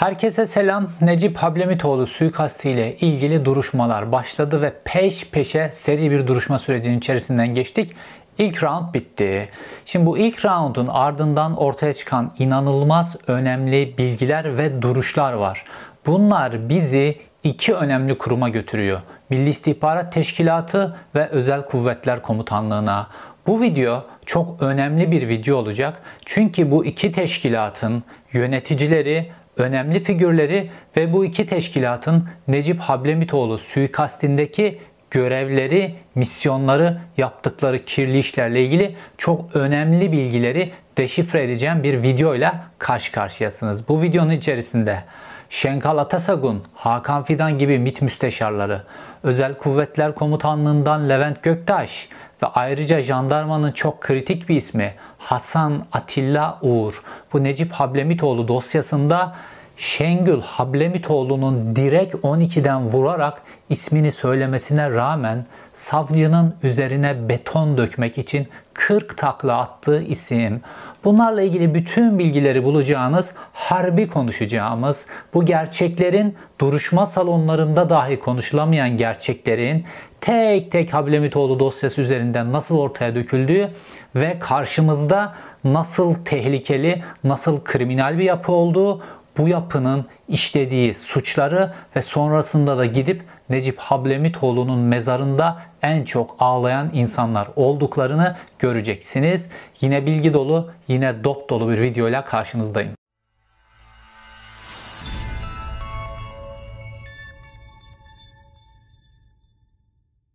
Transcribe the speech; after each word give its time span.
Herkese 0.00 0.46
selam. 0.46 0.88
Necip 1.00 1.36
Hablemitoğlu 1.36 2.06
suikastı 2.06 2.68
ile 2.68 2.96
ilgili 2.96 3.44
duruşmalar 3.44 4.12
başladı 4.12 4.62
ve 4.62 4.72
peş 4.84 5.30
peşe 5.30 5.70
seri 5.72 6.10
bir 6.10 6.26
duruşma 6.26 6.58
sürecinin 6.58 6.98
içerisinden 6.98 7.54
geçtik. 7.54 7.92
İlk 8.38 8.62
round 8.62 8.94
bitti. 8.94 9.48
Şimdi 9.86 10.06
bu 10.06 10.18
ilk 10.18 10.44
roundun 10.44 10.86
ardından 10.86 11.56
ortaya 11.56 11.94
çıkan 11.94 12.32
inanılmaz 12.38 13.16
önemli 13.26 13.98
bilgiler 13.98 14.58
ve 14.58 14.82
duruşlar 14.82 15.32
var. 15.32 15.64
Bunlar 16.06 16.68
bizi 16.68 17.18
iki 17.44 17.74
önemli 17.74 18.18
kuruma 18.18 18.48
götürüyor. 18.48 19.00
Milli 19.30 19.48
İstihbarat 19.48 20.12
Teşkilatı 20.12 20.96
ve 21.14 21.28
Özel 21.28 21.64
Kuvvetler 21.64 22.22
Komutanlığı'na. 22.22 23.06
Bu 23.46 23.60
video 23.60 24.04
çok 24.26 24.62
önemli 24.62 25.10
bir 25.10 25.28
video 25.28 25.56
olacak. 25.56 26.02
Çünkü 26.24 26.70
bu 26.70 26.84
iki 26.84 27.12
teşkilatın 27.12 28.02
yöneticileri 28.32 29.30
önemli 29.60 30.02
figürleri 30.02 30.70
ve 30.96 31.12
bu 31.12 31.24
iki 31.24 31.46
teşkilatın 31.46 32.28
Necip 32.48 32.80
Hablemitoğlu 32.80 33.58
suikastindeki 33.58 34.78
görevleri, 35.10 35.94
misyonları, 36.14 36.98
yaptıkları 37.16 37.84
kirli 37.84 38.18
işlerle 38.18 38.64
ilgili 38.64 38.96
çok 39.18 39.56
önemli 39.56 40.12
bilgileri 40.12 40.72
deşifre 40.98 41.44
edeceğim 41.44 41.82
bir 41.82 42.02
videoyla 42.02 42.64
karşı 42.78 43.12
karşıyasınız. 43.12 43.88
Bu 43.88 44.02
videonun 44.02 44.30
içerisinde 44.30 45.02
Şenkal 45.50 45.98
Atasagun, 45.98 46.62
Hakan 46.74 47.24
Fidan 47.24 47.58
gibi 47.58 47.78
MİT 47.78 48.02
müsteşarları, 48.02 48.82
Özel 49.22 49.54
Kuvvetler 49.54 50.14
Komutanlığından 50.14 51.08
Levent 51.08 51.42
Göktaş 51.42 52.08
ve 52.42 52.46
ayrıca 52.46 53.00
jandarmanın 53.00 53.72
çok 53.72 54.00
kritik 54.00 54.48
bir 54.48 54.56
ismi 54.56 54.94
Hasan 55.18 55.86
Atilla 55.92 56.58
Uğur 56.62 57.02
bu 57.32 57.44
Necip 57.44 57.72
Hablemitoğlu 57.72 58.48
dosyasında 58.48 59.36
Şengül 59.80 60.40
Hablemitoğlu'nun 60.40 61.76
direkt 61.76 62.14
12'den 62.14 62.92
vurarak 62.92 63.42
ismini 63.68 64.12
söylemesine 64.12 64.90
rağmen 64.90 65.46
savcının 65.74 66.54
üzerine 66.62 67.28
beton 67.28 67.78
dökmek 67.78 68.18
için 68.18 68.48
40 68.74 69.18
takla 69.18 69.58
attığı 69.58 70.02
isim. 70.02 70.60
Bunlarla 71.04 71.42
ilgili 71.42 71.74
bütün 71.74 72.18
bilgileri 72.18 72.64
bulacağınız, 72.64 73.34
harbi 73.52 74.08
konuşacağımız, 74.08 75.06
bu 75.34 75.44
gerçeklerin 75.44 76.36
duruşma 76.60 77.06
salonlarında 77.06 77.90
dahi 77.90 78.18
konuşulamayan 78.18 78.96
gerçeklerin 78.96 79.84
tek 80.20 80.72
tek 80.72 80.94
Hablemitoğlu 80.94 81.60
dosyası 81.60 82.00
üzerinden 82.00 82.52
nasıl 82.52 82.78
ortaya 82.78 83.14
döküldüğü 83.14 83.68
ve 84.14 84.38
karşımızda 84.38 85.34
nasıl 85.64 86.14
tehlikeli, 86.24 87.02
nasıl 87.24 87.64
kriminal 87.64 88.18
bir 88.18 88.24
yapı 88.24 88.52
olduğu, 88.52 89.02
bu 89.38 89.48
yapının 89.48 90.04
işlediği 90.28 90.94
suçları 90.94 91.72
ve 91.96 92.02
sonrasında 92.02 92.78
da 92.78 92.86
gidip 92.86 93.22
Necip 93.50 93.78
Hablemitoğlu'nun 93.78 94.78
mezarında 94.78 95.58
en 95.82 96.04
çok 96.04 96.36
ağlayan 96.38 96.90
insanlar 96.92 97.48
olduklarını 97.56 98.36
göreceksiniz. 98.58 99.48
Yine 99.80 100.06
bilgi 100.06 100.34
dolu, 100.34 100.70
yine 100.88 101.24
dop 101.24 101.50
dolu 101.50 101.70
bir 101.70 101.80
videoyla 101.80 102.24
karşınızdayım. 102.24 102.99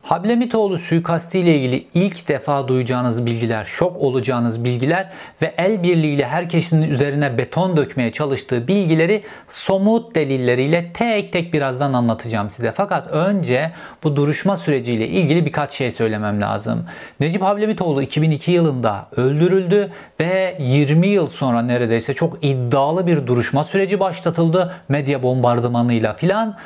Hablemitoğlu 0.06 0.80
suikasti 0.80 1.40
ile 1.40 1.56
ilgili 1.56 1.88
ilk 1.94 2.28
defa 2.28 2.68
duyacağınız 2.68 3.26
bilgiler, 3.26 3.66
şok 3.66 3.98
olacağınız 3.98 4.64
bilgiler 4.64 5.10
ve 5.42 5.54
el 5.58 5.84
birliğiyle 5.84 6.28
herkesin 6.28 6.82
üzerine 6.82 7.38
beton 7.38 7.78
dökmeye 7.78 8.12
çalıştığı 8.12 8.68
bilgileri 8.68 9.24
somut 9.50 10.16
delilleriyle 10.16 10.94
tek 10.94 11.34
tek 11.34 11.54
birazdan 11.54 11.94
anlatacağım 11.94 12.50
size. 12.50 12.72
Fakat 12.72 13.12
önce 13.12 13.72
bu 14.04 14.16
duruşma 14.16 14.58
süreciyle 14.58 15.08
ilgili 15.08 15.46
birkaç 15.46 15.72
şey 15.72 15.92
söylemem 15.92 16.42
lazım. 16.42 16.86
Necip 17.20 17.42
Hablemitoğlu 17.42 18.02
2002 18.02 18.52
yılında 18.52 19.08
öldürüldü 19.16 19.92
ve 20.20 20.58
20 20.60 21.08
yıl 21.08 21.28
sonra 21.28 21.62
neredeyse 21.62 22.14
çok 22.14 22.38
iddialı 22.42 23.08
bir 23.08 23.28
duruşma 23.28 23.64
süreci 23.64 24.00
başlatıldı 24.00 24.76
medya 24.90 25.24
bombardımanıyla 25.24 26.14
filan. 26.14 26.58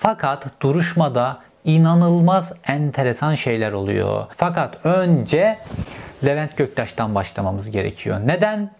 Fakat 0.00 0.62
duruşmada 0.62 1.47
inanılmaz 1.64 2.52
enteresan 2.66 3.34
şeyler 3.34 3.72
oluyor. 3.72 4.26
Fakat 4.36 4.86
önce 4.86 5.58
Levent 6.24 6.56
Göktaş'tan 6.56 7.14
başlamamız 7.14 7.70
gerekiyor. 7.70 8.20
Neden? 8.24 8.70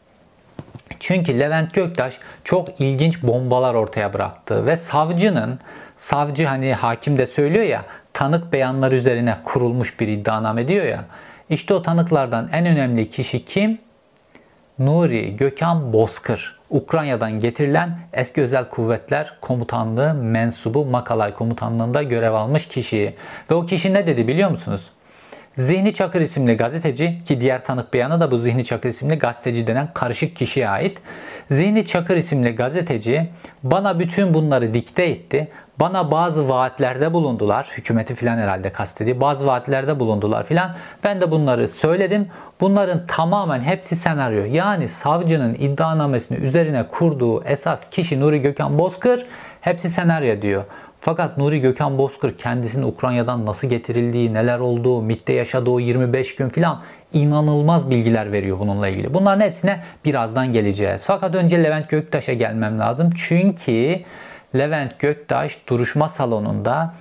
Çünkü 1.01 1.39
Levent 1.39 1.75
Göktaş 1.75 2.19
çok 2.45 2.81
ilginç 2.81 3.23
bombalar 3.23 3.75
ortaya 3.75 4.13
bıraktı 4.13 4.67
ve 4.67 4.77
savcının 4.77 5.59
savcı 5.97 6.47
hani 6.47 6.75
hakim 6.75 7.17
de 7.17 7.27
söylüyor 7.27 7.65
ya 7.65 7.85
tanık 8.13 8.53
beyanlar 8.53 8.93
üzerine 8.93 9.37
kurulmuş 9.45 10.01
bir 10.01 10.09
iddianame 10.09 10.69
diyor 10.69 10.87
ya. 10.87 11.05
İşte 11.51 11.75
o 11.75 11.83
tanıklardan 11.83 12.49
en 12.53 12.67
önemli 12.67 13.11
kişi 13.11 13.45
kim? 13.45 13.79
Nuri 14.79 15.37
Gökhan 15.37 15.93
Bozkır. 15.93 16.58
Ukrayna'dan 16.71 17.39
getirilen 17.39 17.99
eski 18.13 18.43
özel 18.43 18.69
kuvvetler 18.69 19.37
komutanlığı 19.41 20.15
mensubu 20.15 20.85
Makalay 20.85 21.35
komutanlığında 21.35 22.03
görev 22.03 22.33
almış 22.33 22.69
kişi. 22.69 23.15
Ve 23.51 23.55
o 23.55 23.67
kişi 23.67 23.95
ne 23.95 24.07
dedi 24.07 24.29
biliyor 24.29 24.51
musunuz? 24.51 24.91
Zihni 25.59 25.95
Çakır 25.95 26.21
isimli 26.21 26.57
gazeteci 26.57 27.25
ki 27.25 27.41
diğer 27.41 27.65
tanık 27.65 27.95
beyanı 27.95 28.21
da 28.21 28.31
bu 28.31 28.39
Zihni 28.39 28.65
Çakır 28.65 28.89
isimli 28.89 29.19
gazeteci 29.19 29.67
denen 29.67 29.89
karışık 29.95 30.37
kişiye 30.37 30.69
ait. 30.69 30.99
Zihni 31.51 31.87
Çakır 31.87 32.17
isimli 32.17 32.51
gazeteci 32.51 33.29
bana 33.63 33.99
bütün 33.99 34.35
bunları 34.35 34.75
dikte 34.75 35.05
etti. 35.05 35.49
Bana 35.81 36.11
bazı 36.11 36.49
vaatlerde 36.49 37.13
bulundular. 37.13 37.69
Hükümeti 37.77 38.15
filan 38.15 38.39
herhalde 38.39 38.73
kastediyor. 38.73 39.21
Bazı 39.21 39.47
vaatlerde 39.47 40.01
bulundular 40.01 40.47
filan. 40.47 40.71
Ben 41.05 41.21
de 41.21 41.31
bunları 41.31 41.69
söyledim. 41.69 42.29
Bunların 42.61 43.07
tamamen 43.07 43.61
hepsi 43.61 43.97
senaryo. 43.97 44.45
Yani 44.45 44.89
savcının 44.89 45.55
iddianamesini 45.55 46.39
üzerine 46.39 46.87
kurduğu 46.89 47.45
esas 47.45 47.91
kişi 47.91 48.21
Nuri 48.21 48.43
Gökhan 48.43 48.79
Bozkır 48.79 49.27
hepsi 49.61 49.91
senaryo 49.91 50.43
diyor. 50.43 50.65
Fakat 51.01 51.39
Nuri 51.39 51.61
Gökhan 51.61 51.99
Bozkır 51.99 52.39
kendisinin 52.39 52.87
Ukrayna'dan 52.87 53.47
nasıl 53.47 53.69
getirildiği, 53.69 54.35
neler 54.35 54.59
olduğu, 54.59 55.03
MIT'te 55.03 55.33
yaşadığı 55.33 55.81
25 55.81 56.37
gün 56.37 56.49
filan 56.49 56.81
inanılmaz 57.13 57.91
bilgiler 57.91 58.33
veriyor 58.33 58.59
bununla 58.59 58.89
ilgili. 58.89 59.15
Bunların 59.15 59.41
hepsine 59.41 59.81
birazdan 60.05 60.53
geleceğiz. 60.53 61.05
Fakat 61.07 61.35
önce 61.35 61.65
Levent 61.65 61.91
Göktaş'a 61.91 62.33
gelmem 62.33 62.79
lazım. 62.79 63.11
Çünkü 63.17 64.01
Levent 64.55 64.99
Göktaş 64.99 65.59
duruşma 65.69 66.09
salonunda 66.09 66.95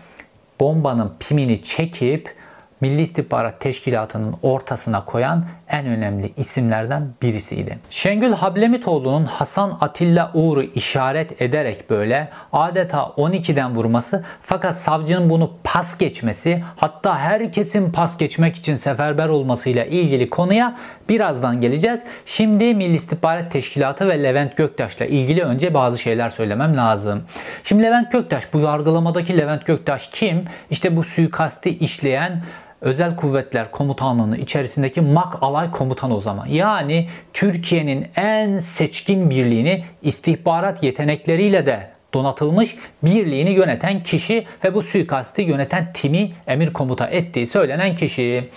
bombanın 0.60 1.14
pimini 1.20 1.64
çekip 1.64 2.36
Milli 2.82 3.02
İstihbarat 3.02 3.60
Teşkilatı'nın 3.60 4.36
ortasına 4.42 5.06
koyan 5.06 5.46
en 5.70 5.86
önemli 5.86 6.34
isimlerden 6.38 7.08
birisiydi. 7.22 7.80
Şengül 7.90 8.32
Hablemitoğlu'nun 8.32 9.26
Hasan 9.26 9.78
Atilla 9.82 10.32
Uğur'u 10.34 10.64
işaret 10.64 11.42
ederek 11.42 11.90
böyle 11.90 12.30
adeta 12.54 13.00
12'den 13.00 13.76
vurması 13.76 14.24
fakat 14.42 14.78
savcının 14.78 15.30
bunu 15.30 15.52
pas 15.64 15.98
geçmesi 15.98 16.64
hatta 16.76 17.18
herkesin 17.18 17.92
pas 17.92 18.18
geçmek 18.18 18.56
için 18.56 18.76
seferber 18.76 19.28
olmasıyla 19.28 19.86
ilgili 19.86 20.30
konuya 20.30 20.78
birazdan 21.10 21.62
geleceğiz. 21.62 22.04
Şimdi 22.26 22.76
Milli 22.76 22.96
İstihbarat 22.96 23.52
Teşkilatı 23.52 24.08
ve 24.08 24.24
Levent 24.24 24.58
Göktaş'la 24.58 25.06
ilgili 25.06 25.44
önce 25.44 25.74
bazı 25.74 25.98
şeyler 25.98 26.30
söylemem 26.30 26.78
lazım. 26.78 27.24
Şimdi 27.64 27.84
Levent 27.84 28.12
Göktaş 28.12 28.54
bu 28.54 28.60
yargılamadaki 28.60 29.38
Levent 29.38 29.66
Göktaş 29.66 30.10
kim? 30.14 30.46
İşte 30.70 30.96
bu 30.96 31.04
suikasti 31.04 31.70
işleyen 31.70 32.44
Özel 32.82 33.16
Kuvvetler 33.16 33.72
Komutanlığı'nın 33.72 34.36
içerisindeki 34.36 35.02
MAK 35.02 35.44
alay 35.44 35.72
komutanı 35.72 36.16
o 36.16 36.20
zaman. 36.20 36.46
Yani 36.46 37.10
Türkiye'nin 37.34 38.08
en 38.16 38.60
seçkin 38.60 39.30
birliğini 39.30 39.84
istihbarat 40.02 40.84
yetenekleriyle 40.84 41.66
de 41.66 41.90
donatılmış 42.14 42.76
birliğini 43.04 43.50
yöneten 43.50 44.04
kişi 44.04 44.46
ve 44.64 44.74
bu 44.74 44.84
suikasti 44.84 45.42
yöneten 45.42 45.94
timi 45.94 46.32
emir 46.48 46.74
komuta 46.74 47.08
ettiği 47.08 47.48
söylenen 47.48 47.96
kişi. 47.96 48.50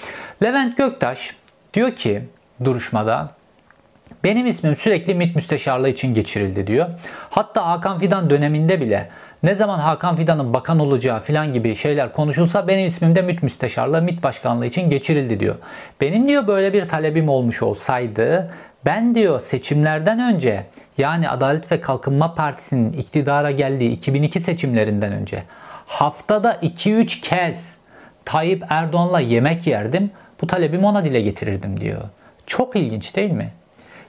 Levent 0.42 0.76
Göktaş 0.76 1.34
diyor 1.74 1.96
ki 1.96 2.22
duruşmada 2.64 3.34
benim 4.24 4.46
ismim 4.46 4.76
sürekli 4.76 5.14
MİT 5.14 5.36
müsteşarlığı 5.36 5.88
için 5.88 6.14
geçirildi 6.14 6.66
diyor. 6.66 6.88
Hatta 7.30 7.66
Hakan 7.66 7.98
Fidan 7.98 8.30
döneminde 8.30 8.80
bile 8.80 9.10
ne 9.42 9.54
zaman 9.54 9.78
Hakan 9.78 10.16
Fidan'ın 10.16 10.54
bakan 10.54 10.78
olacağı 10.78 11.20
filan 11.20 11.52
gibi 11.52 11.76
şeyler 11.76 12.12
konuşulsa 12.12 12.68
benim 12.68 12.86
ismim 12.86 13.14
de 13.14 13.22
MİT 13.22 13.42
müsteşarlığı, 13.42 14.02
MİT 14.02 14.22
başkanlığı 14.22 14.66
için 14.66 14.90
geçirildi 14.90 15.40
diyor. 15.40 15.56
Benim 16.00 16.26
diyor 16.26 16.46
böyle 16.46 16.72
bir 16.72 16.88
talebim 16.88 17.28
olmuş 17.28 17.62
olsaydı 17.62 18.50
ben 18.86 19.14
diyor 19.14 19.40
seçimlerden 19.40 20.20
önce 20.20 20.66
yani 20.98 21.28
Adalet 21.28 21.72
ve 21.72 21.80
Kalkınma 21.80 22.34
Partisi'nin 22.34 22.92
iktidara 22.92 23.50
geldiği 23.50 23.92
2002 23.92 24.40
seçimlerinden 24.40 25.12
önce 25.12 25.42
haftada 25.86 26.52
2-3 26.52 27.20
kez 27.20 27.78
Tayyip 28.24 28.64
Erdoğan'la 28.68 29.20
yemek 29.20 29.66
yerdim. 29.66 30.10
Bu 30.42 30.46
talebimi 30.46 30.86
ona 30.86 31.04
dile 31.04 31.20
getirirdim 31.20 31.80
diyor. 31.80 32.02
Çok 32.46 32.76
ilginç 32.76 33.16
değil 33.16 33.30
mi? 33.30 33.52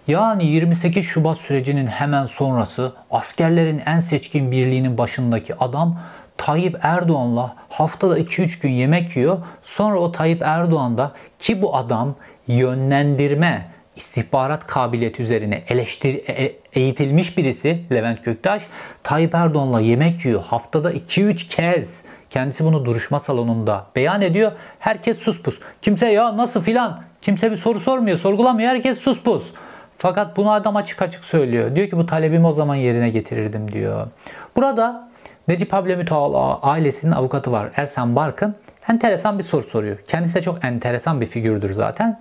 Yani 0.08 0.46
28 0.46 1.06
Şubat 1.06 1.38
sürecinin 1.38 1.88
hemen 1.88 2.26
sonrası 2.26 2.94
askerlerin 3.12 3.82
en 3.86 4.00
seçkin 4.00 4.52
birliğinin 4.52 4.98
başındaki 4.98 5.56
adam 5.56 6.00
Tayyip 6.38 6.78
Erdoğan'la 6.82 7.56
haftada 7.70 8.20
2-3 8.20 8.62
gün 8.62 8.70
yemek 8.70 9.18
yiyor. 9.18 9.38
Sonra 9.64 10.00
o 10.00 10.12
Tayyip 10.12 10.42
Erdoğan 10.42 10.98
da 10.98 11.12
ki 11.40 11.62
bu 11.62 11.76
adam 11.76 12.16
yönlendirme, 12.48 13.68
istihbarat 13.96 14.68
kabiliyeti 14.68 15.22
üzerine 15.22 15.64
eleştir, 15.68 16.30
e, 16.30 16.56
eğitilmiş 16.74 17.38
birisi 17.38 17.84
Levent 17.92 18.24
Göktaş 18.24 18.64
Tayyip 19.04 19.36
Erdoğan'la 19.36 19.82
yemek 19.82 20.26
yiyor. 20.26 20.44
Haftada 20.44 20.94
2-3 20.94 21.48
kez 21.48 22.06
kendisi 22.30 22.66
bunu 22.66 22.86
duruşma 22.86 23.20
salonunda 23.20 23.86
beyan 23.96 24.22
ediyor. 24.22 24.52
Herkes 24.80 25.20
sus 25.20 25.42
pus. 25.42 25.60
Kimse 25.82 26.08
ya 26.08 26.38
nasıl 26.38 26.62
filan 26.62 27.02
kimse 27.22 27.52
bir 27.52 27.58
soru 27.58 27.80
sormuyor, 27.80 28.18
sorgulamıyor. 28.18 28.70
Herkes 28.70 28.98
sus 29.00 29.22
pus. 29.22 29.54
Fakat 30.02 30.38
bunu 30.38 30.52
adam 30.52 30.76
açık 30.76 31.02
açık 31.02 31.26
söylüyor. 31.26 31.76
Diyor 31.76 31.90
ki 31.90 31.98
bu 31.98 32.06
talebimi 32.06 32.48
o 32.48 32.54
zaman 32.54 32.76
yerine 32.76 33.10
getirirdim 33.10 33.72
diyor. 33.72 34.08
Burada 34.56 35.10
Necip 35.48 35.74
Hablemitoğlu 35.74 36.60
ailesinin 36.62 37.12
avukatı 37.12 37.52
var 37.52 37.70
Ersan 37.76 38.16
Barkın. 38.16 38.56
Enteresan 38.90 39.40
bir 39.40 39.44
soru 39.44 39.64
soruyor. 39.64 39.98
Kendisi 40.08 40.36
de 40.36 40.42
çok 40.42 40.66
enteresan 40.66 41.22
bir 41.22 41.26
figürdür 41.26 41.74
zaten. 41.74 42.20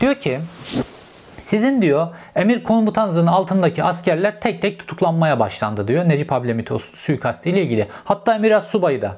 Diyor 0.00 0.14
ki 0.14 0.40
sizin 1.42 1.82
diyor 1.82 2.08
emir 2.34 2.64
komutanınızın 2.64 3.26
altındaki 3.26 3.84
askerler 3.84 4.40
tek 4.40 4.62
tek 4.62 4.78
tutuklanmaya 4.78 5.40
başlandı 5.40 5.88
diyor. 5.88 6.08
Necip 6.08 6.30
Hablemitoğlu 6.30 6.80
suikastı 6.80 7.48
ile 7.48 7.62
ilgili. 7.62 7.88
Hatta 8.04 8.34
Emir 8.34 8.60
Subayı 8.60 9.02
da. 9.02 9.16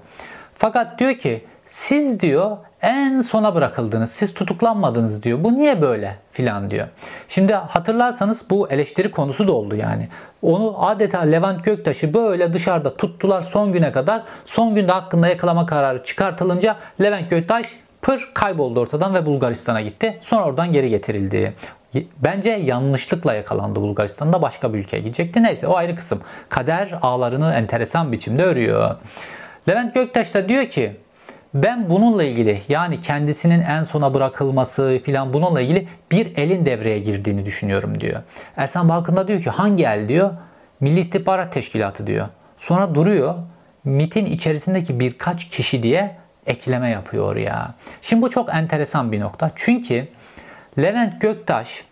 Fakat 0.54 0.98
diyor 0.98 1.14
ki 1.14 1.44
siz 1.66 2.20
diyor 2.20 2.56
en 2.82 3.20
sona 3.20 3.54
bırakıldınız. 3.54 4.10
Siz 4.10 4.34
tutuklanmadınız 4.34 5.22
diyor. 5.22 5.44
Bu 5.44 5.54
niye 5.54 5.82
böyle 5.82 6.16
filan 6.32 6.70
diyor. 6.70 6.88
Şimdi 7.28 7.54
hatırlarsanız 7.54 8.50
bu 8.50 8.70
eleştiri 8.70 9.10
konusu 9.10 9.46
da 9.46 9.52
oldu 9.52 9.76
yani. 9.76 10.08
Onu 10.42 10.86
adeta 10.86 11.20
Levent 11.20 11.64
Göktaş'ı 11.64 12.14
böyle 12.14 12.52
dışarıda 12.52 12.96
tuttular 12.96 13.42
son 13.42 13.72
güne 13.72 13.92
kadar. 13.92 14.22
Son 14.44 14.74
günde 14.74 14.92
hakkında 14.92 15.28
yakalama 15.28 15.66
kararı 15.66 16.04
çıkartılınca 16.04 16.76
Levent 17.00 17.30
Göktaş 17.30 17.66
pır 18.02 18.30
kayboldu 18.34 18.80
ortadan 18.80 19.14
ve 19.14 19.26
Bulgaristan'a 19.26 19.80
gitti. 19.80 20.18
Sonra 20.20 20.44
oradan 20.44 20.72
geri 20.72 20.90
getirildi. 20.90 21.54
Bence 22.16 22.50
yanlışlıkla 22.50 23.34
yakalandı 23.34 23.80
Bulgaristan'da 23.80 24.42
başka 24.42 24.74
bir 24.74 24.78
ülkeye 24.78 25.02
gidecekti. 25.02 25.42
Neyse 25.42 25.66
o 25.66 25.74
ayrı 25.74 25.96
kısım. 25.96 26.20
Kader 26.48 26.98
ağlarını 27.02 27.54
enteresan 27.54 28.12
biçimde 28.12 28.44
örüyor. 28.44 28.96
Levent 29.68 29.94
Göktaş 29.94 30.34
da 30.34 30.48
diyor 30.48 30.66
ki 30.66 30.96
ben 31.54 31.90
bununla 31.90 32.24
ilgili 32.24 32.62
yani 32.68 33.00
kendisinin 33.00 33.60
en 33.60 33.82
sona 33.82 34.14
bırakılması 34.14 35.00
filan 35.04 35.32
bununla 35.32 35.60
ilgili 35.60 35.88
bir 36.10 36.36
elin 36.36 36.66
devreye 36.66 36.98
girdiğini 36.98 37.44
düşünüyorum 37.44 38.00
diyor. 38.00 38.22
Ersan 38.56 38.88
Balkın 38.88 39.16
da 39.16 39.28
diyor 39.28 39.42
ki 39.42 39.50
hangi 39.50 39.84
el 39.84 40.08
diyor? 40.08 40.36
Milli 40.80 41.00
İstihbarat 41.00 41.52
Teşkilatı 41.52 42.06
diyor. 42.06 42.28
Sonra 42.58 42.94
duruyor. 42.94 43.34
MIT'in 43.84 44.26
içerisindeki 44.26 45.00
birkaç 45.00 45.48
kişi 45.48 45.82
diye 45.82 46.16
ekleme 46.46 46.90
yapıyor 46.90 47.36
ya. 47.36 47.74
Şimdi 48.02 48.22
bu 48.22 48.30
çok 48.30 48.54
enteresan 48.54 49.12
bir 49.12 49.20
nokta. 49.20 49.50
Çünkü 49.54 50.08
Levent 50.78 51.20
Göktaş 51.20 51.84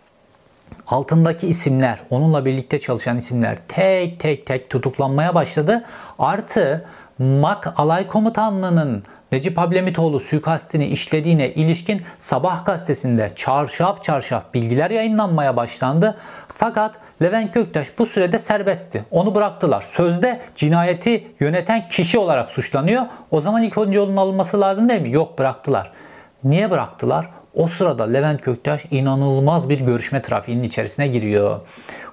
altındaki 0.87 1.47
isimler, 1.47 1.99
onunla 2.09 2.45
birlikte 2.45 2.79
çalışan 2.79 3.17
isimler 3.17 3.57
tek 3.67 4.19
tek 4.19 4.45
tek 4.45 4.69
tutuklanmaya 4.69 5.35
başladı. 5.35 5.83
Artı 6.19 6.85
MAK 7.19 7.73
Alay 7.77 8.07
Komutanlığı'nın 8.07 9.03
Necip 9.33 9.57
Hablemitoğlu 9.57 10.19
suikastini 10.19 10.85
işlediğine 10.85 11.49
ilişkin 11.53 12.01
Sabah 12.19 12.65
gazetesinde 12.65 13.31
çarşaf 13.35 14.03
çarşaf 14.03 14.53
bilgiler 14.53 14.91
yayınlanmaya 14.91 15.57
başlandı. 15.57 16.17
Fakat 16.47 16.95
Levent 17.21 17.53
Göktaş 17.53 17.87
bu 17.97 18.05
sürede 18.05 18.39
serbestti. 18.39 19.05
Onu 19.11 19.35
bıraktılar. 19.35 19.81
Sözde 19.81 20.41
cinayeti 20.55 21.27
yöneten 21.39 21.85
kişi 21.87 22.19
olarak 22.19 22.49
suçlanıyor. 22.49 23.03
O 23.31 23.41
zaman 23.41 23.63
ilk 23.63 23.77
önce 23.77 23.99
onun 23.99 24.17
alınması 24.17 24.61
lazım 24.61 24.89
değil 24.89 25.01
mi? 25.01 25.11
Yok 25.11 25.39
bıraktılar. 25.39 25.91
Niye 26.43 26.71
bıraktılar? 26.71 27.29
O 27.55 27.67
sırada 27.67 28.03
Levent 28.03 28.43
Göktaş 28.43 28.85
inanılmaz 28.91 29.69
bir 29.69 29.81
görüşme 29.81 30.21
trafiğinin 30.21 30.63
içerisine 30.63 31.07
giriyor. 31.07 31.59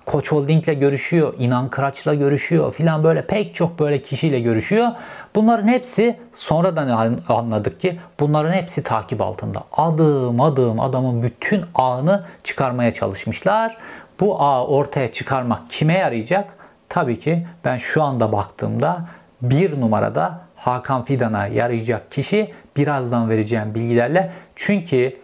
Koç 0.07 0.33
Holding'le 0.33 0.81
görüşüyor, 0.81 1.35
İnan 1.39 1.69
Kıraç'la 1.69 2.15
görüşüyor 2.15 2.73
filan 2.73 3.05
böyle 3.05 3.27
pek 3.27 3.55
çok 3.55 3.79
böyle 3.79 4.03
kişiyle 4.03 4.41
görüşüyor. 4.41 4.89
Bunların 5.35 5.69
hepsi 5.69 6.17
sonradan 6.35 7.19
anladık 7.29 7.81
ki 7.81 7.99
bunların 8.21 8.53
hepsi 8.53 8.83
takip 8.83 9.21
altında. 9.21 9.65
Adım 9.73 10.41
adım 10.41 10.81
adamın 10.81 11.23
bütün 11.23 11.65
ağını 11.75 12.25
çıkarmaya 12.45 12.93
çalışmışlar. 12.93 13.77
Bu 14.21 14.43
ağı 14.43 14.67
ortaya 14.67 15.13
çıkarmak 15.13 15.71
kime 15.71 15.95
yarayacak? 15.99 16.55
Tabii 16.89 17.19
ki 17.19 17.47
ben 17.65 17.77
şu 17.77 18.03
anda 18.03 18.33
baktığımda 18.33 19.07
bir 19.43 19.81
numarada 19.81 20.41
Hakan 20.57 21.05
Fidan'a 21.05 21.47
yarayacak 21.47 22.11
kişi 22.11 22.53
birazdan 22.77 23.31
vereceğim 23.31 23.75
bilgilerle. 23.75 24.33
Çünkü 24.57 25.17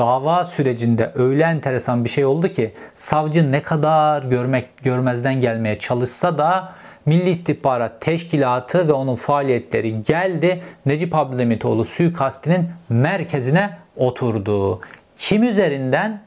dava 0.00 0.44
sürecinde 0.44 1.12
öyle 1.14 1.42
enteresan 1.42 2.04
bir 2.04 2.08
şey 2.08 2.24
oldu 2.24 2.48
ki 2.48 2.74
savcı 2.96 3.52
ne 3.52 3.62
kadar 3.62 4.22
görmek 4.22 4.68
görmezden 4.82 5.40
gelmeye 5.40 5.78
çalışsa 5.78 6.38
da 6.38 6.72
Milli 7.06 7.30
İstihbarat 7.30 8.00
Teşkilatı 8.00 8.88
ve 8.88 8.92
onun 8.92 9.16
faaliyetleri 9.16 10.02
geldi. 10.02 10.62
Necip 10.86 11.14
Abdülhamitoğlu 11.14 11.84
suikastinin 11.84 12.68
merkezine 12.88 13.70
oturdu. 13.96 14.80
Kim 15.16 15.42
üzerinden? 15.42 16.20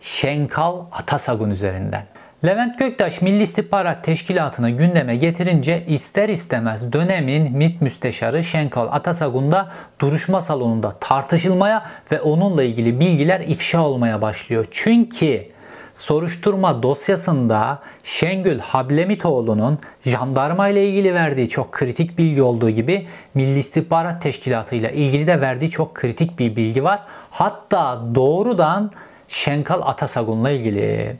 Şenkal 0.00 0.84
Atasagun 0.92 1.50
üzerinden. 1.50 2.02
Levent 2.44 2.78
Göktaş 2.78 3.22
Milli 3.22 3.42
İstihbarat 3.42 4.04
Teşkilatı'nı 4.04 4.70
gündeme 4.70 5.16
getirince 5.16 5.84
ister 5.86 6.28
istemez 6.28 6.92
dönemin 6.92 7.56
MİT 7.56 7.82
müsteşarı 7.82 8.44
Şenkal 8.44 8.88
Atasagun 8.90 9.52
da 9.52 9.72
duruşma 9.98 10.40
salonunda 10.40 10.90
tartışılmaya 10.90 11.82
ve 12.12 12.20
onunla 12.20 12.62
ilgili 12.62 13.00
bilgiler 13.00 13.40
ifşa 13.40 13.82
olmaya 13.82 14.22
başlıyor. 14.22 14.66
Çünkü 14.70 15.46
soruşturma 15.94 16.82
dosyasında 16.82 17.78
Şengül 18.04 18.58
Hablemitoğlu'nun 18.58 19.78
jandarma 20.02 20.68
ile 20.68 20.88
ilgili 20.88 21.14
verdiği 21.14 21.48
çok 21.48 21.72
kritik 21.72 22.18
bilgi 22.18 22.42
olduğu 22.42 22.70
gibi 22.70 23.06
Milli 23.34 23.58
İstihbarat 23.58 24.22
Teşkilatı 24.22 24.74
ile 24.74 24.94
ilgili 24.94 25.26
de 25.26 25.40
verdiği 25.40 25.70
çok 25.70 25.94
kritik 25.94 26.38
bir 26.38 26.56
bilgi 26.56 26.84
var. 26.84 27.00
Hatta 27.30 28.02
doğrudan 28.14 28.92
Şenkal 29.28 29.82
Atasagun'la 29.82 30.50
ilgili. 30.50 31.16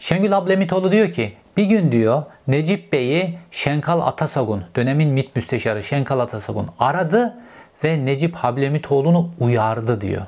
Şengül 0.00 0.36
Ablemitoğlu 0.36 0.92
diyor 0.92 1.12
ki 1.12 1.32
bir 1.56 1.64
gün 1.64 1.92
diyor 1.92 2.22
Necip 2.46 2.92
Bey'i 2.92 3.38
Şenkal 3.50 4.00
Atasagun 4.00 4.64
dönemin 4.76 5.08
MİT 5.08 5.36
müsteşarı 5.36 5.82
Şenkal 5.82 6.20
Atasagun 6.20 6.68
aradı 6.78 7.36
ve 7.84 8.04
Necip 8.04 8.34
Hablemitoğlu'nu 8.34 9.30
uyardı 9.40 10.00
diyor. 10.00 10.22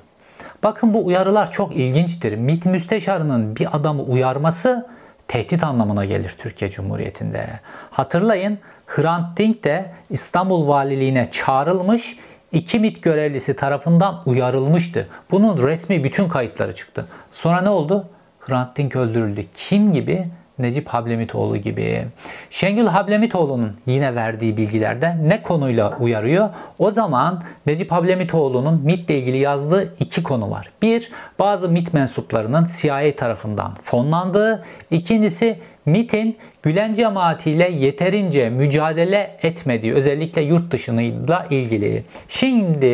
Bakın 0.62 0.94
bu 0.94 1.06
uyarılar 1.06 1.50
çok 1.50 1.76
ilginçtir. 1.76 2.36
MİT 2.36 2.66
müsteşarının 2.66 3.56
bir 3.56 3.76
adamı 3.76 4.02
uyarması 4.02 4.88
tehdit 5.28 5.64
anlamına 5.64 6.04
gelir 6.04 6.34
Türkiye 6.38 6.70
Cumhuriyeti'nde. 6.70 7.46
Hatırlayın 7.90 8.58
Hrant 8.86 9.38
Dink 9.38 9.64
de 9.64 9.92
İstanbul 10.10 10.68
Valiliğine 10.68 11.30
çağrılmış 11.30 12.16
iki 12.52 12.78
MİT 12.80 13.02
görevlisi 13.02 13.56
tarafından 13.56 14.22
uyarılmıştı. 14.26 15.08
Bunun 15.30 15.68
resmi 15.68 16.04
bütün 16.04 16.28
kayıtları 16.28 16.74
çıktı. 16.74 17.06
Sonra 17.30 17.60
ne 17.60 17.68
oldu? 17.68 18.08
Hrant 18.46 18.76
Dink 18.76 18.96
öldürüldü. 18.96 19.44
Kim 19.54 19.92
gibi? 19.92 20.26
Necip 20.58 20.88
Hablemitoğlu 20.88 21.56
gibi. 21.56 22.06
Şengül 22.50 22.86
Hablemitoğlu'nun 22.86 23.76
yine 23.86 24.14
verdiği 24.14 24.56
bilgilerde 24.56 25.16
ne 25.22 25.42
konuyla 25.42 25.96
uyarıyor? 26.00 26.48
O 26.78 26.90
zaman 26.90 27.42
Necip 27.66 27.92
Hablemitoğlu'nun 27.92 28.80
MIT 28.84 29.10
ile 29.10 29.18
ilgili 29.18 29.38
yazdığı 29.38 29.94
iki 30.00 30.22
konu 30.22 30.50
var. 30.50 30.70
Bir, 30.82 31.10
bazı 31.38 31.68
MIT 31.68 31.94
mensuplarının 31.94 32.68
CIA 32.80 33.16
tarafından 33.16 33.74
fonlandığı. 33.82 34.64
İkincisi 34.90 35.58
MIT'in 35.86 36.38
Gülen 36.62 36.94
cemaatiyle 36.94 37.70
yeterince 37.70 38.50
mücadele 38.50 39.36
etmediği 39.42 39.94
özellikle 39.94 40.42
yurt 40.42 40.70
dışıyla 40.70 41.46
ilgili. 41.50 42.04
Şimdi 42.28 42.86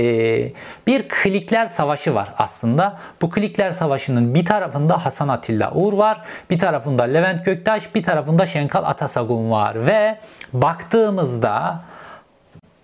bir 0.86 1.08
klikler 1.08 1.66
savaşı 1.66 2.14
var 2.14 2.34
aslında. 2.38 2.98
Bu 3.22 3.30
klikler 3.30 3.72
savaşının 3.72 4.34
bir 4.34 4.44
tarafında 4.44 5.04
Hasan 5.04 5.28
Atilla 5.28 5.72
Uğur 5.72 5.92
var. 5.92 6.20
Bir 6.50 6.58
tarafında 6.58 7.02
Levent 7.02 7.44
Göktaş, 7.44 7.94
bir 7.94 8.02
tarafında 8.02 8.46
Şenkal 8.46 8.84
Atasagun 8.84 9.50
var. 9.50 9.86
Ve 9.86 10.18
baktığımızda 10.52 11.80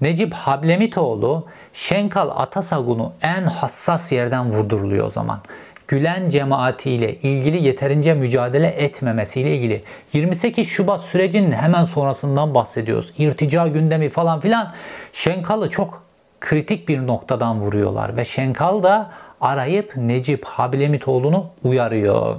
Necip 0.01 0.35
Hablemitoğlu 0.35 1.47
Şenkal 1.73 2.29
Atasagun'u 2.29 3.13
en 3.23 3.47
hassas 3.47 4.13
yerden 4.13 4.53
vurduruluyor 4.53 5.07
o 5.07 5.11
zaman. 5.11 5.41
Gülen 5.89 6.29
cemaatiyle 6.29 7.15
ilgili 7.15 7.63
yeterince 7.63 8.15
mücadele 8.15 8.67
etmemesiyle 8.67 9.57
ilgili 9.57 9.83
28 10.13 10.69
Şubat 10.69 11.05
sürecinin 11.05 11.53
hemen 11.53 11.85
sonrasından 11.85 12.55
bahsediyoruz. 12.55 13.13
İrtica 13.19 13.67
gündemi 13.67 14.09
falan 14.09 14.41
filan 14.41 14.73
Şenkal'ı 15.13 15.71
çok 15.71 16.03
kritik 16.41 16.89
bir 16.89 17.07
noktadan 17.07 17.61
vuruyorlar 17.61 18.17
ve 18.17 18.25
Şenkal 18.25 18.83
da 18.83 19.11
arayıp 19.41 19.97
Necip 19.97 20.45
Hablemitoğlu'nu 20.45 21.47
uyarıyor. 21.65 22.37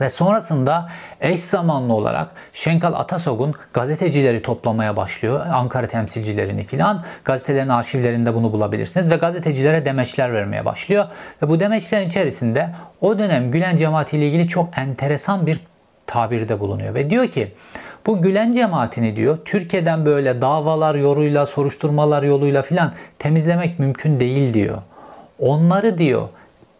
Ve 0.00 0.10
sonrasında 0.10 0.88
eş 1.20 1.40
zamanlı 1.40 1.94
olarak 1.94 2.28
Şenkal 2.52 2.92
Atasog'un 2.92 3.54
gazetecileri 3.72 4.42
toplamaya 4.42 4.96
başlıyor. 4.96 5.46
Ankara 5.52 5.86
temsilcilerini 5.86 6.64
filan. 6.64 7.04
Gazetelerin 7.24 7.68
arşivlerinde 7.68 8.34
bunu 8.34 8.52
bulabilirsiniz. 8.52 9.10
Ve 9.10 9.16
gazetecilere 9.16 9.84
demeçler 9.84 10.32
vermeye 10.32 10.64
başlıyor. 10.64 11.06
Ve 11.42 11.48
bu 11.48 11.60
demeçlerin 11.60 12.08
içerisinde 12.08 12.70
o 13.00 13.18
dönem 13.18 13.50
Gülen 13.50 13.76
cemaati 13.76 14.16
ile 14.16 14.26
ilgili 14.28 14.48
çok 14.48 14.78
enteresan 14.78 15.46
bir 15.46 15.60
tabirde 16.06 16.60
bulunuyor. 16.60 16.94
Ve 16.94 17.10
diyor 17.10 17.28
ki 17.28 17.52
bu 18.06 18.22
Gülen 18.22 18.52
cemaatini 18.52 19.16
diyor 19.16 19.38
Türkiye'den 19.44 20.06
böyle 20.06 20.40
davalar 20.40 20.94
yoluyla, 20.94 21.46
soruşturmalar 21.46 22.22
yoluyla 22.22 22.62
filan 22.62 22.92
temizlemek 23.18 23.78
mümkün 23.78 24.20
değil 24.20 24.54
diyor. 24.54 24.78
Onları 25.38 25.98
diyor 25.98 26.28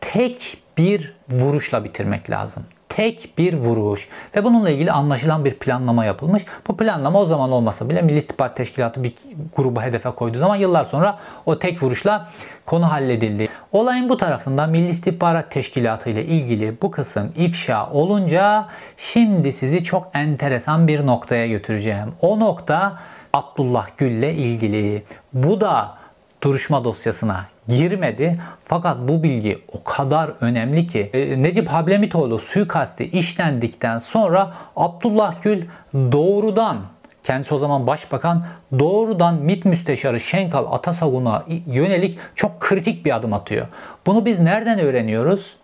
tek 0.00 0.62
bir 0.78 1.14
vuruşla 1.30 1.84
bitirmek 1.84 2.30
lazım 2.30 2.64
tek 2.90 3.34
bir 3.38 3.54
vuruş 3.54 4.08
ve 4.36 4.44
bununla 4.44 4.70
ilgili 4.70 4.92
anlaşılan 4.92 5.44
bir 5.44 5.54
planlama 5.54 6.04
yapılmış. 6.04 6.44
Bu 6.68 6.76
planlama 6.76 7.20
o 7.20 7.26
zaman 7.26 7.52
olmasa 7.52 7.88
bile 7.88 8.02
Milli 8.02 8.18
İstihbarat 8.18 8.56
Teşkilatı 8.56 9.02
bir 9.02 9.12
gruba 9.56 9.82
hedefe 9.82 10.10
koyduğu 10.10 10.38
zaman 10.38 10.56
yıllar 10.56 10.84
sonra 10.84 11.18
o 11.46 11.58
tek 11.58 11.82
vuruşla 11.82 12.28
konu 12.66 12.92
halledildi. 12.92 13.48
Olayın 13.72 14.08
bu 14.08 14.16
tarafında 14.16 14.66
Milli 14.66 14.88
İstihbarat 14.88 15.50
Teşkilatı 15.50 16.10
ile 16.10 16.24
ilgili 16.24 16.76
bu 16.82 16.90
kısım 16.90 17.32
ifşa 17.36 17.90
olunca 17.90 18.66
şimdi 18.96 19.52
sizi 19.52 19.84
çok 19.84 20.10
enteresan 20.14 20.88
bir 20.88 21.06
noktaya 21.06 21.46
götüreceğim. 21.46 22.14
O 22.20 22.40
nokta 22.40 22.98
Abdullah 23.32 23.88
Gül 23.96 24.10
ile 24.10 24.34
ilgili. 24.34 25.02
Bu 25.32 25.60
da 25.60 25.94
duruşma 26.42 26.84
dosyasına 26.84 27.46
girmedi. 27.70 28.40
Fakat 28.64 28.96
bu 29.08 29.22
bilgi 29.22 29.58
o 29.72 29.84
kadar 29.84 30.30
önemli 30.40 30.86
ki 30.86 31.10
e, 31.12 31.42
Necip 31.42 31.68
Hablemitoğlu 31.68 32.38
suikasti 32.38 33.04
işlendikten 33.04 33.98
sonra 33.98 34.52
Abdullah 34.76 35.42
Gül 35.42 35.62
doğrudan 35.94 36.76
kendisi 37.24 37.54
o 37.54 37.58
zaman 37.58 37.86
başbakan 37.86 38.46
doğrudan 38.78 39.34
MİT 39.34 39.64
müsteşarı 39.64 40.20
Şenkal 40.20 40.72
Atasagun'a 40.72 41.44
yönelik 41.66 42.18
çok 42.34 42.60
kritik 42.60 43.04
bir 43.04 43.16
adım 43.16 43.32
atıyor. 43.32 43.66
Bunu 44.06 44.26
biz 44.26 44.38
nereden 44.38 44.78
öğreniyoruz? 44.78 45.56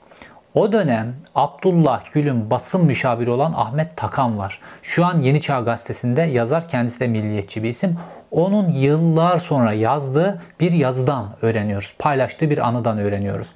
O 0.54 0.72
dönem 0.72 1.14
Abdullah 1.34 2.12
Gül'ün 2.12 2.50
basın 2.50 2.84
müşaviri 2.84 3.30
olan 3.30 3.52
Ahmet 3.56 3.96
Takan 3.96 4.38
var. 4.38 4.60
Şu 4.82 5.06
an 5.06 5.20
Yeni 5.22 5.40
Çağ 5.40 5.60
Gazetesi'nde 5.60 6.22
yazar 6.22 6.68
kendisi 6.68 7.00
de 7.00 7.06
milliyetçi 7.06 7.62
bir 7.62 7.68
isim 7.68 7.96
onun 8.36 8.68
yıllar 8.68 9.38
sonra 9.38 9.72
yazdığı 9.72 10.42
bir 10.60 10.72
yazıdan 10.72 11.26
öğreniyoruz. 11.42 11.94
Paylaştığı 11.98 12.50
bir 12.50 12.68
anıdan 12.68 12.98
öğreniyoruz. 12.98 13.52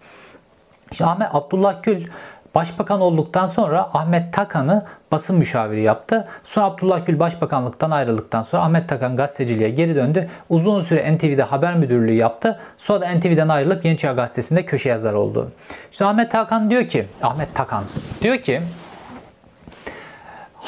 İşte 0.93 1.05
Ahmet 1.07 1.29
Abdullah 1.33 1.83
Gül 1.83 2.07
Başbakan 2.55 3.01
olduktan 3.01 3.47
sonra 3.47 3.91
Ahmet 3.93 4.35
Takan'ı 4.35 4.87
basın 5.13 5.37
müşaviri 5.37 5.83
yaptı. 5.83 6.29
Sonra 6.45 6.67
Abdullah 6.67 7.07
Gül 7.07 7.19
başbakanlıktan 7.19 7.91
ayrıldıktan 7.91 8.43
sonra 8.43 8.63
Ahmet 8.63 8.89
Takan 8.89 9.17
gazeteciliğe 9.17 9.71
geri 9.71 9.95
döndü. 9.95 10.29
Uzun 10.49 10.81
süre 10.81 11.17
NTV'de 11.17 11.43
haber 11.43 11.75
müdürlüğü 11.75 12.13
yaptı. 12.13 12.61
Sonra 12.77 13.01
da 13.01 13.15
NTV'den 13.15 13.49
ayrılıp 13.49 13.85
Yeni 13.85 13.97
Çağ 13.97 14.13
Gazetesi'nde 14.13 14.67
köşe 14.67 14.89
yazarı 14.89 15.19
oldu. 15.19 15.51
İşte 15.93 16.05
Ahmet 16.05 16.31
Takan 16.31 16.71
diyor 16.71 16.89
ki, 16.89 17.07
Ahmet 17.23 17.55
Takan 17.55 17.85
diyor 18.23 18.37
ki 18.37 18.61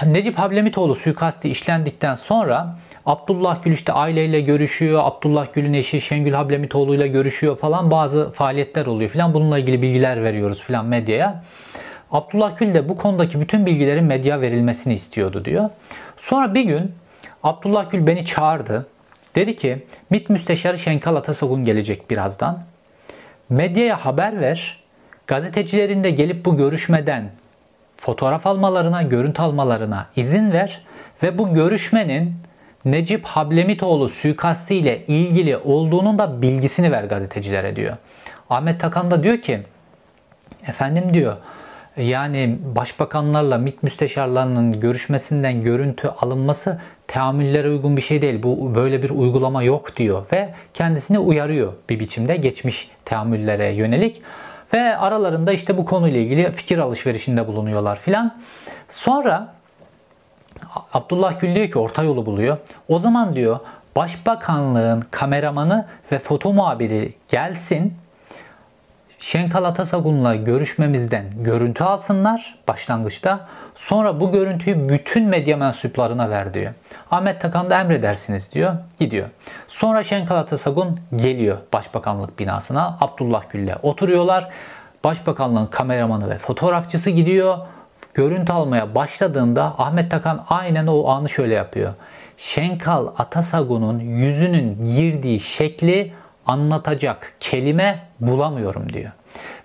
Necip 0.07 0.39
Hablemitoğlu 0.39 0.95
suikasti 0.95 1.49
işlendikten 1.49 2.15
sonra 2.15 2.77
Abdullah 3.07 3.63
Gül 3.63 3.73
işte 3.73 3.93
aileyle 3.93 4.41
görüşüyor. 4.41 5.01
Abdullah 5.05 5.47
Gül'ün 5.53 5.73
eşi 5.73 6.01
Şengül 6.01 6.33
Hablemitoğlu 6.33 6.95
ile 6.95 7.09
görüşüyor 7.09 7.59
falan. 7.59 7.91
Bazı 7.91 8.33
faaliyetler 8.33 8.87
oluyor 8.87 9.11
falan. 9.11 9.35
Bununla 9.35 9.59
ilgili 9.59 9.83
bilgiler 9.83 10.25
veriyoruz 10.25 10.63
falan 10.63 10.87
medyaya. 10.87 11.45
Abdullah 12.11 12.59
Gül 12.59 12.75
de 12.75 12.89
bu 12.89 12.97
konudaki 12.97 13.41
bütün 13.41 13.67
bilgilerin 13.67 14.05
medya 14.05 14.41
verilmesini 14.41 14.95
istiyordu 14.95 15.45
diyor. 15.45 15.71
Sonra 16.17 16.55
bir 16.55 16.63
gün 16.63 16.93
Abdullah 17.43 17.91
Gül 17.91 18.07
beni 18.07 18.25
çağırdı. 18.25 18.87
Dedi 19.35 19.57
ki 19.57 19.87
MİT 20.11 20.31
Müsteşarı 20.31 20.79
Şenkal 20.79 21.17
Atasagun 21.17 21.65
gelecek 21.65 22.11
birazdan. 22.11 22.63
Medyaya 23.49 24.05
haber 24.05 24.41
ver. 24.41 24.83
Gazetecilerin 25.27 26.05
de 26.05 26.11
gelip 26.11 26.45
bu 26.45 26.57
görüşmeden 26.57 27.31
fotoğraf 27.97 28.47
almalarına, 28.47 29.03
görüntü 29.03 29.43
almalarına 29.43 30.07
izin 30.17 30.53
ver 30.53 30.81
ve 31.23 31.39
bu 31.39 31.55
görüşmenin 31.55 32.35
Necip 32.85 33.25
Hablemitoğlu 33.25 34.09
suikastı 34.09 34.75
ile 34.75 35.05
ilgili 35.07 35.57
olduğunun 35.57 36.19
da 36.19 36.43
bilgisini 36.43 36.93
ver 36.93 37.05
gazetecilere 37.05 37.77
diyor. 37.77 37.97
Ahmet 38.51 38.81
Takan 38.81 39.11
da 39.11 39.23
diyor 39.23 39.39
ki 39.39 39.61
efendim 40.67 41.15
diyor 41.15 41.37
yani 41.97 42.59
başbakanlarla 42.77 43.59
MİT 43.59 43.83
müsteşarlarının 43.83 44.81
görüşmesinden 44.81 45.61
görüntü 45.61 46.09
alınması 46.09 46.81
teamüllere 47.09 47.69
uygun 47.69 47.97
bir 47.97 48.03
şey 48.03 48.23
değil. 48.23 48.43
Bu 48.43 48.75
böyle 48.75 49.03
bir 49.03 49.11
uygulama 49.11 49.63
yok 49.63 49.97
diyor 49.97 50.27
ve 50.33 50.55
kendisini 50.75 51.19
uyarıyor 51.19 51.73
bir 51.89 52.01
biçimde 52.01 52.37
geçmiş 52.37 52.91
teamüllere 53.05 53.73
yönelik 53.73 54.23
ve 54.75 54.97
aralarında 54.97 55.53
işte 55.53 55.79
bu 55.79 55.85
konuyla 55.85 56.21
ilgili 56.21 56.53
fikir 56.53 56.79
alışverişinde 56.79 57.47
bulunuyorlar 57.47 57.99
filan. 57.99 58.39
Sonra 58.89 59.55
Abdullah 60.93 61.41
Gül 61.41 61.55
diyor 61.55 61.71
ki 61.71 61.79
orta 61.79 62.03
yolu 62.03 62.27
buluyor. 62.27 62.57
O 62.89 62.99
zaman 62.99 63.37
diyor 63.37 63.61
Başbakanlığın 63.97 65.05
kameramanı 65.11 65.87
ve 66.13 66.19
foto 66.19 66.53
muhabiri 66.53 67.15
gelsin. 67.29 67.95
Şenkal 69.19 69.65
Atasagun'la 69.65 70.35
görüşmemizden 70.35 71.25
görüntü 71.37 71.85
alsınlar 71.85 72.59
başlangıçta. 72.69 73.49
Sonra 73.75 74.21
bu 74.21 74.33
görüntüyü 74.33 74.89
bütün 74.89 75.25
medya 75.25 75.57
mensuplarına 75.57 76.31
ver 76.31 76.55
diyor. 76.55 76.73
Ahmet 77.11 77.41
Takan 77.41 77.71
da 77.71 77.81
emredersiniz 77.81 78.53
diyor. 78.53 78.75
Gidiyor. 78.99 79.29
Sonra 79.69 80.03
Şenkal 80.03 80.37
Atasagun 80.37 81.01
geliyor 81.17 81.59
başbakanlık 81.73 82.39
binasına. 82.39 82.99
Abdullah 83.01 83.43
Gül'le 83.51 83.75
oturuyorlar. 83.83 84.49
Başbakanlığın 85.05 85.67
kameramanı 85.67 86.31
ve 86.31 86.39
fotoğrafçısı 86.39 87.11
gidiyor 87.11 87.59
görüntü 88.15 88.53
almaya 88.53 88.95
başladığında 88.95 89.75
Ahmet 89.79 90.11
Takan 90.11 90.45
aynen 90.49 90.87
o 90.87 91.09
anı 91.09 91.29
şöyle 91.29 91.55
yapıyor. 91.55 91.95
Şenkal 92.37 93.07
Atasagun'un 93.19 93.99
yüzünün 93.99 94.85
girdiği 94.97 95.41
şekli 95.41 96.13
anlatacak 96.47 97.33
kelime 97.41 97.99
bulamıyorum 98.21 98.93
diyor. 98.93 99.11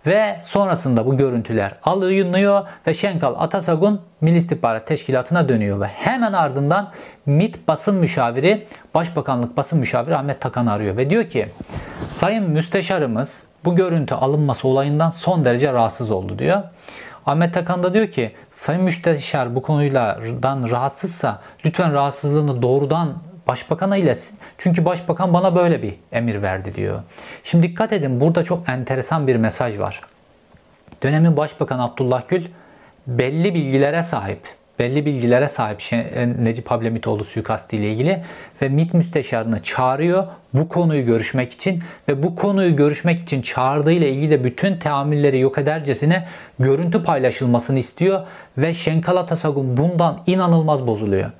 Ve 0.06 0.40
sonrasında 0.44 1.06
bu 1.06 1.18
görüntüler 1.18 1.76
alınıyor 1.84 2.68
ve 2.88 2.94
Şenkal 2.94 3.36
Atasagun 3.38 4.02
Milli 4.22 4.38
İstihbarat 4.38 4.88
Teşkilatı'na 4.88 5.50
dönüyor 5.50 5.82
ve 5.82 5.88
hemen 5.88 6.34
ardından 6.34 6.92
MİT 7.26 7.68
basın 7.68 7.96
müşaviri, 7.96 8.66
Başbakanlık 8.94 9.58
basın 9.58 9.80
müşaviri 9.80 10.16
Ahmet 10.16 10.42
Takan 10.42 10.68
arıyor 10.68 10.98
ve 10.98 11.10
diyor 11.10 11.30
ki 11.30 11.50
Sayın 12.12 12.50
Müsteşarımız 12.50 13.44
bu 13.66 13.76
görüntü 13.76 14.16
alınması 14.16 14.68
olayından 14.68 15.10
son 15.10 15.46
derece 15.46 15.74
rahatsız 15.74 16.12
oldu 16.12 16.40
diyor. 16.40 16.64
Ahmet 17.28 17.54
Takan 17.54 17.84
da 17.84 17.94
diyor 17.94 18.08
ki 18.08 18.32
Sayın 18.52 18.84
Müsteşar 18.84 19.56
bu 19.56 19.62
konuyladan 19.62 20.70
rahatsızsa 20.70 21.42
lütfen 21.66 21.94
rahatsızlığını 21.94 22.62
doğrudan 22.62 23.14
başbakana 23.48 23.98
iletsin. 23.98 24.38
Çünkü 24.58 24.86
başbakan 24.86 25.34
bana 25.34 25.56
böyle 25.56 25.84
bir 25.84 25.94
emir 26.12 26.42
verdi 26.42 26.76
diyor. 26.76 27.04
Şimdi 27.44 27.68
dikkat 27.68 27.94
edin 27.94 28.20
burada 28.20 28.44
çok 28.44 28.70
enteresan 28.70 29.28
bir 29.28 29.36
mesaj 29.36 29.80
var. 29.80 30.02
Dönemin 31.04 31.38
başbakanı 31.38 31.84
Abdullah 31.84 32.28
Gül 32.28 32.46
belli 33.08 33.54
bilgilere 33.54 34.04
sahip 34.04 34.40
belli 34.80 35.06
bilgilere 35.06 35.48
sahip 35.48 35.94
e, 35.94 36.30
Necip 36.44 36.72
Hablemitoğlu 36.72 37.24
suikastı 37.24 37.76
ile 37.76 37.92
ilgili 37.92 38.24
ve 38.62 38.70
MİT 38.70 38.94
müsteşarını 38.94 39.64
çağırıyor 39.64 40.28
bu 40.54 40.70
konuyu 40.70 41.06
görüşmek 41.06 41.52
için 41.52 41.84
ve 42.08 42.24
bu 42.24 42.36
konuyu 42.36 42.76
görüşmek 42.76 43.20
için 43.20 43.42
çağırdığı 43.42 43.92
ile 43.92 44.10
ilgili 44.10 44.32
de 44.32 44.44
bütün 44.44 44.78
teamülleri 44.78 45.40
yok 45.40 45.58
edercesine 45.58 46.28
görüntü 46.60 47.04
paylaşılmasını 47.04 47.80
istiyor 47.80 48.28
ve 48.58 48.74
Şenkal 48.74 49.18
Atasagun 49.18 49.78
bundan 49.78 50.24
inanılmaz 50.26 50.88
bozuluyor. 50.88 51.32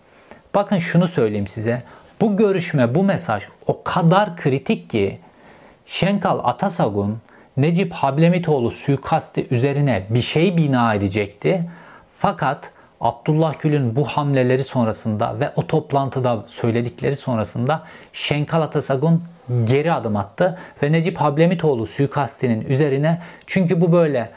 Bakın 0.56 0.78
şunu 0.78 1.08
söyleyeyim 1.08 1.48
size. 1.48 1.84
Bu 2.22 2.38
görüşme, 2.38 2.96
bu 2.96 3.04
mesaj 3.04 3.44
o 3.68 3.84
kadar 3.84 4.38
kritik 4.38 4.90
ki 4.90 5.20
Şenkal 5.86 6.40
Atasagun 6.44 7.18
Necip 7.58 7.94
Hablemitoğlu 7.94 8.72
suikastı 8.72 9.42
üzerine 9.42 10.06
bir 10.10 10.22
şey 10.22 10.58
bina 10.58 10.94
edecekti. 10.94 11.70
Fakat 12.18 12.72
Abdullah 13.02 13.60
Gül'ün 13.60 13.96
bu 13.96 14.04
hamleleri 14.06 14.64
sonrasında 14.64 15.40
ve 15.40 15.52
o 15.56 15.68
toplantıda 15.68 16.46
söyledikleri 16.48 17.16
sonrasında 17.16 17.84
Şenkal 18.14 18.62
Atasagun 18.62 19.24
geri 19.64 19.94
adım 19.94 20.16
attı 20.16 20.58
ve 20.84 20.92
Necip 20.92 21.18
Hablemitoğlu 21.18 21.88
suikastinin 21.88 22.62
üzerine 22.62 23.22
çünkü 23.46 23.82
bu 23.82 23.92
böyle 23.92 24.30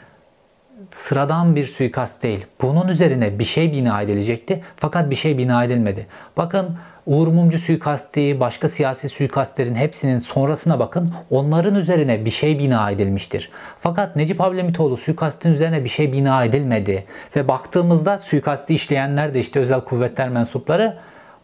sıradan 0.91 1.55
bir 1.55 1.67
suikast 1.67 2.23
değil. 2.23 2.45
Bunun 2.61 2.87
üzerine 2.87 3.39
bir 3.39 3.43
şey 3.43 3.71
bina 3.71 4.01
edilecekti 4.01 4.63
fakat 4.77 5.09
bir 5.09 5.15
şey 5.15 5.37
bina 5.37 5.63
edilmedi. 5.63 6.07
Bakın 6.37 6.77
Uğur 7.05 7.27
Mumcu 7.27 7.59
suikasti, 7.59 8.39
başka 8.39 8.69
siyasi 8.69 9.09
suikastlerin 9.09 9.75
hepsinin 9.75 10.19
sonrasına 10.19 10.79
bakın. 10.79 11.13
Onların 11.29 11.75
üzerine 11.75 12.25
bir 12.25 12.29
şey 12.29 12.59
bina 12.59 12.91
edilmiştir. 12.91 13.51
Fakat 13.79 14.15
Necip 14.15 14.39
Hablemitoğlu 14.39 14.97
suikastin 14.97 15.51
üzerine 15.51 15.83
bir 15.83 15.89
şey 15.89 16.13
bina 16.13 16.45
edilmedi. 16.45 17.05
Ve 17.35 17.47
baktığımızda 17.47 18.17
suikasti 18.17 18.73
işleyenler 18.73 19.33
de 19.33 19.39
işte 19.39 19.59
özel 19.59 19.81
kuvvetler 19.81 20.29
mensupları 20.29 20.97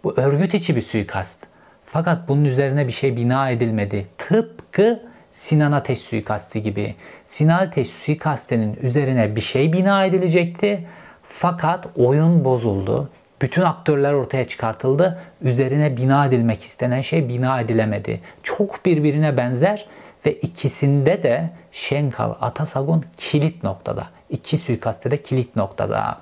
bu 0.04 0.14
örgüt 0.18 0.54
içi 0.54 0.76
bir 0.76 0.82
suikast. 0.82 1.40
Fakat 1.86 2.28
bunun 2.28 2.46
üzerine 2.46 2.88
bir 2.88 2.92
şey 2.92 3.18
bina 3.18 3.50
edilmedi. 3.50 4.08
Tıpkı 4.18 5.00
Sinan 5.32 5.72
Ateş 5.72 6.00
suikasti 6.00 6.64
gibi. 6.64 6.96
Sinan 7.26 7.60
Ateş 7.60 7.90
suikastinin 7.90 8.78
üzerine 8.82 9.36
bir 9.36 9.42
şey 9.42 9.74
bina 9.74 10.06
edilecekti. 10.06 10.88
Fakat 11.24 11.88
oyun 11.96 12.46
bozuldu. 12.46 13.10
Bütün 13.42 13.62
aktörler 13.62 14.14
ortaya 14.14 14.48
çıkartıldı. 14.48 15.20
Üzerine 15.42 15.98
bina 15.98 16.26
edilmek 16.26 16.64
istenen 16.64 17.02
şey 17.02 17.30
bina 17.30 17.62
edilemedi. 17.62 18.22
Çok 18.44 18.86
birbirine 18.86 19.38
benzer 19.38 19.86
ve 20.26 20.34
ikisinde 20.34 21.24
de 21.24 21.50
Şenkal 21.72 22.34
Atasagun 22.42 23.06
kilit 23.18 23.64
noktada. 23.64 24.08
İki 24.30 24.58
suikaste 24.58 25.12
de 25.12 25.22
kilit 25.22 25.56
noktada. 25.56 26.18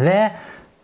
Ve 0.00 0.30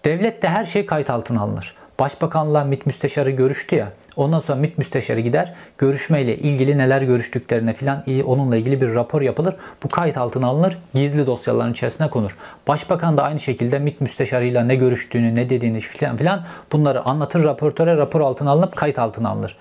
devlette 0.05 0.49
her 0.49 0.65
şey 0.65 0.87
kayıt 0.87 1.11
altına 1.11 1.41
alınır. 1.41 1.75
Başbakanla 2.01 2.65
MİT 2.65 2.87
müsteşarı 2.87 3.31
görüştü 3.31 3.77
ya. 3.77 3.93
Ondan 4.17 4.39
sonra 4.39 4.59
MİT 4.59 4.79
müsteşarı 4.79 5.21
gider. 5.21 5.55
Görüşmeyle 5.79 6.37
ilgili 6.37 6.79
neler 6.79 7.03
görüştüklerine 7.03 7.75
filan 7.75 8.05
onunla 8.27 8.57
ilgili 8.57 8.81
bir 8.81 8.95
rapor 8.95 9.23
yapılır. 9.23 9.55
Bu 9.83 9.89
kayıt 9.89 10.17
altına 10.17 10.47
alınır. 10.47 10.79
Gizli 10.95 11.27
dosyaların 11.27 11.73
içerisine 11.73 12.11
konur. 12.11 12.37
Başbakan 12.69 13.17
da 13.17 13.23
aynı 13.23 13.41
şekilde 13.41 13.79
MİT 13.79 14.01
müsteşarıyla 14.01 14.65
ne 14.65 14.75
görüştüğünü, 14.75 15.35
ne 15.35 15.51
dediğini 15.51 15.81
filan 15.81 16.17
filan 16.17 16.45
bunları 16.73 17.05
anlatır 17.05 17.45
raportöre 17.45 17.97
rapor 17.97 18.21
altına 18.21 18.51
alınıp 18.51 18.77
kayıt 18.77 18.99
altına 18.99 19.29
alınır. 19.29 19.57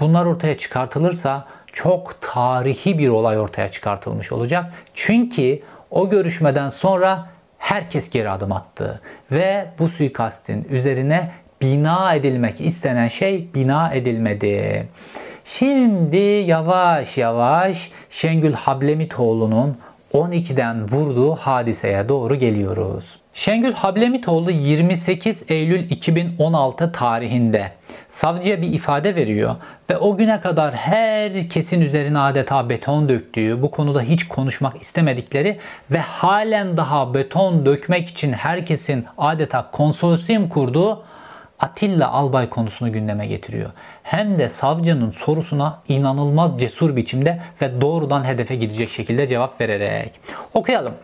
Bunlar 0.00 0.24
ortaya 0.24 0.58
çıkartılırsa 0.58 1.44
çok 1.72 2.20
tarihi 2.20 2.98
bir 2.98 3.08
olay 3.08 3.38
ortaya 3.38 3.68
çıkartılmış 3.68 4.32
olacak. 4.32 4.72
Çünkü 4.94 5.62
o 5.90 6.10
görüşmeden 6.10 6.68
sonra 6.68 7.26
herkes 7.58 8.10
geri 8.10 8.30
adım 8.30 8.52
attı 8.52 9.00
ve 9.30 9.66
bu 9.78 9.88
suikastin 9.88 10.66
üzerine 10.70 11.30
bina 11.64 12.14
edilmek 12.14 12.60
istenen 12.60 13.08
şey 13.08 13.48
bina 13.54 13.90
edilmedi. 13.94 14.86
Şimdi 15.44 16.16
yavaş 16.46 17.18
yavaş 17.18 17.90
Şengül 18.10 18.52
Hablemitoğlu'nun 18.52 19.76
12'den 20.14 20.88
vurduğu 20.90 21.34
hadiseye 21.34 22.08
doğru 22.08 22.34
geliyoruz. 22.34 23.20
Şengül 23.34 23.72
Hablemitoğlu 23.72 24.50
28 24.50 25.44
Eylül 25.48 25.90
2016 25.90 26.92
tarihinde 26.92 27.72
savcıya 28.08 28.62
bir 28.62 28.72
ifade 28.72 29.16
veriyor 29.16 29.56
ve 29.90 29.96
o 29.96 30.16
güne 30.16 30.40
kadar 30.40 30.74
herkesin 30.74 31.80
üzerine 31.80 32.18
adeta 32.18 32.68
beton 32.68 33.08
döktüğü, 33.08 33.62
bu 33.62 33.70
konuda 33.70 34.02
hiç 34.02 34.28
konuşmak 34.28 34.82
istemedikleri 34.82 35.58
ve 35.90 35.98
halen 35.98 36.76
daha 36.76 37.14
beton 37.14 37.66
dökmek 37.66 38.08
için 38.08 38.32
herkesin 38.32 39.04
adeta 39.18 39.70
konsorsiyum 39.70 40.48
kurduğu 40.48 41.02
Atilla 41.58 42.10
Albay 42.10 42.50
konusunu 42.50 42.92
gündeme 42.92 43.26
getiriyor. 43.26 43.70
Hem 44.02 44.38
de 44.38 44.48
savcının 44.48 45.10
sorusuna 45.10 45.82
inanılmaz 45.88 46.60
cesur 46.60 46.96
biçimde 46.96 47.40
ve 47.62 47.80
doğrudan 47.80 48.24
hedefe 48.24 48.56
gidecek 48.56 48.90
şekilde 48.90 49.26
cevap 49.26 49.60
vererek. 49.60 50.12
Okuyalım. 50.54 50.94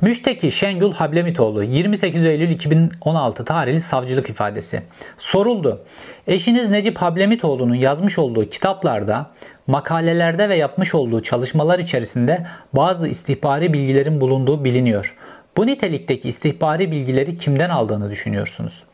Müşteki 0.00 0.50
Şengül 0.50 0.92
Hablemitoğlu 0.92 1.62
28 1.62 2.24
Eylül 2.24 2.50
2016 2.50 3.44
tarihli 3.44 3.80
savcılık 3.80 4.30
ifadesi. 4.30 4.82
Soruldu. 5.18 5.84
Eşiniz 6.26 6.68
Necip 6.68 6.98
Hablemitoğlu'nun 6.98 7.74
yazmış 7.74 8.18
olduğu 8.18 8.48
kitaplarda, 8.48 9.30
makalelerde 9.66 10.48
ve 10.48 10.54
yapmış 10.54 10.94
olduğu 10.94 11.22
çalışmalar 11.22 11.78
içerisinde 11.78 12.46
bazı 12.72 13.08
istihbari 13.08 13.72
bilgilerin 13.72 14.20
bulunduğu 14.20 14.64
biliniyor. 14.64 15.14
Bu 15.56 15.66
nitelikteki 15.66 16.28
istihbari 16.28 16.90
bilgileri 16.90 17.38
kimden 17.38 17.70
aldığını 17.70 18.10
düşünüyorsunuz? 18.10 18.84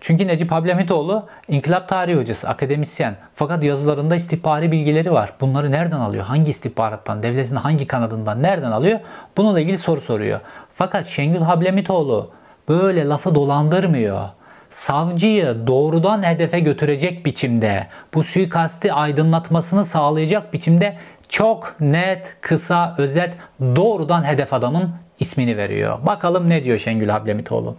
Çünkü 0.00 0.26
Necip 0.26 0.52
Hablemitoğlu 0.52 1.26
inkılap 1.48 1.88
tarihi 1.88 2.16
hocası, 2.18 2.48
akademisyen. 2.48 3.16
Fakat 3.34 3.64
yazılarında 3.64 4.16
istihbari 4.16 4.72
bilgileri 4.72 5.12
var. 5.12 5.32
Bunları 5.40 5.70
nereden 5.72 6.00
alıyor? 6.00 6.24
Hangi 6.24 6.50
istihbarattan? 6.50 7.22
Devletin 7.22 7.56
hangi 7.56 7.86
kanadından? 7.86 8.42
Nereden 8.42 8.70
alıyor? 8.70 9.00
Bununla 9.36 9.60
ilgili 9.60 9.78
soru 9.78 10.00
soruyor. 10.00 10.40
Fakat 10.74 11.06
Şengül 11.06 11.40
Hablemitoğlu 11.40 12.30
böyle 12.68 13.04
lafı 13.04 13.34
dolandırmıyor. 13.34 14.28
Savcıyı 14.70 15.66
doğrudan 15.66 16.22
hedefe 16.22 16.60
götürecek 16.60 17.26
biçimde, 17.26 17.86
bu 18.14 18.24
suikasti 18.24 18.92
aydınlatmasını 18.92 19.84
sağlayacak 19.84 20.52
biçimde 20.52 20.96
çok 21.28 21.80
net, 21.80 22.36
kısa, 22.40 22.94
özet, 22.98 23.34
doğrudan 23.60 24.24
hedef 24.24 24.52
adamın 24.52 24.90
ismini 25.20 25.56
veriyor. 25.56 26.06
Bakalım 26.06 26.48
ne 26.48 26.64
diyor 26.64 26.78
Şengül 26.78 27.08
Hablemitoğlu. 27.08 27.76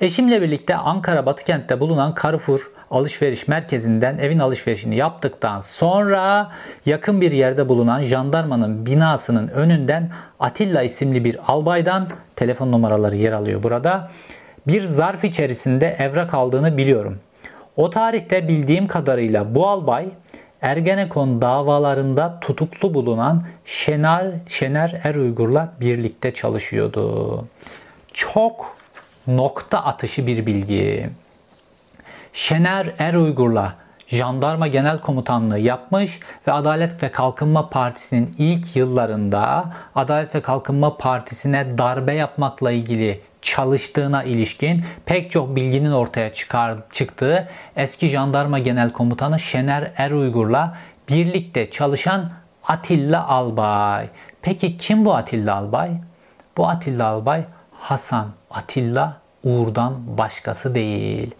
Eşimle 0.00 0.42
birlikte 0.42 0.76
Ankara 0.76 1.26
Batıkent'te 1.26 1.80
bulunan 1.80 2.14
Carrefour 2.22 2.70
alışveriş 2.90 3.48
merkezinden 3.48 4.18
evin 4.18 4.38
alışverişini 4.38 4.96
yaptıktan 4.96 5.60
sonra 5.60 6.50
yakın 6.86 7.20
bir 7.20 7.32
yerde 7.32 7.68
bulunan 7.68 8.02
jandarmanın 8.02 8.86
binasının 8.86 9.48
önünden 9.48 10.10
Atilla 10.40 10.82
isimli 10.82 11.24
bir 11.24 11.38
albaydan 11.46 12.08
telefon 12.36 12.72
numaraları 12.72 13.16
yer 13.16 13.32
alıyor 13.32 13.62
burada. 13.62 14.10
Bir 14.66 14.84
zarf 14.84 15.24
içerisinde 15.24 15.96
evrak 15.98 16.34
aldığını 16.34 16.76
biliyorum. 16.76 17.18
O 17.76 17.90
tarihte 17.90 18.48
bildiğim 18.48 18.86
kadarıyla 18.86 19.54
bu 19.54 19.68
albay 19.68 20.08
Ergenekon 20.62 21.42
davalarında 21.42 22.40
tutuklu 22.40 22.94
bulunan 22.94 23.44
Şener, 23.64 24.32
Şener 24.48 25.00
Er 25.04 25.14
Uygur'la 25.14 25.72
birlikte 25.80 26.30
çalışıyordu. 26.30 27.44
Çok 28.12 28.79
nokta 29.26 29.84
atışı 29.84 30.26
bir 30.26 30.46
bilgi. 30.46 31.10
Şener 32.32 32.94
Er 32.98 33.14
Uygur'la 33.14 33.74
Jandarma 34.06 34.66
Genel 34.66 35.00
Komutanlığı 35.00 35.58
yapmış 35.58 36.20
ve 36.46 36.52
Adalet 36.52 37.02
ve 37.02 37.10
Kalkınma 37.10 37.68
Partisi'nin 37.68 38.34
ilk 38.38 38.76
yıllarında 38.76 39.72
Adalet 39.94 40.34
ve 40.34 40.40
Kalkınma 40.40 40.96
Partisi'ne 40.96 41.78
darbe 41.78 42.14
yapmakla 42.14 42.70
ilgili 42.70 43.20
çalıştığına 43.42 44.24
ilişkin 44.24 44.84
pek 45.06 45.30
çok 45.30 45.56
bilginin 45.56 45.92
ortaya 45.92 46.32
çıkar, 46.32 46.76
çıktığı 46.92 47.48
eski 47.76 48.08
Jandarma 48.08 48.58
Genel 48.58 48.92
Komutanı 48.92 49.40
Şener 49.40 49.92
Er 49.96 50.10
Uygur'la 50.10 50.76
birlikte 51.08 51.70
çalışan 51.70 52.30
Atilla 52.64 53.28
Albay. 53.28 54.08
Peki 54.42 54.76
kim 54.76 55.04
bu 55.04 55.14
Atilla 55.14 55.56
Albay? 55.56 55.90
Bu 56.56 56.68
Atilla 56.68 57.06
Albay 57.06 57.44
Hasan 57.72 58.39
Atilla 58.50 59.16
Uğur'dan 59.44 60.18
başkası 60.18 60.74
değil. 60.74 61.30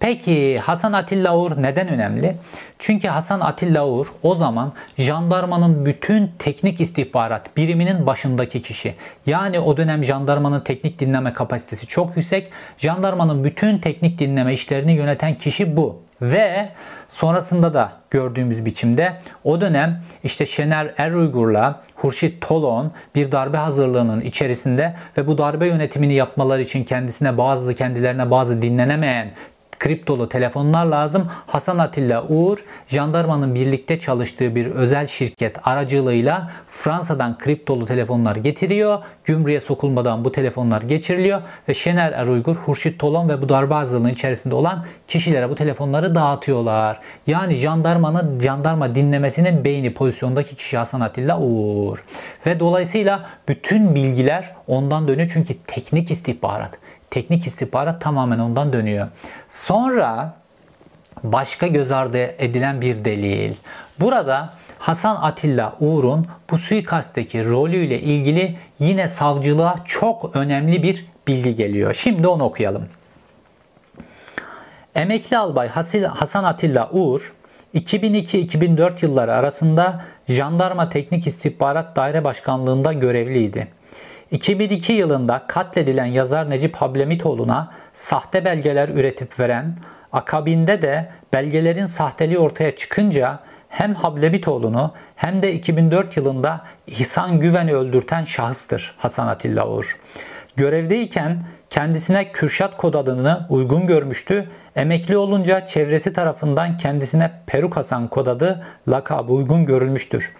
Peki 0.00 0.58
Hasan 0.58 0.92
Atilla 0.92 1.36
Uğur 1.36 1.62
neden 1.62 1.88
önemli? 1.88 2.36
Çünkü 2.78 3.08
Hasan 3.08 3.40
Atilla 3.40 3.86
Uğur 3.86 4.12
o 4.22 4.34
zaman 4.34 4.72
jandarmanın 4.98 5.86
bütün 5.86 6.30
teknik 6.38 6.80
istihbarat 6.80 7.56
biriminin 7.56 8.06
başındaki 8.06 8.62
kişi. 8.62 8.94
Yani 9.26 9.60
o 9.60 9.76
dönem 9.76 10.04
jandarmanın 10.04 10.60
teknik 10.60 10.98
dinleme 10.98 11.32
kapasitesi 11.32 11.86
çok 11.86 12.16
yüksek. 12.16 12.50
Jandarmanın 12.78 13.44
bütün 13.44 13.78
teknik 13.78 14.18
dinleme 14.18 14.52
işlerini 14.52 14.92
yöneten 14.92 15.34
kişi 15.34 15.76
bu. 15.76 16.02
Ve 16.22 16.68
sonrasında 17.10 17.74
da 17.74 17.92
gördüğümüz 18.10 18.64
biçimde 18.64 19.18
o 19.44 19.60
dönem 19.60 20.02
işte 20.24 20.46
Şener 20.46 20.94
Er 20.98 21.12
Uygur'la 21.12 21.82
Hurşit 21.94 22.40
Tolon 22.40 22.92
bir 23.14 23.32
darbe 23.32 23.56
hazırlığının 23.56 24.20
içerisinde 24.20 24.96
ve 25.16 25.26
bu 25.26 25.38
darbe 25.38 25.66
yönetimini 25.66 26.14
yapmaları 26.14 26.62
için 26.62 26.84
kendisine 26.84 27.38
bazı 27.38 27.74
kendilerine 27.74 28.30
bazı 28.30 28.62
dinlenemeyen 28.62 29.30
kriptolu 29.80 30.28
telefonlar 30.28 30.86
lazım. 30.86 31.28
Hasan 31.46 31.78
Atilla 31.78 32.24
Uğur 32.28 32.58
jandarmanın 32.88 33.54
birlikte 33.54 33.98
çalıştığı 33.98 34.54
bir 34.54 34.66
özel 34.66 35.06
şirket 35.06 35.56
aracılığıyla 35.64 36.50
Fransa'dan 36.70 37.38
kriptolu 37.38 37.86
telefonlar 37.86 38.36
getiriyor. 38.36 38.98
Gümrüğe 39.24 39.60
sokulmadan 39.60 40.24
bu 40.24 40.32
telefonlar 40.32 40.82
geçiriliyor 40.82 41.42
ve 41.68 41.74
Şener 41.74 42.12
Er 42.12 42.26
Uygur, 42.26 42.56
Hurşit 42.56 42.98
Tolon 42.98 43.28
ve 43.28 43.42
bu 43.42 43.48
darbe 43.48 43.74
hazırlığının 43.74 44.08
içerisinde 44.08 44.54
olan 44.54 44.84
kişilere 45.08 45.50
bu 45.50 45.54
telefonları 45.54 46.14
dağıtıyorlar. 46.14 47.00
Yani 47.26 47.54
jandarmanın 47.54 48.40
jandarma 48.40 48.94
dinlemesinin 48.94 49.64
beyni 49.64 49.94
pozisyondaki 49.94 50.54
kişi 50.54 50.76
Hasan 50.76 51.00
Atilla 51.00 51.40
Uğur. 51.40 52.04
Ve 52.46 52.60
dolayısıyla 52.60 53.26
bütün 53.48 53.94
bilgiler 53.94 54.54
ondan 54.66 55.08
dönüyor 55.08 55.30
çünkü 55.32 55.54
teknik 55.66 56.10
istihbarat 56.10 56.78
teknik 57.10 57.46
istihbarat 57.46 58.00
tamamen 58.00 58.38
ondan 58.38 58.72
dönüyor. 58.72 59.08
Sonra 59.48 60.34
başka 61.22 61.66
göz 61.66 61.90
ardı 61.90 62.18
edilen 62.18 62.80
bir 62.80 63.04
delil. 63.04 63.54
Burada 64.00 64.52
Hasan 64.78 65.16
Atilla 65.16 65.76
Uğur'un 65.80 66.26
bu 66.50 66.58
suikastteki 66.58 67.44
rolüyle 67.44 68.00
ilgili 68.00 68.56
yine 68.78 69.08
savcılığa 69.08 69.76
çok 69.84 70.36
önemli 70.36 70.82
bir 70.82 71.06
bilgi 71.26 71.54
geliyor. 71.54 71.94
Şimdi 71.94 72.28
onu 72.28 72.44
okuyalım. 72.44 72.88
Emekli 74.94 75.38
albay 75.38 75.68
Hasan 76.08 76.44
Atilla 76.44 76.90
Uğur 76.92 77.32
2002-2004 77.74 79.04
yılları 79.04 79.34
arasında 79.34 80.04
Jandarma 80.28 80.88
Teknik 80.88 81.26
İstihbarat 81.26 81.96
Daire 81.96 82.24
Başkanlığında 82.24 82.92
görevliydi. 82.92 83.68
2002 84.30 84.92
yılında 84.92 85.44
katledilen 85.48 86.04
yazar 86.04 86.50
Necip 86.50 86.76
Hablemitoğlu'na 86.76 87.72
sahte 87.94 88.44
belgeler 88.44 88.88
üretip 88.88 89.40
veren, 89.40 89.76
akabinde 90.12 90.82
de 90.82 91.10
belgelerin 91.32 91.86
sahteliği 91.86 92.38
ortaya 92.38 92.76
çıkınca 92.76 93.38
hem 93.68 93.94
Hablemitoğlu'nu 93.94 94.94
hem 95.16 95.42
de 95.42 95.54
2004 95.54 96.16
yılında 96.16 96.60
İhsan 96.86 97.40
Güven'i 97.40 97.74
öldürten 97.74 98.24
şahıstır 98.24 98.94
Hasan 98.98 99.26
Atilla 99.26 99.68
Uğur. 99.68 99.98
Görevdeyken 100.56 101.42
kendisine 101.70 102.32
Kürşat 102.32 102.76
kod 102.76 102.94
adını 102.94 103.46
uygun 103.48 103.86
görmüştü. 103.86 104.50
Emekli 104.76 105.16
olunca 105.16 105.66
çevresi 105.66 106.12
tarafından 106.12 106.76
kendisine 106.76 107.30
Peruk 107.46 107.76
Hasan 107.76 108.08
kod 108.08 108.26
adı 108.26 108.66
lakabı 108.88 109.32
uygun 109.32 109.64
görülmüştür. 109.64 110.32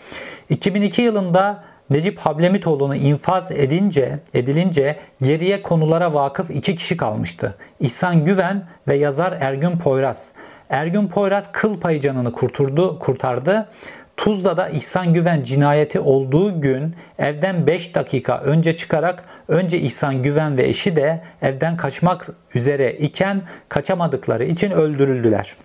2002 0.49 1.03
yılında 1.03 1.65
Necip 1.91 2.19
Hablemitoğlu'nu 2.19 2.97
infaz 2.97 3.51
edince, 3.51 4.19
edilince 4.35 4.97
geriye 5.23 5.63
konulara 5.63 6.15
vakıf 6.15 6.51
iki 6.51 6.75
kişi 6.75 6.97
kalmıştı. 6.97 7.55
İhsan 7.81 8.25
Güven 8.25 8.65
ve 8.89 8.95
yazar 8.95 9.37
Ergün 9.41 9.79
Poyraz. 9.79 10.33
Ergün 10.71 11.09
Poyraz 11.09 11.53
kıl 11.53 11.81
payı 11.81 12.01
canını 12.01 12.33
kurturdu, 12.33 12.99
kurtardı. 12.99 13.69
Tuzla'da 14.17 14.69
İhsan 14.69 15.13
Güven 15.13 15.43
cinayeti 15.43 16.01
olduğu 16.01 16.61
gün 16.61 16.97
evden 17.19 17.67
5 17.67 17.95
dakika 17.95 18.39
önce 18.39 18.77
çıkarak 18.77 19.25
önce 19.49 19.79
İhsan 19.79 20.23
Güven 20.23 20.59
ve 20.59 20.69
eşi 20.69 20.97
de 20.97 21.23
evden 21.43 21.77
kaçmak 21.77 22.29
üzere 22.55 22.93
iken 22.93 23.43
kaçamadıkları 23.69 24.45
için 24.45 24.71
öldürüldüler. 24.71 25.57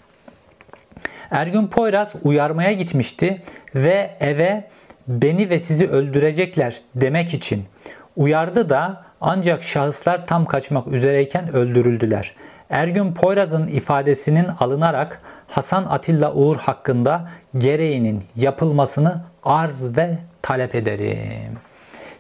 Ergün 1.32 1.68
Poyraz 1.68 2.14
uyarmaya 2.24 2.72
gitmişti 2.72 3.42
ve 3.76 4.12
eve 4.20 4.64
beni 5.08 5.50
ve 5.50 5.60
sizi 5.60 5.88
öldürecekler 5.88 6.82
demek 6.96 7.34
için 7.34 7.64
uyardı 8.16 8.70
da 8.70 9.04
ancak 9.22 9.64
şahıslar 9.64 10.28
tam 10.28 10.46
kaçmak 10.46 10.88
üzereyken 10.88 11.56
öldürüldüler. 11.56 12.36
Ergün 12.70 13.14
Poyraz'ın 13.14 13.68
ifadesinin 13.68 14.48
alınarak 14.60 15.22
Hasan 15.48 15.86
Atilla 15.86 16.34
Uğur 16.34 16.58
hakkında 16.58 17.30
gereğinin 17.58 18.24
yapılmasını 18.36 19.22
arz 19.44 19.98
ve 19.98 20.18
talep 20.42 20.76
ederim. 20.76 21.58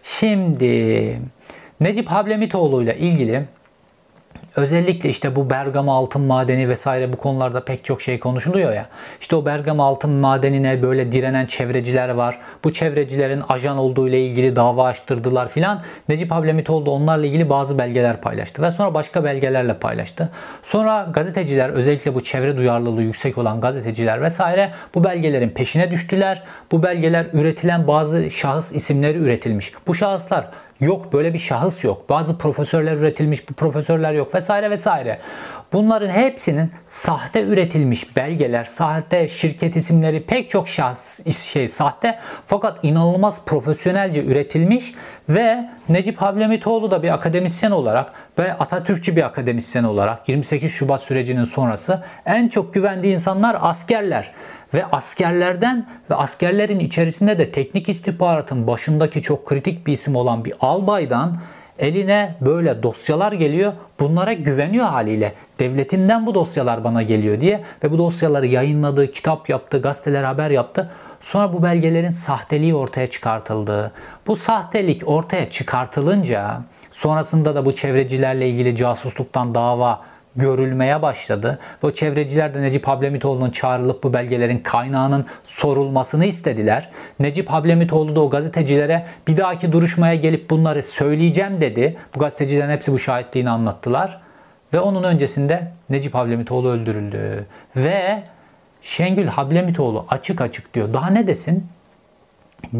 Şimdi 0.03 1.19
Necip 1.79 2.07
Hablemitoğlu 2.07 2.83
ile 2.83 2.97
ilgili 2.97 3.45
Özellikle 4.55 5.09
işte 5.09 5.35
bu 5.35 5.49
Bergama 5.49 5.95
altın 5.95 6.21
madeni 6.21 6.69
vesaire 6.69 7.13
bu 7.13 7.17
konularda 7.17 7.65
pek 7.65 7.85
çok 7.85 8.01
şey 8.01 8.19
konuşuluyor 8.19 8.73
ya. 8.73 8.85
İşte 9.21 9.35
o 9.35 9.45
Bergama 9.45 9.85
altın 9.85 10.11
madenine 10.11 10.81
böyle 10.81 11.11
direnen 11.11 11.45
çevreciler 11.45 12.09
var. 12.09 12.39
Bu 12.63 12.73
çevrecilerin 12.73 13.43
ajan 13.49 13.77
olduğu 13.77 14.07
ile 14.07 14.25
ilgili 14.25 14.55
dava 14.55 14.85
açtırdılar 14.85 15.47
filan. 15.47 15.81
Necip 16.09 16.31
Hablemitoğlu 16.31 16.85
da 16.85 16.91
onlarla 16.91 17.25
ilgili 17.25 17.49
bazı 17.49 17.77
belgeler 17.77 18.21
paylaştı 18.21 18.61
ve 18.61 18.71
sonra 18.71 18.93
başka 18.93 19.23
belgelerle 19.23 19.73
paylaştı. 19.73 20.29
Sonra 20.63 21.07
gazeteciler 21.13 21.69
özellikle 21.69 22.15
bu 22.15 22.23
çevre 22.23 22.57
duyarlılığı 22.57 23.03
yüksek 23.03 23.37
olan 23.37 23.61
gazeteciler 23.61 24.21
vesaire 24.21 24.71
bu 24.95 25.03
belgelerin 25.03 25.49
peşine 25.49 25.91
düştüler. 25.91 26.43
Bu 26.71 26.83
belgeler 26.83 27.27
üretilen 27.33 27.87
bazı 27.87 28.31
şahıs 28.31 28.71
isimleri 28.71 29.17
üretilmiş. 29.17 29.73
Bu 29.87 29.95
şahıslar 29.95 30.47
Yok 30.79 31.13
böyle 31.13 31.33
bir 31.33 31.39
şahıs 31.39 31.83
yok. 31.83 32.09
Bazı 32.09 32.37
profesörler 32.37 32.97
üretilmiş, 32.97 33.49
bu 33.49 33.53
profesörler 33.53 34.13
yok 34.13 34.35
vesaire 34.35 34.69
vesaire. 34.69 35.19
Bunların 35.73 36.09
hepsinin 36.09 36.71
sahte 36.87 37.43
üretilmiş 37.43 38.17
belgeler, 38.17 38.63
sahte 38.63 39.27
şirket 39.27 39.75
isimleri 39.75 40.25
pek 40.25 40.49
çok 40.49 40.67
şahs 40.67 41.19
şey 41.43 41.67
sahte 41.67 42.19
fakat 42.47 42.79
inanılmaz 42.83 43.41
profesyonelce 43.45 44.23
üretilmiş 44.23 44.93
ve 45.29 45.69
Necip 45.89 46.21
Hablemitoğlu 46.21 46.91
da 46.91 47.03
bir 47.03 47.13
akademisyen 47.13 47.71
olarak 47.71 48.11
ve 48.39 48.53
Atatürkçü 48.53 49.15
bir 49.15 49.23
akademisyen 49.23 49.83
olarak 49.83 50.29
28 50.29 50.71
Şubat 50.71 51.03
sürecinin 51.03 51.43
sonrası 51.43 52.03
en 52.25 52.47
çok 52.47 52.73
güvendiği 52.73 53.13
insanlar 53.13 53.57
askerler. 53.61 54.31
Ve 54.75 54.85
askerlerden 54.85 55.87
ve 56.09 56.15
askerlerin 56.15 56.79
içerisinde 56.79 57.37
de 57.37 57.51
teknik 57.51 57.89
istihbaratın 57.89 58.67
başındaki 58.67 59.21
çok 59.21 59.45
kritik 59.45 59.87
bir 59.87 59.93
isim 59.93 60.15
olan 60.15 60.45
bir 60.45 60.53
albaydan 60.59 61.37
eline 61.79 62.35
böyle 62.41 62.83
dosyalar 62.83 63.31
geliyor. 63.31 63.73
Bunlara 63.99 64.33
güveniyor 64.33 64.85
haliyle. 64.85 65.33
Devletimden 65.59 66.25
bu 66.25 66.35
dosyalar 66.35 66.83
bana 66.83 67.01
geliyor 67.01 67.41
diye 67.41 67.63
ve 67.83 67.91
bu 67.91 67.97
dosyaları 67.97 68.47
yayınladı, 68.47 69.11
kitap 69.11 69.49
yaptı, 69.49 69.81
gazeteler 69.81 70.23
haber 70.23 70.49
yaptı. 70.49 70.91
Sonra 71.21 71.53
bu 71.53 71.63
belgelerin 71.63 72.09
sahteliği 72.09 72.75
ortaya 72.75 73.07
çıkartıldı. 73.07 73.91
Bu 74.27 74.35
sahtelik 74.35 75.07
ortaya 75.07 75.49
çıkartılınca 75.49 76.61
sonrasında 76.91 77.55
da 77.55 77.65
bu 77.65 77.75
çevrecilerle 77.75 78.49
ilgili 78.49 78.75
casusluktan 78.75 79.55
dava 79.55 80.01
görülmeye 80.35 81.01
başladı. 81.01 81.59
Ve 81.83 81.93
çevreciler 81.93 82.53
de 82.53 82.61
Necip 82.61 82.87
Hablemitoğlu'nun 82.87 83.49
çağrılıp 83.49 84.03
bu 84.03 84.13
belgelerin 84.13 84.57
kaynağının 84.57 85.25
sorulmasını 85.45 86.25
istediler. 86.25 86.89
Necip 87.19 87.49
Hablemitoğlu 87.49 88.15
da 88.15 88.21
o 88.21 88.29
gazetecilere 88.29 89.05
bir 89.27 89.37
dahaki 89.37 89.71
duruşmaya 89.71 90.15
gelip 90.15 90.49
bunları 90.49 90.83
söyleyeceğim 90.83 91.61
dedi. 91.61 91.97
Bu 92.15 92.19
gazetecilerin 92.19 92.69
hepsi 92.69 92.91
bu 92.91 92.99
şahitliğini 92.99 93.49
anlattılar. 93.49 94.21
Ve 94.73 94.79
onun 94.79 95.03
öncesinde 95.03 95.71
Necip 95.89 96.15
Hablemitoğlu 96.15 96.69
öldürüldü. 96.69 97.45
Ve 97.75 98.23
Şengül 98.81 99.27
Hablemitoğlu 99.27 100.05
açık 100.09 100.41
açık 100.41 100.73
diyor. 100.73 100.93
Daha 100.93 101.09
ne 101.09 101.27
desin? 101.27 101.67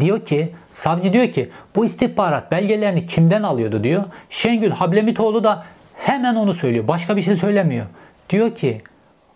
Diyor 0.00 0.24
ki, 0.24 0.52
savcı 0.70 1.12
diyor 1.12 1.32
ki 1.32 1.50
bu 1.76 1.84
istihbarat 1.84 2.52
belgelerini 2.52 3.06
kimden 3.06 3.42
alıyordu 3.42 3.84
diyor. 3.84 4.04
Şengül 4.30 4.70
Hablemitoğlu 4.70 5.44
da 5.44 5.64
Hemen 5.96 6.34
onu 6.34 6.54
söylüyor. 6.54 6.88
Başka 6.88 7.16
bir 7.16 7.22
şey 7.22 7.36
söylemiyor. 7.36 7.86
Diyor 8.30 8.54
ki 8.54 8.82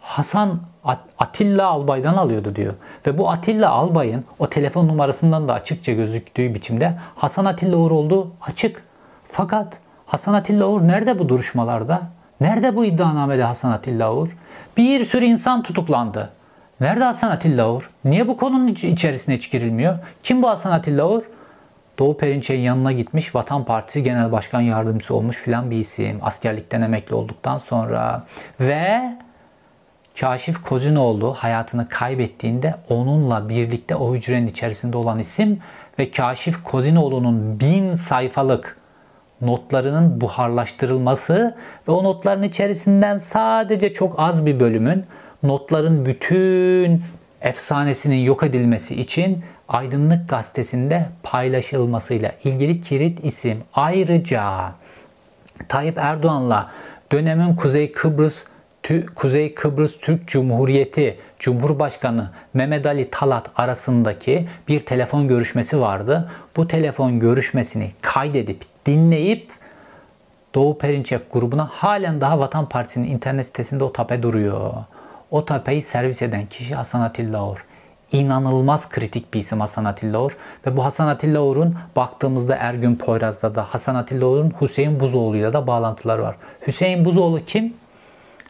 Hasan 0.01 0.61
Atilla 1.18 1.66
Albay'dan 1.66 2.14
alıyordu 2.14 2.57
diyor. 2.57 2.75
Ve 3.07 3.18
bu 3.18 3.31
Atilla 3.31 3.70
Albay'ın 3.70 4.25
o 4.38 4.46
telefon 4.46 4.88
numarasından 4.88 5.49
da 5.49 5.53
açıkça 5.53 5.92
gözüktüğü 5.92 6.55
biçimde 6.55 6.94
Hasan 7.16 7.44
Atilla 7.44 7.77
Uğur 7.77 7.90
olduğu 7.90 8.33
açık. 8.42 8.83
Fakat 9.29 9.79
Hasan 10.07 10.35
Atilla 10.35 10.66
Uğur 10.66 10.81
nerede 10.88 11.18
bu 11.18 11.29
duruşmalarda? 11.29 12.03
Nerede 12.40 12.77
bu 12.77 12.85
iddianamede 12.85 13.42
Hasan 13.42 13.70
Atilla 13.70 14.14
Uğur? 14.14 14.37
Bir 14.77 15.05
sürü 15.05 15.25
insan 15.25 15.62
tutuklandı. 15.62 16.31
Nerede 16.81 17.05
Hasan 17.05 17.31
Atilla 17.31 17.73
Uğur? 17.73 17.90
Niye 18.05 18.29
bu 18.29 18.37
konunun 18.37 18.66
içerisine 18.66 19.37
hiç 19.37 19.51
girilmiyor? 19.51 19.99
Kim 20.23 20.42
bu 20.42 20.49
Hasan 20.49 20.70
Atilla 20.70 21.09
Uğur? 21.09 21.23
Doğu 22.00 22.16
Perinçek'in 22.16 22.60
yanına 22.60 22.92
gitmiş 22.92 23.34
Vatan 23.34 23.64
Partisi 23.64 24.02
Genel 24.02 24.32
Başkan 24.32 24.60
Yardımcısı 24.60 25.14
olmuş 25.14 25.36
filan 25.36 25.70
bir 25.70 25.76
isim. 25.76 26.18
Askerlikten 26.22 26.82
emekli 26.82 27.14
olduktan 27.14 27.58
sonra 27.58 28.24
ve 28.60 29.00
Kaşif 30.20 30.62
Kozinoğlu 30.62 31.32
hayatını 31.32 31.88
kaybettiğinde 31.88 32.74
onunla 32.88 33.48
birlikte 33.48 33.96
o 33.96 34.14
hücrenin 34.14 34.46
içerisinde 34.46 34.96
olan 34.96 35.18
isim 35.18 35.58
ve 35.98 36.10
Kaşif 36.10 36.64
Kozinoğlu'nun 36.64 37.60
bin 37.60 37.94
sayfalık 37.94 38.76
notlarının 39.40 40.20
buharlaştırılması 40.20 41.56
ve 41.88 41.92
o 41.92 42.04
notların 42.04 42.42
içerisinden 42.42 43.16
sadece 43.16 43.92
çok 43.92 44.14
az 44.18 44.46
bir 44.46 44.60
bölümün 44.60 45.04
notların 45.42 46.06
bütün 46.06 47.02
efsanesinin 47.40 48.24
yok 48.24 48.42
edilmesi 48.42 49.00
için 49.00 49.44
Aydınlık 49.68 50.29
Gazetesi'nde 50.29 51.09
paylaşılmasıyla 51.22 52.33
ilgili 52.44 52.81
kilit 52.81 53.24
isim. 53.24 53.62
Ayrıca 53.74 54.72
Tayyip 55.68 55.98
Erdoğan'la 55.98 56.70
dönemin 57.12 57.57
Kuzey 57.57 57.92
Kıbrıs 57.92 58.44
Kuzey 59.14 59.55
Kıbrıs 59.55 59.98
Türk 60.00 60.29
Cumhuriyeti 60.29 61.18
Cumhurbaşkanı 61.38 62.31
Mehmet 62.55 62.87
Ali 62.87 63.11
Talat 63.11 63.50
arasındaki 63.57 64.48
bir 64.68 64.81
telefon 64.81 65.29
görüşmesi 65.29 65.81
vardı. 65.81 66.31
Bu 66.57 66.68
telefon 66.68 67.20
görüşmesini 67.20 67.90
kaydedip 68.00 68.62
dinleyip 68.87 69.48
Doğu 70.55 70.79
Perinçek 70.79 71.33
grubuna 71.33 71.68
halen 71.72 72.20
daha 72.20 72.38
Vatan 72.38 72.68
Partisi'nin 72.68 73.09
internet 73.09 73.46
sitesinde 73.46 73.85
o 73.85 73.92
tape 73.92 74.22
duruyor. 74.22 74.72
O 75.31 75.45
tapeyi 75.45 75.83
servis 75.83 76.23
eden 76.23 76.47
kişi 76.47 76.75
Hasan 76.75 77.01
Atilla 77.01 77.47
Or 77.47 77.64
inanılmaz 78.12 78.88
kritik 78.88 79.35
bir 79.35 79.40
isim 79.40 79.61
Hasan 79.61 79.85
Atilla 79.85 80.23
Uğur. 80.23 80.37
Ve 80.66 80.77
bu 80.77 80.85
Hasan 80.85 81.07
Atilla 81.07 81.43
Uğur'un 81.43 81.75
baktığımızda 81.97 82.57
Ergün 82.57 82.97
Poyraz'da 82.97 83.55
da 83.55 83.62
Hasan 83.62 83.95
Atilla 83.95 84.27
Uğur'un 84.27 84.53
Hüseyin 84.61 85.01
Buzoğlu'yla 85.01 85.53
da 85.53 85.66
bağlantıları 85.66 86.23
var. 86.23 86.37
Hüseyin 86.66 87.05
Buzoğlu 87.05 87.45
kim? 87.45 87.75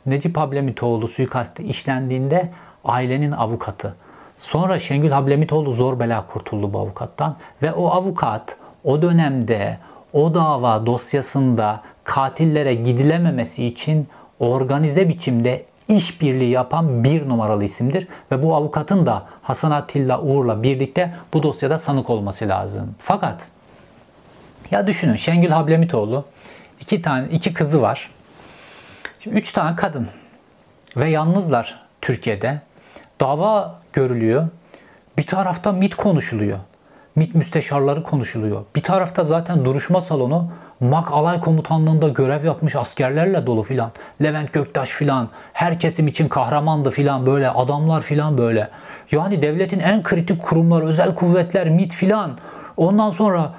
Necip 0.06 0.36
Hablemitoğlu 0.36 1.08
suikastı 1.08 1.62
işlendiğinde 1.62 2.50
ailenin 2.84 3.32
avukatı. 3.32 3.94
Sonra 4.38 4.78
Şengül 4.78 5.10
Hablemitoğlu 5.10 5.72
zor 5.72 6.00
bela 6.00 6.26
kurtuldu 6.26 6.72
bu 6.72 6.78
avukattan. 6.78 7.36
Ve 7.62 7.72
o 7.72 7.90
avukat 7.90 8.56
o 8.84 9.02
dönemde 9.02 9.78
o 10.12 10.34
dava 10.34 10.86
dosyasında 10.86 11.82
katillere 12.04 12.74
gidilememesi 12.74 13.66
için 13.66 14.08
organize 14.38 15.08
biçimde 15.08 15.64
işbirliği 15.96 16.50
yapan 16.50 17.04
bir 17.04 17.28
numaralı 17.28 17.64
isimdir. 17.64 18.08
Ve 18.32 18.42
bu 18.42 18.54
avukatın 18.54 19.06
da 19.06 19.26
Hasan 19.42 19.70
Atilla 19.70 20.20
Uğur'la 20.20 20.62
birlikte 20.62 21.14
bu 21.34 21.42
dosyada 21.42 21.78
sanık 21.78 22.10
olması 22.10 22.48
lazım. 22.48 22.94
Fakat 22.98 23.46
ya 24.70 24.86
düşünün 24.86 25.16
Şengül 25.16 25.50
Hablemitoğlu 25.50 26.24
iki 26.80 27.02
tane 27.02 27.28
iki 27.28 27.54
kızı 27.54 27.82
var. 27.82 28.10
Şimdi 29.20 29.36
üç 29.36 29.52
tane 29.52 29.76
kadın 29.76 30.08
ve 30.96 31.10
yalnızlar 31.10 31.82
Türkiye'de. 32.00 32.60
Dava 33.20 33.80
görülüyor. 33.92 34.48
Bir 35.18 35.26
tarafta 35.26 35.72
MIT 35.72 35.94
konuşuluyor. 35.94 36.58
MIT 37.16 37.34
müsteşarları 37.34 38.02
konuşuluyor. 38.02 38.64
Bir 38.76 38.82
tarafta 38.82 39.24
zaten 39.24 39.64
duruşma 39.64 40.00
salonu 40.00 40.52
MAK 40.80 41.12
alay 41.12 41.40
komutanlığında 41.40 42.08
görev 42.08 42.44
yapmış 42.44 42.76
askerlerle 42.76 43.46
dolu 43.46 43.62
filan. 43.62 43.90
Levent 44.22 44.52
Göktaş 44.52 44.88
filan. 44.88 45.28
Her 45.52 45.78
kesim 45.78 46.06
için 46.06 46.28
kahramandı 46.28 46.90
filan 46.90 47.26
böyle 47.26 47.50
adamlar 47.50 48.00
filan 48.00 48.38
böyle. 48.38 48.70
Yani 49.10 49.42
devletin 49.42 49.80
en 49.80 50.02
kritik 50.02 50.42
kurumları, 50.42 50.86
özel 50.86 51.14
kuvvetler, 51.14 51.68
MIT 51.70 51.94
filan. 51.94 52.38
Ondan 52.76 53.10
sonra 53.10 53.54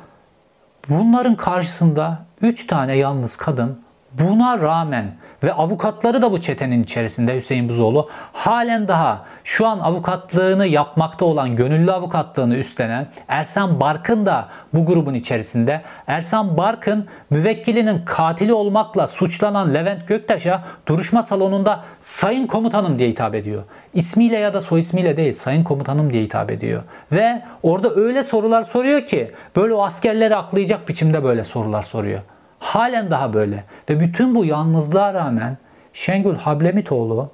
bunların 0.90 1.36
karşısında 1.36 2.26
3 2.42 2.68
tane 2.68 2.98
yalnız 2.98 3.36
kadın 3.36 3.82
buna 4.14 4.60
rağmen 4.60 5.16
ve 5.44 5.54
avukatları 5.54 6.22
da 6.22 6.32
bu 6.32 6.42
çetenin 6.42 6.84
içerisinde 6.84 7.36
Hüseyin 7.36 7.70
Buzoğlu 7.70 8.10
halen 8.34 8.88
daha 8.88 9.26
şu 9.44 9.68
an 9.68 9.80
avukatlığını 9.80 10.68
yapmakta 10.68 11.26
olan 11.26 11.56
gönüllü 11.56 11.92
avukatlığını 11.92 12.56
üstlenen 12.56 13.08
Ersan 13.28 13.80
Barkın 13.80 14.26
da 14.26 14.48
bu 14.74 14.86
grubun 14.86 15.14
içerisinde. 15.14 15.82
Ersan 16.08 16.58
Barkın 16.58 17.08
müvekkilinin 17.30 18.06
katili 18.06 18.54
olmakla 18.54 19.08
suçlanan 19.08 19.74
Levent 19.74 20.08
Göktaş'a 20.08 20.64
duruşma 20.88 21.24
salonunda 21.24 21.84
sayın 22.00 22.48
komutanım 22.48 23.00
diye 23.00 23.10
hitap 23.10 23.36
ediyor. 23.36 23.64
İsmiyle 23.94 24.38
ya 24.38 24.54
da 24.54 24.62
soy 24.62 24.80
ismiyle 24.80 25.18
değil 25.18 25.34
sayın 25.34 25.64
komutanım 25.64 26.14
diye 26.14 26.24
hitap 26.24 26.52
ediyor. 26.52 26.84
Ve 27.12 27.42
orada 27.64 27.96
öyle 27.96 28.24
sorular 28.24 28.64
soruyor 28.64 29.06
ki 29.06 29.32
böyle 29.56 29.74
o 29.74 29.84
askerleri 29.84 30.36
aklayacak 30.36 30.90
biçimde 30.90 31.24
böyle 31.24 31.44
sorular 31.44 31.82
soruyor. 31.82 32.22
Halen 32.62 33.12
daha 33.12 33.34
böyle. 33.34 33.64
Ve 33.90 34.00
bütün 34.00 34.36
bu 34.36 34.46
yalnızlığa 34.46 35.14
rağmen 35.14 35.58
Şengül 35.94 36.36
Hablemitoğlu 36.36 37.30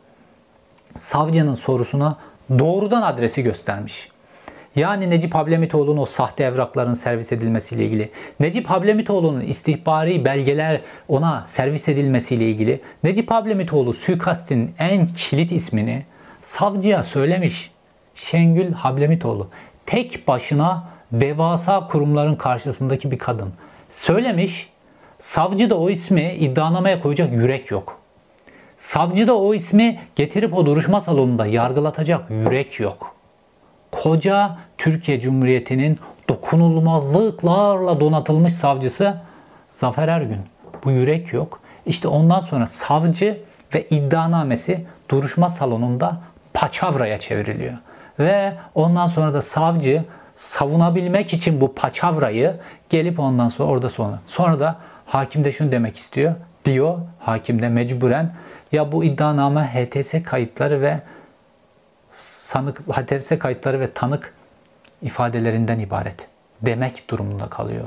savcının 0.97 1.55
sorusuna 1.55 2.17
doğrudan 2.59 3.01
adresi 3.01 3.43
göstermiş. 3.43 4.09
Yani 4.75 5.09
Necip 5.09 5.35
Hablemitoğlu'nun 5.35 6.01
o 6.01 6.05
sahte 6.05 6.43
evrakların 6.43 6.93
servis 6.93 7.31
edilmesiyle 7.31 7.85
ilgili, 7.85 8.11
Necip 8.39 8.69
Hablemitoğlu'nun 8.69 9.41
istihbari 9.41 10.25
belgeler 10.25 10.81
ona 11.07 11.43
servis 11.45 11.89
edilmesiyle 11.89 12.49
ilgili, 12.49 12.81
Necip 13.03 13.31
Hablemitoğlu 13.31 13.93
suikastinin 13.93 14.71
en 14.79 15.07
kilit 15.07 15.51
ismini 15.51 16.05
savcıya 16.41 17.03
söylemiş. 17.03 17.71
Şengül 18.15 18.71
Hablemitoğlu 18.71 19.47
tek 19.85 20.27
başına 20.27 20.83
devasa 21.11 21.87
kurumların 21.87 22.35
karşısındaki 22.35 23.11
bir 23.11 23.17
kadın. 23.17 23.53
Söylemiş 23.89 24.69
Savcı 25.19 25.69
da 25.69 25.77
o 25.77 25.89
ismi 25.89 26.34
iddianamaya 26.34 26.99
koyacak 26.99 27.34
yürek 27.34 27.71
yok. 27.71 27.99
Savcı 28.77 29.27
da 29.27 29.38
o 29.38 29.53
ismi 29.53 29.99
getirip 30.15 30.53
o 30.53 30.65
duruşma 30.65 31.01
salonunda 31.01 31.45
yargılatacak 31.45 32.30
yürek 32.30 32.80
yok. 32.80 33.15
Koca 33.91 34.58
Türkiye 34.77 35.19
Cumhuriyeti'nin 35.19 35.99
dokunulmazlıklarla 36.30 37.99
donatılmış 37.99 38.53
savcısı 38.53 39.17
Zafer 39.71 40.08
Ergün. 40.08 40.39
Bu 40.84 40.91
yürek 40.91 41.34
yok. 41.34 41.60
İşte 41.86 42.08
ondan 42.08 42.39
sonra 42.39 42.67
savcı 42.67 43.41
ve 43.75 43.88
iddianamesi 43.88 44.86
duruşma 45.10 45.49
salonunda 45.49 46.17
paçavraya 46.53 47.19
çevriliyor. 47.19 47.77
Ve 48.19 48.53
ondan 48.75 49.08
sonra 49.08 49.34
da 49.34 49.41
savcı 49.41 50.03
savunabilmek 50.36 51.34
için 51.34 51.62
bu 51.62 51.75
paçavrayı 51.75 52.56
gelip 52.89 53.19
ondan 53.19 53.49
sonra 53.49 53.69
orada 53.69 53.89
sonra 53.89 54.19
sonra 54.27 54.60
da 54.60 54.77
Hakim 55.07 55.43
de 55.43 55.51
şunu 55.51 55.71
demek 55.71 55.97
istiyor. 55.97 56.35
Diyor 56.65 56.97
hakim 57.19 57.61
de 57.61 57.69
mecburen 57.69 58.33
ya 58.71 58.91
bu 58.91 59.03
iddianame 59.03 59.61
HTS 59.61 60.13
kayıtları 60.23 60.81
ve 60.81 60.99
sanık 62.11 62.79
HTS 62.79 63.39
kayıtları 63.39 63.79
ve 63.79 63.91
tanık 63.91 64.33
ifadelerinden 65.01 65.79
ibaret 65.79 66.27
demek 66.61 67.09
durumunda 67.09 67.47
kalıyor. 67.47 67.83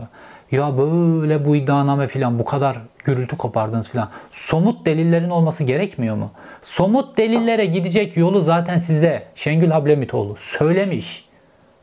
Ya 0.51 0.79
böyle 0.79 1.45
bu 1.45 1.57
iddianame 1.57 2.09
filan 2.09 2.39
bu 2.39 2.45
kadar 2.45 2.79
gürültü 3.05 3.37
kopardınız 3.37 3.91
filan. 3.91 4.09
Somut 4.31 4.87
delillerin 4.87 5.31
olması 5.31 5.65
gerekmiyor 5.65 6.17
mu? 6.17 6.31
Somut 6.63 7.17
delillere 7.17 7.67
gidecek 7.67 8.17
yolu 8.17 8.41
zaten 8.41 8.79
size 8.79 9.27
Şengül 9.35 9.71
Hablemitoğlu 9.71 10.37
söylemiş. 10.39 11.29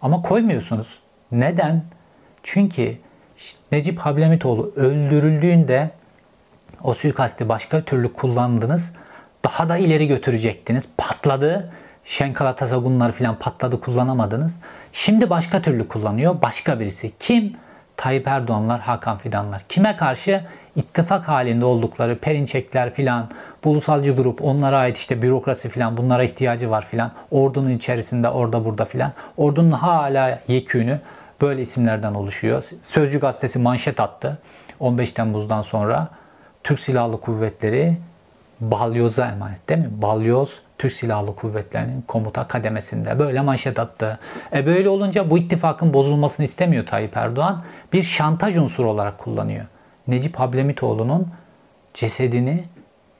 Ama 0.01 0.21
koymuyorsunuz. 0.21 0.99
Neden? 1.31 1.83
Çünkü 2.43 2.97
Necip 3.71 3.99
Hablemitoğlu 3.99 4.71
öldürüldüğünde 4.75 5.89
o 6.83 6.93
suikasti 6.93 7.49
başka 7.49 7.81
türlü 7.81 8.13
kullandınız. 8.13 8.91
Daha 9.45 9.69
da 9.69 9.77
ileri 9.77 10.07
götürecektiniz. 10.07 10.87
Patladı. 10.97 11.71
Şenkala 12.05 12.55
Tasagunlar 12.55 13.11
falan 13.11 13.35
patladı 13.35 13.81
kullanamadınız. 13.81 14.59
Şimdi 14.91 15.29
başka 15.29 15.61
türlü 15.61 15.87
kullanıyor. 15.87 16.41
Başka 16.41 16.79
birisi. 16.79 17.11
Kim? 17.19 17.55
Tayyip 17.97 18.27
Erdoğanlar, 18.27 18.79
Hakan 18.79 19.17
Fidanlar. 19.17 19.63
Kime 19.69 19.95
karşı? 19.95 20.41
ittifak 20.77 21.27
halinde 21.27 21.65
oldukları 21.65 22.17
Perinçekler 22.17 22.93
filan, 22.93 23.29
ulusalcı 23.65 24.15
grup, 24.15 24.41
onlara 24.41 24.77
ait 24.77 24.97
işte 24.97 25.21
bürokrasi 25.21 25.69
filan 25.69 25.97
bunlara 25.97 26.23
ihtiyacı 26.23 26.69
var 26.69 26.85
filan. 26.85 27.11
Ordunun 27.31 27.69
içerisinde 27.69 28.29
orada 28.29 28.65
burada 28.65 28.85
filan. 28.85 29.11
Ordunun 29.37 29.71
hala 29.71 30.39
yekünü 30.47 30.99
böyle 31.41 31.61
isimlerden 31.61 32.13
oluşuyor. 32.13 32.63
Sözcü 32.81 33.19
gazetesi 33.19 33.59
manşet 33.59 33.99
attı. 33.99 34.37
15 34.79 35.11
Temmuz'dan 35.11 35.61
sonra 35.61 36.07
Türk 36.63 36.79
Silahlı 36.79 37.21
Kuvvetleri 37.21 37.97
Balyoz'a 38.59 39.31
emanet 39.31 39.69
değil 39.69 39.79
mi? 39.79 39.89
Balyoz 39.91 40.61
Türk 40.77 40.93
Silahlı 40.93 41.35
Kuvvetleri'nin 41.35 42.01
komuta 42.01 42.47
kademesinde 42.47 43.19
böyle 43.19 43.41
manşet 43.41 43.79
attı. 43.79 44.19
E 44.53 44.65
böyle 44.65 44.89
olunca 44.89 45.29
bu 45.29 45.37
ittifakın 45.37 45.93
bozulmasını 45.93 46.43
istemiyor 46.43 46.85
Tayyip 46.85 47.17
Erdoğan. 47.17 47.63
Bir 47.93 48.03
şantaj 48.03 48.57
unsuru 48.57 48.89
olarak 48.89 49.17
kullanıyor. 49.17 49.65
Necip 50.07 50.35
Hablemitoğlu'nun 50.35 51.27
cesedini 51.93 52.63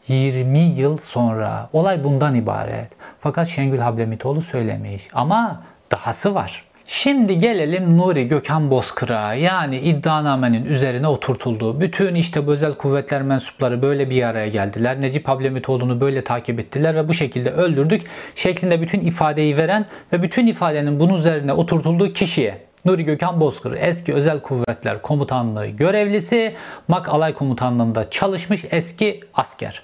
20 0.07 0.59
yıl 0.59 0.97
sonra 0.97 1.69
olay 1.73 2.03
bundan 2.03 2.35
ibaret. 2.35 2.91
Fakat 3.19 3.47
Şengül 3.47 3.79
Hablemitoğlu 3.79 4.41
söylemiş. 4.41 5.07
Ama 5.13 5.63
dahası 5.91 6.35
var. 6.35 6.66
Şimdi 6.89 7.39
gelelim 7.39 7.97
Nuri 7.97 8.27
Gökhan 8.27 8.71
Bozkır'a 8.71 9.33
yani 9.33 9.79
iddianamenin 9.79 10.65
üzerine 10.65 11.07
oturtulduğu. 11.07 11.81
Bütün 11.81 12.15
işte 12.15 12.47
bu 12.47 12.51
özel 12.51 12.73
kuvvetler 12.73 13.21
mensupları 13.21 13.81
böyle 13.81 14.09
bir 14.09 14.23
araya 14.23 14.47
geldiler. 14.47 15.01
Necip 15.01 15.27
Hablemitoğlu'nu 15.27 16.01
böyle 16.01 16.23
takip 16.23 16.59
ettiler 16.59 16.95
ve 16.95 17.07
bu 17.07 17.13
şekilde 17.13 17.51
öldürdük 17.51 18.01
şeklinde 18.35 18.81
bütün 18.81 18.99
ifadeyi 18.99 19.57
veren 19.57 19.85
ve 20.13 20.23
bütün 20.23 20.47
ifadenin 20.47 20.99
bunun 20.99 21.13
üzerine 21.13 21.53
oturtulduğu 21.53 22.13
kişiye 22.13 22.67
Nuri 22.85 23.05
Gökhan 23.05 23.39
Bozkır 23.39 23.77
eski 23.79 24.13
özel 24.13 24.39
kuvvetler 24.39 25.01
komutanlığı 25.01 25.67
görevlisi 25.67 26.55
MAK 26.87 27.09
Alay 27.09 27.33
Komutanlığı'nda 27.33 28.09
çalışmış 28.09 28.65
eski 28.71 29.19
asker. 29.33 29.83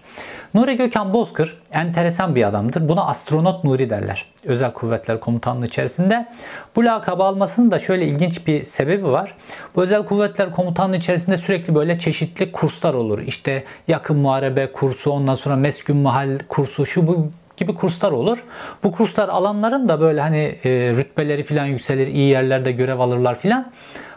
Nuri 0.53 0.77
Gökhan 0.77 1.13
Bozkır 1.13 1.57
enteresan 1.71 2.35
bir 2.35 2.43
adamdır. 2.43 2.89
Buna 2.89 3.05
astronot 3.05 3.63
Nuri 3.63 3.89
derler. 3.89 4.25
Özel 4.45 4.73
Kuvvetler 4.73 5.19
Komutanlığı 5.19 5.65
içerisinde. 5.65 6.27
Bu 6.75 6.85
lakabı 6.85 7.23
almasının 7.23 7.71
da 7.71 7.79
şöyle 7.79 8.05
ilginç 8.05 8.47
bir 8.47 8.65
sebebi 8.65 9.07
var. 9.07 9.35
Bu 9.75 9.83
Özel 9.83 10.05
Kuvvetler 10.05 10.51
Komutanlığı 10.51 10.95
içerisinde 10.95 11.37
sürekli 11.37 11.75
böyle 11.75 11.99
çeşitli 11.99 12.51
kurslar 12.51 12.93
olur. 12.93 13.19
İşte 13.19 13.63
yakın 13.87 14.17
muharebe 14.17 14.71
kursu, 14.71 15.11
ondan 15.11 15.35
sonra 15.35 15.55
meskun 15.55 15.97
mahal 15.97 16.39
kursu, 16.47 16.85
şu 16.85 17.07
bu 17.07 17.31
gibi 17.57 17.75
kurslar 17.75 18.11
olur. 18.11 18.43
Bu 18.83 18.91
kurslar 18.91 19.29
alanların 19.29 19.89
da 19.89 20.01
böyle 20.01 20.21
hani 20.21 20.55
e, 20.65 20.69
rütbeleri 20.69 21.43
falan 21.43 21.65
yükselir, 21.65 22.07
iyi 22.07 22.29
yerlerde 22.29 22.71
görev 22.71 22.99
alırlar 22.99 23.39
filan. 23.39 23.71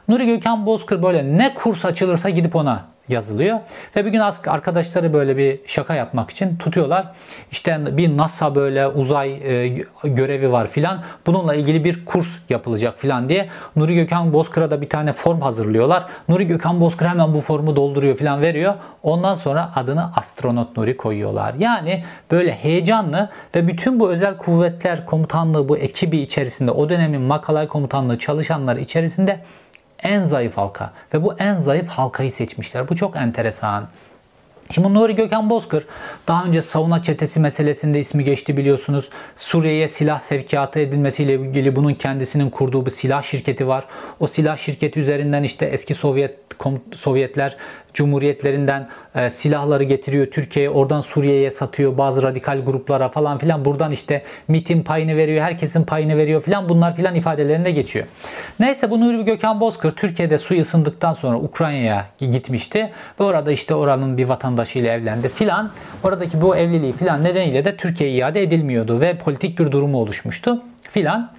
Nuri 0.09 0.27
Gökhan 0.27 0.67
Bozkır 0.67 1.03
böyle 1.03 1.39
ne 1.39 1.55
kurs 1.55 1.85
açılırsa 1.85 2.31
gidip 2.31 2.57
ona 2.57 2.96
yazılıyor. 3.09 3.59
Ve 3.97 4.05
bir 4.05 4.11
gün 4.11 4.21
arkadaşları 4.47 5.13
böyle 5.13 5.37
bir 5.37 5.61
şaka 5.67 5.95
yapmak 5.95 6.31
için 6.31 6.57
tutuyorlar. 6.57 7.07
İşte 7.51 7.97
bir 7.97 8.17
NASA 8.17 8.55
böyle 8.55 8.87
uzay 8.87 9.33
e, 9.33 9.85
görevi 10.05 10.53
var 10.53 10.67
filan. 10.71 11.03
Bununla 11.27 11.55
ilgili 11.55 11.85
bir 11.85 12.05
kurs 12.05 12.39
yapılacak 12.49 12.99
filan 12.99 13.29
diye. 13.29 13.49
Nuri 13.77 13.95
Gökhan 13.95 14.33
Bozkır'a 14.33 14.71
da 14.71 14.81
bir 14.81 14.89
tane 14.89 15.13
form 15.13 15.41
hazırlıyorlar. 15.41 16.07
Nuri 16.29 16.47
Gökhan 16.47 16.81
Bozkır 16.81 17.07
hemen 17.07 17.35
bu 17.35 17.41
formu 17.41 17.77
dolduruyor 17.77 18.17
filan 18.17 18.43
veriyor. 18.43 18.75
Ondan 19.03 19.35
sonra 19.35 19.73
adını 19.75 20.17
astronot 20.17 20.77
Nuri 20.77 20.97
koyuyorlar. 20.97 21.55
Yani 21.59 22.05
böyle 22.31 22.53
heyecanlı 22.53 23.31
ve 23.55 23.69
bütün 23.69 24.01
bu 24.01 24.11
özel 24.11 24.37
kuvvetler 24.37 25.07
komutanlığı 25.07 25.69
bu 25.69 25.79
ekibi 25.79 26.19
içerisinde 26.19 26.71
o 26.71 26.89
dönemin 26.89 27.21
Makalay 27.21 27.69
komutanlığı 27.69 28.19
çalışanlar 28.19 28.77
içerisinde 28.77 29.41
en 30.03 30.23
zayıf 30.23 30.57
halka 30.57 30.93
ve 31.15 31.23
bu 31.23 31.35
en 31.39 31.55
zayıf 31.55 31.89
halkayı 31.89 32.31
seçmişler. 32.31 32.89
Bu 32.89 32.97
çok 32.97 33.17
enteresan. 33.17 33.89
Şimdi 34.71 34.95
Nuri 34.95 35.17
Gökhan 35.17 35.51
Bozkır 35.51 35.87
daha 36.29 36.45
önce 36.45 36.63
savunma 36.63 37.03
çetesi 37.03 37.41
meselesinde 37.41 38.01
ismi 38.01 38.25
geçti 38.25 38.57
biliyorsunuz. 38.57 39.11
Suriye'ye 39.37 39.89
silah 39.89 40.21
sevkiyatı 40.21 40.79
edilmesiyle 40.79 41.35
ilgili 41.35 41.77
bunun 41.77 41.95
kendisinin 41.95 42.51
kurduğu 42.51 42.87
bir 42.87 42.91
silah 42.91 43.23
şirketi 43.23 43.69
var. 43.69 43.85
O 44.21 44.27
silah 44.27 44.57
şirketi 44.57 45.01
üzerinden 45.01 45.43
işte 45.43 45.67
eski 45.67 45.95
Sovyet 45.95 46.37
Sovyetler 46.95 47.57
cumhuriyetlerinden 47.97 48.89
e, 49.15 49.31
silahları 49.31 49.85
getiriyor 49.85 50.27
Türkiye'ye 50.27 50.71
oradan 50.71 51.01
Suriye'ye 51.01 51.51
satıyor 51.51 51.99
bazı 51.99 52.23
radikal 52.23 52.65
gruplara 52.65 53.09
falan 53.09 53.39
filan 53.39 53.65
buradan 53.65 53.93
işte 53.93 54.23
MIT'in 54.49 54.83
payını 54.83 55.17
veriyor 55.17 55.43
herkesin 55.43 55.85
payını 55.85 56.17
veriyor 56.17 56.43
filan 56.43 56.69
bunlar 56.69 56.97
filan 56.97 57.15
ifadelerinde 57.15 57.71
geçiyor. 57.71 58.07
Neyse 58.61 58.91
bu 58.91 59.01
Nuri 59.01 59.25
Gökhan 59.25 59.61
Bozkır 59.61 59.91
Türkiye'de 59.91 60.39
su 60.39 60.55
ısındıktan 60.61 61.13
sonra 61.13 61.37
Ukrayna'ya 61.37 62.07
gitmişti 62.19 62.93
ve 63.21 63.25
orada 63.25 63.53
işte 63.53 63.75
oranın 63.75 64.19
bir 64.19 64.25
vatandaşıyla 64.25 64.93
evlendi 64.93 65.29
filan. 65.29 65.71
Oradaki 66.05 66.41
bu 66.41 66.57
evliliği 66.57 66.93
filan 66.93 67.25
nedeniyle 67.25 67.65
de 67.65 67.77
Türkiye'ye 67.77 68.17
iade 68.17 68.43
edilmiyordu 68.43 69.01
ve 69.01 69.19
politik 69.19 69.59
bir 69.59 69.73
durumu 69.73 69.99
oluşmuştu 69.99 70.63
filan. 70.91 71.37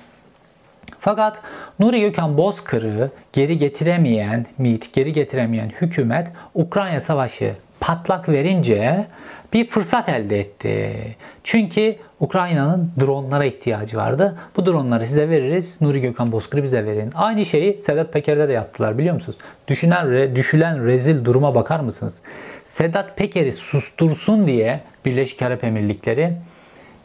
Fakat 1.08 1.42
Nuri 1.80 2.02
Gökhan 2.02 2.38
Bozkır'ı 2.38 3.12
geri 3.34 3.58
getiremeyen 3.58 4.46
MİT, 4.58 4.94
geri 4.94 5.14
getiremeyen 5.14 5.70
hükümet 5.82 6.28
Ukrayna 6.54 7.00
Savaşı 7.00 7.54
patlak 7.80 8.30
verince 8.30 9.06
bir 9.54 9.68
fırsat 9.68 10.10
elde 10.10 10.40
etti. 10.40 10.96
Çünkü 11.44 11.96
Ukrayna'nın 12.20 12.92
dronlara 13.00 13.46
ihtiyacı 13.46 13.98
vardı. 13.98 14.36
Bu 14.56 14.66
dronları 14.66 15.08
size 15.08 15.30
veririz. 15.30 15.82
Nuri 15.82 16.02
Gökhan 16.02 16.32
Bozkır'ı 16.32 16.64
bize 16.64 16.86
verin. 16.86 17.12
Aynı 17.16 17.46
şeyi 17.46 17.82
Sedat 17.82 18.14
Peker'de 18.14 18.50
de 18.50 18.54
yaptılar 18.54 18.98
biliyor 18.98 19.16
musunuz? 19.16 19.38
Düşünen, 19.68 20.36
düşülen 20.36 20.86
rezil 20.86 21.26
duruma 21.26 21.56
bakar 21.56 21.80
mısınız? 21.80 22.16
Sedat 22.66 23.18
Peker'i 23.18 23.54
sustursun 23.54 24.48
diye 24.48 24.82
Birleşik 25.06 25.42
Arap 25.42 25.64
Emirlikleri 25.64 26.34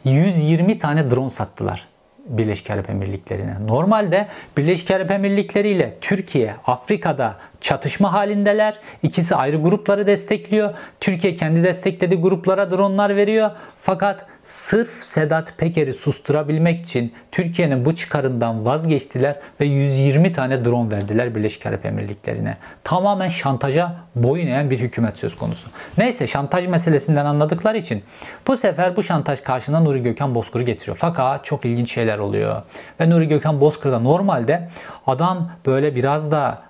120 0.03 0.79
tane 0.79 1.11
drone 1.11 1.29
sattılar. 1.29 1.92
Birleşik 2.25 2.69
Arap 2.71 2.89
Emirlikleri'ne. 2.89 3.67
Normalde 3.67 4.27
Birleşik 4.57 4.91
Arap 4.91 5.11
Emirlikleri 5.11 5.69
ile 5.69 5.93
Türkiye 6.01 6.55
Afrika'da 6.65 7.37
çatışma 7.63 8.13
halindeler. 8.13 8.75
İkisi 9.03 9.35
ayrı 9.35 9.57
grupları 9.57 10.07
destekliyor. 10.07 10.73
Türkiye 10.99 11.35
kendi 11.35 11.63
desteklediği 11.63 12.21
gruplara 12.21 12.71
dronlar 12.71 13.15
veriyor. 13.15 13.51
Fakat 13.81 14.25
sırf 14.45 15.03
Sedat 15.03 15.57
Peker'i 15.57 15.93
susturabilmek 15.93 16.81
için 16.81 17.13
Türkiye'nin 17.31 17.85
bu 17.85 17.95
çıkarından 17.95 18.65
vazgeçtiler 18.65 19.39
ve 19.61 19.65
120 19.65 20.33
tane 20.33 20.65
drone 20.65 20.91
verdiler 20.91 21.35
Birleşik 21.35 21.65
Arap 21.65 21.85
Emirlikleri'ne. 21.85 22.57
Tamamen 22.83 23.27
şantaja 23.27 23.95
boyun 24.15 24.47
eğen 24.47 24.69
bir 24.69 24.79
hükümet 24.79 25.17
söz 25.17 25.37
konusu. 25.37 25.67
Neyse 25.97 26.27
şantaj 26.27 26.67
meselesinden 26.67 27.25
anladıkları 27.25 27.77
için 27.77 28.03
bu 28.47 28.57
sefer 28.57 28.95
bu 28.95 29.03
şantaj 29.03 29.41
karşına 29.41 29.79
Nuri 29.79 30.03
Gökhan 30.03 30.35
Bozkır'ı 30.35 30.63
getiriyor. 30.63 30.97
Fakat 30.99 31.45
çok 31.45 31.65
ilginç 31.65 31.93
şeyler 31.93 32.17
oluyor. 32.17 32.61
Ve 32.99 33.09
Nuri 33.09 33.27
Gökhan 33.27 33.61
Bozkır 33.61 33.91
normalde 33.91 34.69
adam 35.07 35.51
böyle 35.65 35.95
biraz 35.95 36.31
da 36.31 36.61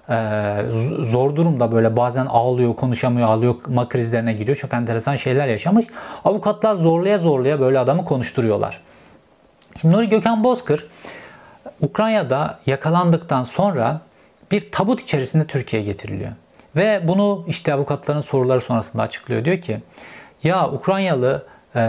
zor 1.02 1.36
durumda 1.36 1.72
böyle 1.72 1.96
bazen 1.96 2.26
ağlıyor, 2.26 2.76
konuşamıyor, 2.76 3.28
ağlıyor, 3.30 3.56
krizlerine 3.90 4.34
giriyor. 4.34 4.58
Çok 4.58 4.74
enteresan 4.74 5.16
şeyler 5.16 5.48
yaşamış. 5.48 5.86
Avukatlar 6.26 6.76
zorlaya 6.76 7.18
zorlaya 7.18 7.60
böyle 7.60 7.80
adamı 7.80 8.06
konuşturuyorlar. 8.06 8.82
Şimdi 9.82 9.96
Nuri 9.96 10.10
Gökhan 10.10 10.44
Bozkır 10.44 10.88
Ukrayna'da 11.82 12.60
yakalandıktan 12.66 13.44
sonra 13.44 14.02
bir 14.52 14.72
tabut 14.72 15.02
içerisinde 15.02 15.48
Türkiye'ye 15.48 15.86
getiriliyor. 15.86 16.32
Ve 16.76 17.02
bunu 17.08 17.46
işte 17.48 17.74
avukatların 17.74 18.22
soruları 18.22 18.62
sonrasında 18.62 19.04
açıklıyor. 19.04 19.46
Diyor 19.46 19.58
ki 19.62 19.82
ya 20.44 20.72
Ukraynalı 20.72 21.46
e, 21.76 21.80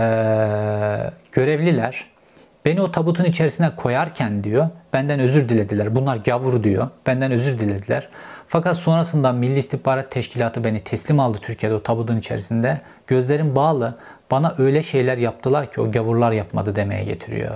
görevliler 1.32 2.13
beni 2.64 2.82
o 2.82 2.92
tabutun 2.92 3.24
içerisine 3.24 3.76
koyarken 3.76 4.44
diyor 4.44 4.68
benden 4.92 5.20
özür 5.20 5.48
dilediler. 5.48 5.94
Bunlar 5.94 6.16
gavur 6.16 6.64
diyor. 6.64 6.88
Benden 7.06 7.32
özür 7.32 7.58
dilediler. 7.58 8.08
Fakat 8.48 8.76
sonrasında 8.76 9.32
Milli 9.32 9.58
İstihbarat 9.58 10.10
Teşkilatı 10.10 10.64
beni 10.64 10.80
teslim 10.80 11.20
aldı 11.20 11.38
Türkiye'de 11.42 11.74
o 11.74 11.82
tabutun 11.82 12.16
içerisinde. 12.16 12.80
Gözlerim 13.06 13.54
bağlı. 13.54 13.94
Bana 14.30 14.54
öyle 14.58 14.82
şeyler 14.82 15.18
yaptılar 15.18 15.72
ki 15.72 15.80
o 15.80 15.92
gavurlar 15.92 16.32
yapmadı 16.32 16.76
demeye 16.76 17.04
getiriyor. 17.04 17.54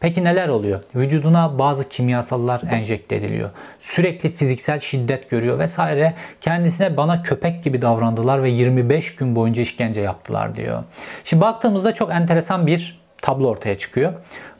Peki 0.00 0.24
neler 0.24 0.48
oluyor? 0.48 0.80
Vücuduna 0.94 1.58
bazı 1.58 1.88
kimyasallar 1.88 2.62
enjekte 2.70 3.16
ediliyor. 3.16 3.50
Sürekli 3.80 4.30
fiziksel 4.30 4.80
şiddet 4.80 5.30
görüyor 5.30 5.58
vesaire. 5.58 6.14
Kendisine 6.40 6.96
bana 6.96 7.22
köpek 7.22 7.64
gibi 7.64 7.82
davrandılar 7.82 8.42
ve 8.42 8.50
25 8.50 9.16
gün 9.16 9.36
boyunca 9.36 9.62
işkence 9.62 10.00
yaptılar 10.00 10.56
diyor. 10.56 10.82
Şimdi 11.24 11.40
baktığımızda 11.40 11.94
çok 11.94 12.10
enteresan 12.10 12.66
bir 12.66 12.99
tablo 13.22 13.48
ortaya 13.48 13.78
çıkıyor. 13.78 14.12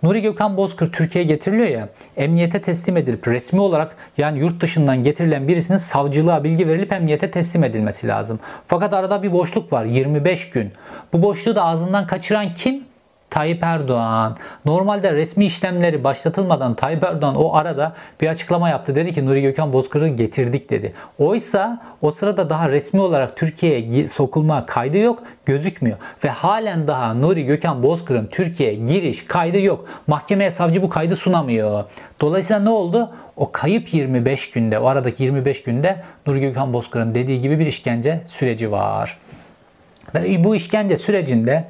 Nuri 0.03 0.23
Gökhan 0.23 0.57
Bozkır 0.57 0.92
Türkiye'ye 0.92 1.29
getiriliyor 1.29 1.68
ya, 1.68 1.88
emniyete 2.16 2.62
teslim 2.62 2.96
edilip 2.96 3.29
resmi 3.29 3.61
olarak 3.61 3.96
yani 4.18 4.38
yurt 4.38 4.61
dışından 4.61 5.03
getirilen 5.03 5.49
birisinin 5.49 5.79
savcılığa 5.79 6.44
bilgi 6.44 6.68
verilip 6.68 6.92
emniyete 6.92 7.31
teslim 7.31 7.64
edilmesi 7.64 8.09
lazım. 8.09 8.40
Fakat 8.66 8.94
arada 8.94 9.23
bir 9.23 9.33
boşluk 9.33 9.73
var 9.73 9.85
25 9.85 10.51
gün. 10.51 10.73
Bu 11.12 11.23
boşluğu 11.23 11.57
da 11.57 11.64
ağzından 11.64 12.07
kaçıran 12.07 12.55
kim? 12.55 12.89
Tayyip 13.31 13.62
Erdoğan 13.62 14.37
normalde 14.64 15.12
resmi 15.12 15.45
işlemleri 15.45 16.05
başlatılmadan 16.05 16.75
Tayyip 16.75 17.05
Erdoğan 17.05 17.35
o 17.37 17.55
arada 17.55 17.93
bir 18.21 18.29
açıklama 18.29 18.69
yaptı. 18.69 18.95
Dedi 18.95 19.12
ki 19.12 19.27
Nuri 19.27 19.43
Gökhan 19.43 19.73
Bozkır'ı 19.73 20.09
getirdik 20.09 20.71
dedi. 20.71 20.93
Oysa 21.19 21.83
o 22.03 22.12
sırada 22.12 22.51
daha 22.51 22.69
resmi 22.69 23.01
olarak 23.01 23.37
Türkiye'ye 23.37 24.09
sokulma 24.09 24.66
kaydı 24.66 24.99
yok 24.99 25.23
gözükmüyor. 25.47 25.97
Ve 26.25 26.29
halen 26.29 26.88
daha 26.88 27.14
Nuri 27.14 27.47
Gökhan 27.47 27.83
Bozkır'ın 27.83 28.27
Türkiye'ye 28.27 28.75
giriş 28.75 29.27
kaydı 29.27 29.61
yok. 29.61 29.88
Mahkemeye 30.07 30.51
savcı 30.51 30.83
bu 30.83 30.88
kaydı 30.88 31.16
sunamıyor. 31.16 31.85
Dolayısıyla 32.21 32.62
ne 32.62 32.71
oldu? 32.71 33.11
O 33.37 33.53
kayıp 33.53 33.95
25 33.95 34.51
günde, 34.51 34.79
o 34.79 34.87
aradaki 34.87 35.23
25 35.23 35.62
günde 35.62 36.03
Nuri 36.27 36.40
Gökhan 36.40 36.73
Bozkır'ın 36.73 37.14
dediği 37.14 37.40
gibi 37.40 37.59
bir 37.59 37.66
işkence 37.66 38.21
süreci 38.27 38.73
var. 38.73 39.19
Ve 40.14 40.45
bu 40.45 40.57
işkence 40.57 40.97
sürecinde 40.97 41.64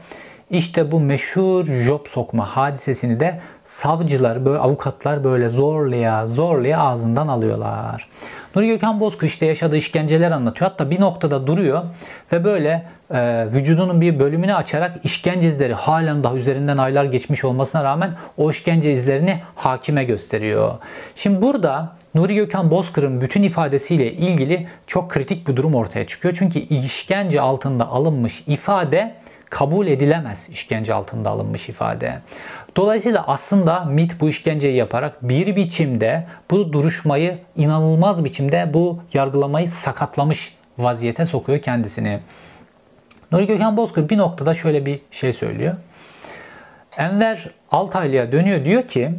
işte 0.50 0.92
bu 0.92 1.00
meşhur 1.00 1.64
job 1.64 2.06
sokma 2.06 2.56
hadisesini 2.56 3.20
de 3.20 3.40
savcılar, 3.64 4.44
böyle 4.44 4.58
avukatlar 4.58 5.24
böyle 5.24 5.48
zorlaya 5.48 6.26
zorlaya 6.26 6.78
ağzından 6.78 7.28
alıyorlar. 7.28 8.08
Nuri 8.56 8.66
Gökhan 8.66 9.00
Bozkır 9.00 9.26
işte 9.26 9.46
yaşadığı 9.46 9.76
işkenceler 9.76 10.30
anlatıyor. 10.30 10.70
Hatta 10.70 10.90
bir 10.90 11.00
noktada 11.00 11.46
duruyor 11.46 11.82
ve 12.32 12.44
böyle 12.44 12.86
e, 13.10 13.46
vücudunun 13.52 14.00
bir 14.00 14.18
bölümünü 14.18 14.54
açarak 14.54 15.04
işkence 15.04 15.48
izleri 15.48 15.74
halen 15.74 16.24
daha 16.24 16.34
üzerinden 16.34 16.78
aylar 16.78 17.04
geçmiş 17.04 17.44
olmasına 17.44 17.84
rağmen 17.84 18.16
o 18.36 18.50
işkence 18.50 18.92
izlerini 18.92 19.40
hakime 19.54 20.04
gösteriyor. 20.04 20.74
Şimdi 21.16 21.42
burada 21.42 21.92
Nuri 22.14 22.34
Gökhan 22.34 22.70
Bozkır'ın 22.70 23.20
bütün 23.20 23.42
ifadesiyle 23.42 24.12
ilgili 24.12 24.68
çok 24.86 25.10
kritik 25.10 25.48
bir 25.48 25.56
durum 25.56 25.74
ortaya 25.74 26.06
çıkıyor. 26.06 26.34
Çünkü 26.38 26.58
işkence 26.58 27.40
altında 27.40 27.88
alınmış 27.88 28.44
ifade 28.46 29.14
kabul 29.50 29.86
edilemez 29.86 30.48
işkence 30.52 30.94
altında 30.94 31.30
alınmış 31.30 31.68
ifade. 31.68 32.18
Dolayısıyla 32.76 33.24
aslında 33.26 33.84
MIT 33.84 34.20
bu 34.20 34.28
işkenceyi 34.28 34.76
yaparak 34.76 35.28
bir 35.28 35.56
biçimde 35.56 36.26
bu 36.50 36.72
duruşmayı 36.72 37.38
inanılmaz 37.56 38.24
biçimde 38.24 38.70
bu 38.74 39.02
yargılamayı 39.14 39.68
sakatlamış 39.68 40.54
vaziyete 40.78 41.24
sokuyor 41.24 41.58
kendisini. 41.58 42.20
Nuri 43.32 43.46
Gökhan 43.46 43.76
Bozkır 43.76 44.08
bir 44.08 44.18
noktada 44.18 44.54
şöyle 44.54 44.86
bir 44.86 45.00
şey 45.10 45.32
söylüyor. 45.32 45.74
Enver 46.96 47.50
Altaylı'ya 47.70 48.32
dönüyor 48.32 48.64
diyor 48.64 48.82
ki 48.82 49.10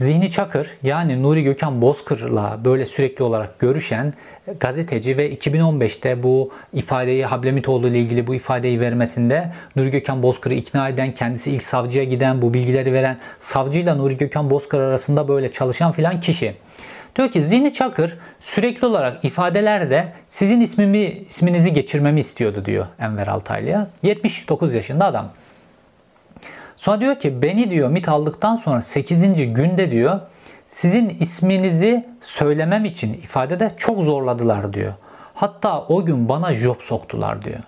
Zihni 0.00 0.30
Çakır 0.30 0.70
yani 0.82 1.22
Nuri 1.22 1.42
Gökhan 1.42 1.82
Bozkır'la 1.82 2.60
böyle 2.64 2.86
sürekli 2.86 3.24
olarak 3.24 3.58
görüşen 3.58 4.14
gazeteci 4.60 5.16
ve 5.16 5.34
2015'te 5.34 6.22
bu 6.22 6.50
ifadeyi 6.72 7.26
Hablemitoğlu 7.26 7.88
ile 7.88 7.98
ilgili 7.98 8.26
bu 8.26 8.34
ifadeyi 8.34 8.80
vermesinde 8.80 9.52
Nuri 9.76 9.90
Gökhan 9.90 10.22
Bozkır'ı 10.22 10.54
ikna 10.54 10.88
eden, 10.88 11.12
kendisi 11.12 11.50
ilk 11.50 11.62
savcıya 11.62 12.04
giden, 12.04 12.42
bu 12.42 12.54
bilgileri 12.54 12.92
veren 12.92 13.18
savcıyla 13.38 13.94
Nuri 13.94 14.16
Gökhan 14.16 14.50
Bozkır 14.50 14.80
arasında 14.80 15.28
böyle 15.28 15.50
çalışan 15.50 15.92
filan 15.92 16.20
kişi. 16.20 16.54
Diyor 17.16 17.30
ki 17.30 17.42
Zihni 17.42 17.72
Çakır 17.72 18.18
sürekli 18.40 18.86
olarak 18.86 19.24
ifadelerde 19.24 20.12
sizin 20.28 20.60
ismimi, 20.60 21.22
isminizi 21.30 21.72
geçirmemi 21.72 22.20
istiyordu 22.20 22.64
diyor 22.64 22.86
Enver 22.98 23.26
Altaylı'ya. 23.26 23.90
79 24.02 24.74
yaşında 24.74 25.04
adam. 25.06 25.32
Sonra 26.80 27.00
diyor 27.00 27.16
ki 27.16 27.42
beni 27.42 27.70
diyor 27.70 27.88
MIT 27.88 28.08
aldıktan 28.08 28.56
sonra 28.56 28.82
8. 28.82 29.54
günde 29.54 29.90
diyor 29.90 30.20
sizin 30.66 31.08
isminizi 31.08 32.08
söylemem 32.20 32.84
için 32.84 33.12
ifadede 33.14 33.70
çok 33.76 33.98
zorladılar 33.98 34.72
diyor. 34.72 34.92
Hatta 35.34 35.82
o 35.82 36.04
gün 36.04 36.28
bana 36.28 36.54
job 36.54 36.80
soktular 36.80 37.44
diyor. 37.44 37.58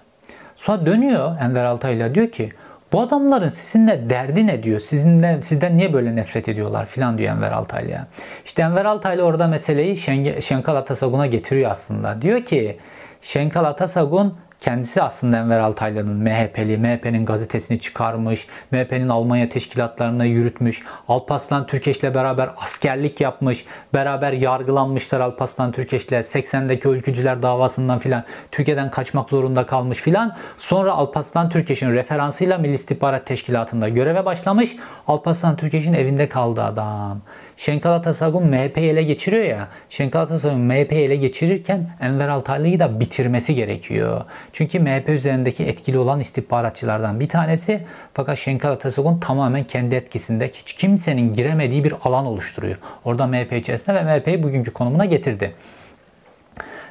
Sonra 0.56 0.86
dönüyor 0.86 1.36
Enver 1.40 1.64
Altaylı 1.64 2.14
diyor 2.14 2.30
ki 2.30 2.52
bu 2.92 3.00
adamların 3.00 3.48
sizinle 3.48 4.10
derdi 4.10 4.46
ne 4.46 4.62
diyor? 4.62 4.80
Sizinle, 4.80 5.42
sizden 5.42 5.76
niye 5.76 5.92
böyle 5.92 6.16
nefret 6.16 6.48
ediyorlar 6.48 6.86
filan 6.86 7.18
diyor 7.18 7.34
Enver 7.34 7.52
Altaylı'ya. 7.52 8.06
İşte 8.44 8.62
Enver 8.62 8.84
Altaylı 8.84 9.22
orada 9.22 9.46
meseleyi 9.46 9.96
Şenkal 10.42 10.76
Atasagun'a 10.76 11.26
getiriyor 11.26 11.70
aslında. 11.70 12.22
Diyor 12.22 12.44
ki 12.44 12.78
Şenkal 13.22 13.64
Atasagun 13.64 14.34
kendisi 14.62 15.02
aslında 15.02 15.38
Enver 15.38 15.58
Altaylı'nın 15.58 16.22
MHP'li, 16.22 16.78
MHP'nin 16.78 17.26
gazetesini 17.26 17.80
çıkarmış, 17.80 18.46
MHP'nin 18.70 19.08
Almanya 19.08 19.48
teşkilatlarını 19.48 20.26
yürütmüş, 20.26 20.82
Alparslan 21.08 21.66
Türkeş'le 21.66 22.02
beraber 22.02 22.50
askerlik 22.56 23.20
yapmış, 23.20 23.64
beraber 23.94 24.32
yargılanmışlar 24.32 25.20
Alparslan 25.20 25.72
Türkeş'le 25.72 26.12
80'deki 26.12 26.88
ülkücüler 26.88 27.42
davasından 27.42 27.98
filan 27.98 28.24
Türkiye'den 28.50 28.90
kaçmak 28.90 29.30
zorunda 29.30 29.66
kalmış 29.66 29.98
filan. 29.98 30.36
Sonra 30.58 30.92
Alparslan 30.92 31.48
Türkeş'in 31.48 31.90
referansıyla 31.90 32.58
Milli 32.58 32.74
İstihbarat 32.74 33.26
Teşkilatı'nda 33.26 33.88
göreve 33.88 34.24
başlamış. 34.24 34.76
Alparslan 35.06 35.56
Türkeş'in 35.56 35.92
evinde 35.92 36.28
kaldı 36.28 36.62
adam. 36.62 37.20
Şenkal 37.56 37.92
Atasagun 37.92 38.46
MHP'yi 38.46 38.88
ele 38.88 39.02
geçiriyor 39.02 39.44
ya. 39.44 39.68
Şenkal 39.90 40.20
Atasagun 40.20 40.60
MHP'yi 40.60 41.00
ele 41.00 41.16
geçirirken 41.16 41.86
Enver 42.00 42.28
Altaylı'yı 42.28 42.80
da 42.80 43.00
bitirmesi 43.00 43.54
gerekiyor. 43.54 44.24
Çünkü 44.52 44.80
MHP 44.80 45.08
üzerindeki 45.08 45.64
etkili 45.64 45.98
olan 45.98 46.20
istihbaratçılardan 46.20 47.20
bir 47.20 47.28
tanesi. 47.28 47.80
Fakat 48.14 48.38
Şenkal 48.38 48.70
Atasagun 48.70 49.20
tamamen 49.20 49.64
kendi 49.64 49.94
etkisinde 49.94 50.48
hiç 50.48 50.72
kimsenin 50.72 51.32
giremediği 51.32 51.84
bir 51.84 51.94
alan 52.04 52.26
oluşturuyor. 52.26 52.76
Orada 53.04 53.26
MHP 53.26 53.52
içerisinde 53.52 53.94
ve 53.94 54.02
MHP'yi 54.02 54.42
bugünkü 54.42 54.70
konumuna 54.70 55.04
getirdi. 55.04 55.54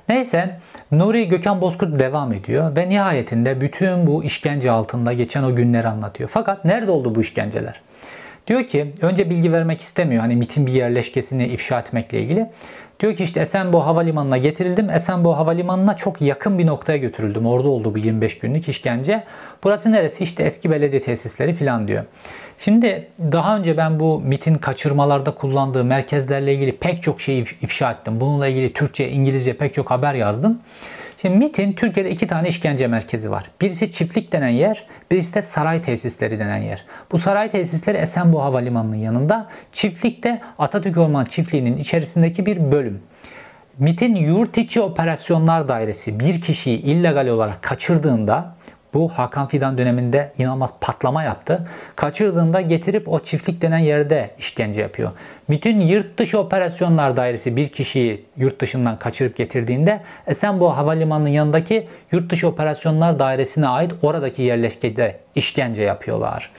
Neyse 0.10 0.60
Nuri 0.92 1.28
Gökhan 1.28 1.62
Bozkurt 1.62 2.00
devam 2.00 2.34
ediyor 2.34 2.76
ve 2.76 2.90
nihayetinde 2.90 3.62
bütün 3.62 4.08
bu 4.08 4.24
işkence 4.24 4.72
altında 4.72 5.14
geçen 5.14 5.44
o 5.44 5.56
günleri 5.56 5.88
anlatıyor. 5.88 6.30
Fakat 6.34 6.66
nerede 6.66 6.92
oldu 6.92 7.16
bu 7.16 7.22
işkenceler? 7.22 7.82
Diyor 8.52 8.68
ki 8.68 8.94
önce 9.02 9.30
bilgi 9.30 9.52
vermek 9.52 9.82
istemiyor 9.82 10.22
hani 10.22 10.36
MIT'in 10.36 10.68
bir 10.68 10.72
yerleşkesini 10.72 11.48
ifşa 11.48 11.80
etmekle 11.80 12.22
ilgili. 12.22 12.50
Diyor 13.00 13.16
ki 13.16 13.24
işte 13.24 13.40
Esenboğa 13.40 13.86
Havalimanı'na 13.86 14.38
getirildim. 14.38 14.90
Esenboğa 14.90 15.38
Havalimanı'na 15.38 15.94
çok 15.94 16.22
yakın 16.22 16.58
bir 16.58 16.66
noktaya 16.66 16.98
götürüldüm. 16.98 17.46
Orada 17.46 17.68
oldu 17.68 17.96
bu 17.96 17.98
25 17.98 18.40
günlük 18.40 18.70
işkence. 18.70 19.24
Burası 19.64 19.92
neresi? 19.92 20.24
İşte 20.24 20.44
eski 20.44 20.72
belediye 20.72 21.02
tesisleri 21.02 21.54
falan 21.54 21.88
diyor. 21.88 22.04
Şimdi 22.58 23.08
daha 23.20 23.58
önce 23.58 23.78
ben 23.78 24.00
bu 24.00 24.22
MIT'in 24.22 24.56
kaçırmalarda 24.56 25.32
kullandığı 25.32 25.84
merkezlerle 25.84 26.54
ilgili 26.54 26.78
pek 26.78 27.02
çok 27.02 27.22
şeyi 27.22 27.46
ifşa 27.62 27.92
ettim. 27.92 28.20
Bununla 28.20 28.48
ilgili 28.48 28.74
Türkçe, 28.74 29.10
İngilizce 29.10 29.54
pek 29.54 29.74
çok 29.74 29.92
haber 29.92 30.14
yazdım. 30.14 30.60
Şimdi 31.22 31.38
MIT'in 31.38 31.74
Türkiye'de 31.74 32.12
iki 32.12 32.28
tane 32.28 32.48
işkence 32.48 32.88
merkezi 32.88 33.32
var. 33.32 33.52
Birisi 33.62 33.92
çiftlik 33.92 34.32
denen 34.32 34.50
yer, 34.50 34.86
birisi 35.12 35.34
de 35.34 35.42
saray 35.42 35.82
tesisleri 35.82 36.40
denen 36.40 36.58
yer. 36.58 36.86
Bu 37.12 37.18
saray 37.18 37.50
tesisleri 37.50 37.98
Esenboğa 37.98 38.46
Havalimanı'nın 38.46 38.96
yanında. 38.96 39.50
Çiftlik 39.72 40.24
de 40.24 40.42
Atatürk 40.58 40.98
Orman 40.98 41.26
Çiftliği'nin 41.26 41.78
içerisindeki 41.78 42.46
bir 42.46 42.72
bölüm. 42.72 43.02
MIT'in 43.80 44.16
yurt 44.16 44.58
içi 44.58 44.82
operasyonlar 44.82 45.68
dairesi 45.68 46.20
bir 46.20 46.42
kişiyi 46.42 46.82
illegal 46.82 47.28
olarak 47.28 47.62
kaçırdığında 47.62 48.56
bu 48.94 49.10
Hakan 49.10 49.48
Fidan 49.48 49.78
döneminde 49.78 50.34
inanılmaz 50.38 50.70
patlama 50.82 51.24
yaptı. 51.24 51.68
Kaçırdığında 51.96 52.62
getirip 52.62 53.10
o 53.10 53.20
çiftlik 53.20 53.62
denen 53.62 53.78
yerde 53.78 54.36
işkence 54.38 54.82
yapıyor. 54.82 55.12
Bütün 55.52 55.80
yurt 55.80 56.18
dışı 56.18 56.40
operasyonlar 56.40 57.18
dairesi 57.18 57.56
bir 57.56 57.70
kişiyi 57.70 58.26
yurt 58.38 58.62
dışından 58.62 59.00
kaçırıp 59.00 59.38
getirdiğinde 59.38 60.02
Esenboğa 60.28 60.78
Havalimanı'nın 60.78 61.30
yanındaki 61.30 61.88
yurt 62.12 62.32
dışı 62.32 62.48
operasyonlar 62.48 63.20
dairesine 63.20 63.68
ait 63.68 63.92
oradaki 64.02 64.42
yerleşkede 64.42 65.20
işkence 65.36 65.84
yapıyorlar. 65.84 66.52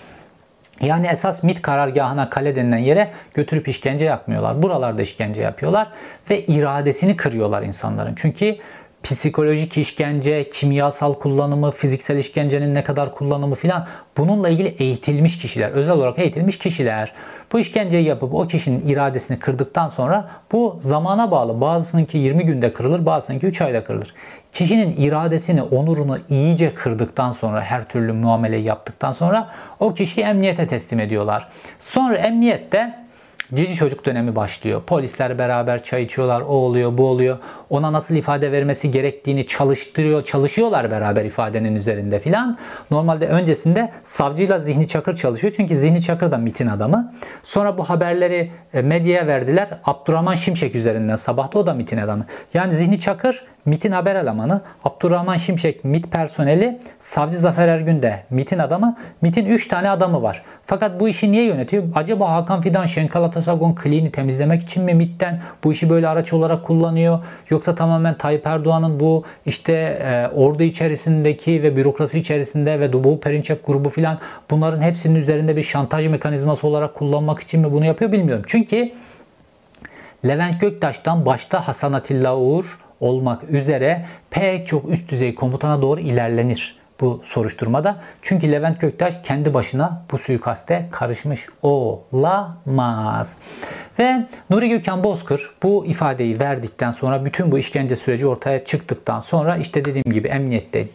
Yani 0.80 1.06
esas 1.06 1.42
MIT 1.42 1.62
karargahına 1.62 2.30
kale 2.30 2.56
denilen 2.56 2.78
yere 2.78 3.10
götürüp 3.34 3.68
işkence 3.68 4.04
yapmıyorlar. 4.04 4.62
Buralarda 4.62 5.02
işkence 5.02 5.42
yapıyorlar 5.42 5.88
ve 6.30 6.44
iradesini 6.44 7.16
kırıyorlar 7.16 7.62
insanların. 7.62 8.14
Çünkü 8.16 8.56
psikolojik 9.02 9.78
işkence, 9.78 10.50
kimyasal 10.50 11.14
kullanımı, 11.14 11.70
fiziksel 11.70 12.16
işkencenin 12.16 12.74
ne 12.74 12.84
kadar 12.84 13.14
kullanımı 13.14 13.54
filan 13.54 13.86
bununla 14.16 14.48
ilgili 14.48 14.68
eğitilmiş 14.68 15.38
kişiler, 15.38 15.70
özel 15.70 15.94
olarak 15.94 16.18
eğitilmiş 16.18 16.58
kişiler 16.58 17.12
bu 17.52 17.58
işkenceyi 17.58 18.04
yapıp 18.04 18.34
o 18.34 18.46
kişinin 18.46 18.88
iradesini 18.88 19.38
kırdıktan 19.38 19.88
sonra 19.88 20.30
bu 20.52 20.78
zamana 20.80 21.30
bağlı. 21.30 21.60
Bazısınınki 21.60 22.18
20 22.18 22.44
günde 22.44 22.72
kırılır, 22.72 23.06
bazısınınki 23.06 23.46
3 23.46 23.60
ayda 23.60 23.84
kırılır. 23.84 24.14
Kişinin 24.52 24.94
iradesini, 24.98 25.62
onurunu 25.62 26.18
iyice 26.28 26.74
kırdıktan 26.74 27.32
sonra, 27.32 27.62
her 27.62 27.88
türlü 27.88 28.12
muameleyi 28.12 28.64
yaptıktan 28.64 29.12
sonra 29.12 29.50
o 29.80 29.94
kişiyi 29.94 30.20
emniyete 30.20 30.66
teslim 30.66 31.00
ediyorlar. 31.00 31.48
Sonra 31.78 32.16
emniyette 32.16 33.02
Cici 33.54 33.74
çocuk 33.74 34.06
dönemi 34.06 34.36
başlıyor. 34.36 34.82
Polisler 34.82 35.38
beraber 35.38 35.82
çay 35.82 36.02
içiyorlar. 36.02 36.40
O 36.40 36.44
oluyor, 36.44 36.98
bu 36.98 37.08
oluyor. 37.08 37.38
Ona 37.72 37.92
nasıl 37.92 38.14
ifade 38.14 38.52
vermesi 38.52 38.90
gerektiğini 38.90 39.46
çalıştırıyor, 39.46 40.24
çalışıyorlar 40.24 40.90
beraber 40.90 41.24
ifadenin 41.24 41.74
üzerinde 41.74 42.18
filan. 42.18 42.58
Normalde 42.90 43.26
öncesinde 43.26 43.92
savcıyla 44.04 44.58
Zihni 44.58 44.88
Çakır 44.88 45.16
çalışıyor. 45.16 45.52
Çünkü 45.56 45.76
Zihni 45.76 46.02
Çakır 46.02 46.30
da 46.30 46.38
MIT'in 46.38 46.66
adamı. 46.66 47.12
Sonra 47.42 47.78
bu 47.78 47.84
haberleri 47.84 48.50
e, 48.74 48.82
medyaya 48.82 49.26
verdiler. 49.26 49.68
Abdurrahman 49.84 50.34
Şimşek 50.34 50.74
üzerinden 50.74 51.16
sabahta 51.16 51.58
o 51.58 51.66
da 51.66 51.74
MIT'in 51.74 51.98
adamı. 51.98 52.26
Yani 52.54 52.72
Zihni 52.72 52.98
Çakır 52.98 53.44
MIT'in 53.64 53.92
haber 53.92 54.16
elemanı, 54.16 54.60
Abdurrahman 54.84 55.36
Şimşek 55.36 55.84
MIT 55.84 56.12
personeli, 56.12 56.78
Savcı 57.00 57.38
Zafer 57.38 57.68
Ergün 57.68 58.02
de 58.02 58.22
MIT'in 58.30 58.58
adamı. 58.58 58.96
MIT'in 59.20 59.46
3 59.46 59.68
tane 59.68 59.90
adamı 59.90 60.22
var. 60.22 60.42
Fakat 60.66 61.00
bu 61.00 61.08
işi 61.08 61.32
niye 61.32 61.44
yönetiyor? 61.44 61.84
Acaba 61.94 62.32
Hakan 62.32 62.60
Fidan 62.60 62.86
Şenkal 62.86 63.24
Atasagon 63.24 63.74
kliğini 63.74 64.12
temizlemek 64.12 64.62
için 64.62 64.84
mi 64.84 64.94
MIT'ten 64.94 65.40
bu 65.64 65.72
işi 65.72 65.90
böyle 65.90 66.08
araç 66.08 66.32
olarak 66.32 66.64
kullanıyor? 66.64 67.18
Yoksa 67.62 67.74
tamamen 67.74 68.18
Tayyip 68.18 68.46
Erdoğan'ın 68.46 69.00
bu 69.00 69.24
işte 69.46 69.72
e, 69.72 70.28
ordu 70.34 70.62
içerisindeki 70.62 71.62
ve 71.62 71.76
bürokrasi 71.76 72.18
içerisinde 72.18 72.80
ve 72.80 72.92
Doğu 72.92 73.20
Perinçek 73.20 73.66
grubu 73.66 73.90
filan 73.90 74.18
bunların 74.50 74.82
hepsinin 74.82 75.14
üzerinde 75.14 75.56
bir 75.56 75.62
şantaj 75.62 76.06
mekanizması 76.06 76.66
olarak 76.66 76.94
kullanmak 76.94 77.40
için 77.40 77.60
mi 77.60 77.72
bunu 77.72 77.84
yapıyor 77.84 78.12
bilmiyorum. 78.12 78.44
Çünkü 78.46 78.92
Levent 80.26 80.60
Göktaş'tan 80.60 81.26
başta 81.26 81.68
Hasan 81.68 81.92
Atilla 81.92 82.36
Uğur 82.36 82.78
olmak 83.00 83.44
üzere 83.44 84.06
pek 84.30 84.66
çok 84.66 84.88
üst 84.88 85.10
düzey 85.10 85.34
komutana 85.34 85.82
doğru 85.82 86.00
ilerlenir 86.00 86.76
bu 87.02 87.20
soruşturmada. 87.24 87.96
Çünkü 88.22 88.52
Levent 88.52 88.80
Göktaş 88.80 89.14
kendi 89.22 89.54
başına 89.54 90.02
bu 90.10 90.18
suikaste 90.18 90.88
karışmış 90.90 91.46
olamaz. 91.62 93.36
Ve 93.98 94.26
Nuri 94.50 94.68
Gökhan 94.68 95.04
Bozkır 95.04 95.50
bu 95.62 95.86
ifadeyi 95.86 96.40
verdikten 96.40 96.90
sonra 96.90 97.24
bütün 97.24 97.52
bu 97.52 97.58
işkence 97.58 97.96
süreci 97.96 98.26
ortaya 98.26 98.64
çıktıktan 98.64 99.20
sonra 99.20 99.56
işte 99.56 99.84
dediğim 99.84 100.12
gibi 100.12 100.28
emniyette 100.28 100.86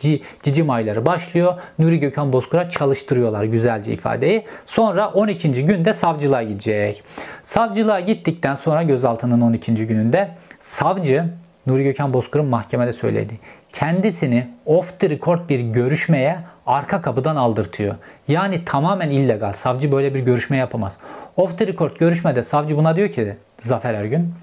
cicim 0.43 0.69
ayları 0.69 1.05
başlıyor. 1.05 1.53
Nuri 1.79 1.99
Gökhan 1.99 2.33
Bozkır'a 2.33 2.69
çalıştırıyorlar 2.69 3.43
güzelce 3.43 3.93
ifadeyi. 3.93 4.45
Sonra 4.65 5.09
12. 5.09 5.65
günde 5.65 5.93
savcılığa 5.93 6.43
gidecek. 6.43 7.03
Savcılığa 7.43 7.99
gittikten 7.99 8.55
sonra 8.55 8.83
gözaltının 8.83 9.41
12. 9.41 9.73
gününde 9.73 10.29
savcı 10.61 11.25
Nuri 11.67 11.83
Gökhan 11.83 12.13
Bozkır'ın 12.13 12.45
mahkemede 12.45 12.93
söyledi. 12.93 13.39
Kendisini 13.79 14.47
off 14.65 14.99
the 14.99 15.09
record 15.09 15.49
bir 15.49 15.59
görüşmeye 15.59 16.37
arka 16.65 17.01
kapıdan 17.01 17.35
aldırtıyor. 17.35 17.95
Yani 18.27 18.65
tamamen 18.65 19.09
illegal. 19.09 19.53
Savcı 19.53 19.91
böyle 19.91 20.13
bir 20.13 20.19
görüşme 20.19 20.57
yapamaz. 20.57 20.97
Off 21.35 21.57
the 21.57 21.67
record 21.67 21.97
görüşmede 21.97 22.43
savcı 22.43 22.77
buna 22.77 22.95
diyor 22.95 23.09
ki 23.09 23.37
Zafer 23.59 23.93
Ergün 23.93 24.33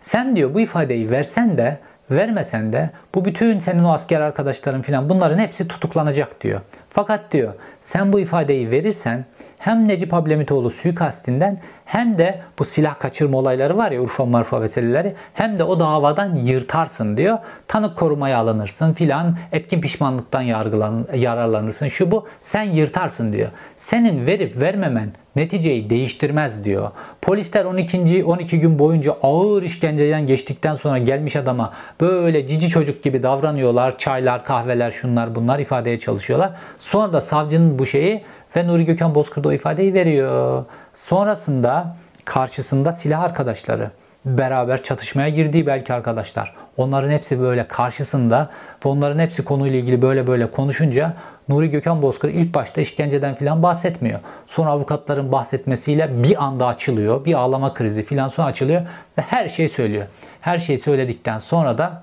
sen 0.00 0.36
diyor 0.36 0.54
bu 0.54 0.60
ifadeyi 0.60 1.10
versen 1.10 1.58
de 1.58 1.78
vermesen 2.10 2.72
de 2.72 2.90
bu 3.14 3.24
bütün 3.24 3.58
senin 3.58 3.84
o 3.84 3.92
asker 3.92 4.20
arkadaşların 4.20 4.82
filan 4.82 5.08
bunların 5.08 5.38
hepsi 5.38 5.68
tutuklanacak 5.68 6.40
diyor. 6.40 6.60
Fakat 6.98 7.32
diyor 7.32 7.54
sen 7.80 8.12
bu 8.12 8.20
ifadeyi 8.20 8.70
verirsen 8.70 9.24
hem 9.58 9.88
Necip 9.88 10.14
Ablemitoğlu 10.14 10.70
suikastinden 10.70 11.60
hem 11.84 12.18
de 12.18 12.40
bu 12.58 12.64
silah 12.64 12.98
kaçırma 12.98 13.38
olayları 13.38 13.76
var 13.76 13.90
ya 13.92 14.00
Urfa 14.00 14.24
Marfa 14.24 14.58
meseleleri 14.58 15.14
hem 15.34 15.58
de 15.58 15.64
o 15.64 15.80
davadan 15.80 16.34
yırtarsın 16.34 17.16
diyor. 17.16 17.38
Tanık 17.68 17.96
korumaya 17.96 18.38
alınırsın 18.38 18.92
filan 18.92 19.36
etkin 19.52 19.80
pişmanlıktan 19.80 20.42
yargılan, 20.42 21.06
yararlanırsın 21.14 21.88
şu 21.88 22.10
bu 22.10 22.26
sen 22.40 22.62
yırtarsın 22.62 23.32
diyor. 23.32 23.48
Senin 23.76 24.26
verip 24.26 24.60
vermemen 24.60 25.12
neticeyi 25.38 25.90
değiştirmez 25.90 26.64
diyor. 26.64 26.90
Polisler 27.22 27.64
12. 27.64 28.24
12 28.24 28.60
gün 28.60 28.78
boyunca 28.78 29.16
ağır 29.22 29.62
işkenceden 29.62 30.26
geçtikten 30.26 30.74
sonra 30.74 30.98
gelmiş 30.98 31.36
adama 31.36 31.72
böyle 32.00 32.46
cici 32.46 32.68
çocuk 32.68 33.02
gibi 33.02 33.22
davranıyorlar. 33.22 33.98
Çaylar, 33.98 34.44
kahveler, 34.44 34.90
şunlar 34.90 35.34
bunlar 35.34 35.58
ifadeye 35.58 35.98
çalışıyorlar. 35.98 36.52
Sonra 36.78 37.12
da 37.12 37.20
savcının 37.20 37.78
bu 37.78 37.86
şeyi 37.86 38.22
ve 38.56 38.66
Nuri 38.66 38.84
Gökhan 38.84 39.14
Bozkurt 39.14 39.46
o 39.46 39.52
ifadeyi 39.52 39.94
veriyor. 39.94 40.64
Sonrasında 40.94 41.96
karşısında 42.24 42.92
silah 42.92 43.20
arkadaşları 43.20 43.90
beraber 44.24 44.82
çatışmaya 44.82 45.28
girdiği 45.28 45.66
belki 45.66 45.92
arkadaşlar. 45.92 46.54
Onların 46.76 47.10
hepsi 47.10 47.40
böyle 47.40 47.68
karşısında 47.68 48.50
ve 48.84 48.88
onların 48.88 49.18
hepsi 49.18 49.44
konuyla 49.44 49.78
ilgili 49.78 50.02
böyle 50.02 50.26
böyle 50.26 50.50
konuşunca 50.50 51.14
Nuri 51.48 51.70
Gökhan 51.70 52.02
Bozkır 52.02 52.28
ilk 52.28 52.54
başta 52.54 52.80
işkenceden 52.80 53.34
filan 53.34 53.62
bahsetmiyor. 53.62 54.20
Sonra 54.46 54.70
avukatların 54.70 55.32
bahsetmesiyle 55.32 56.22
bir 56.22 56.44
anda 56.44 56.66
açılıyor. 56.66 57.24
Bir 57.24 57.34
ağlama 57.34 57.74
krizi 57.74 58.02
filan 58.02 58.28
sonra 58.28 58.48
açılıyor 58.48 58.80
ve 59.18 59.22
her 59.22 59.48
şeyi 59.48 59.68
söylüyor. 59.68 60.06
Her 60.40 60.58
şeyi 60.58 60.78
söyledikten 60.78 61.38
sonra 61.38 61.78
da 61.78 62.02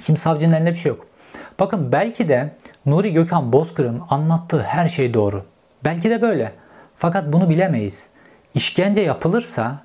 şimdi 0.00 0.20
savcının 0.20 0.52
elinde 0.52 0.70
bir 0.70 0.76
şey 0.76 0.90
yok. 0.90 1.06
Bakın 1.60 1.92
belki 1.92 2.28
de 2.28 2.50
Nuri 2.86 3.12
Gökhan 3.12 3.52
Bozkır'ın 3.52 4.02
anlattığı 4.10 4.62
her 4.62 4.88
şey 4.88 5.14
doğru. 5.14 5.44
Belki 5.84 6.10
de 6.10 6.22
böyle. 6.22 6.52
Fakat 6.96 7.32
bunu 7.32 7.48
bilemeyiz. 7.48 8.08
İşkence 8.54 9.00
yapılırsa, 9.00 9.82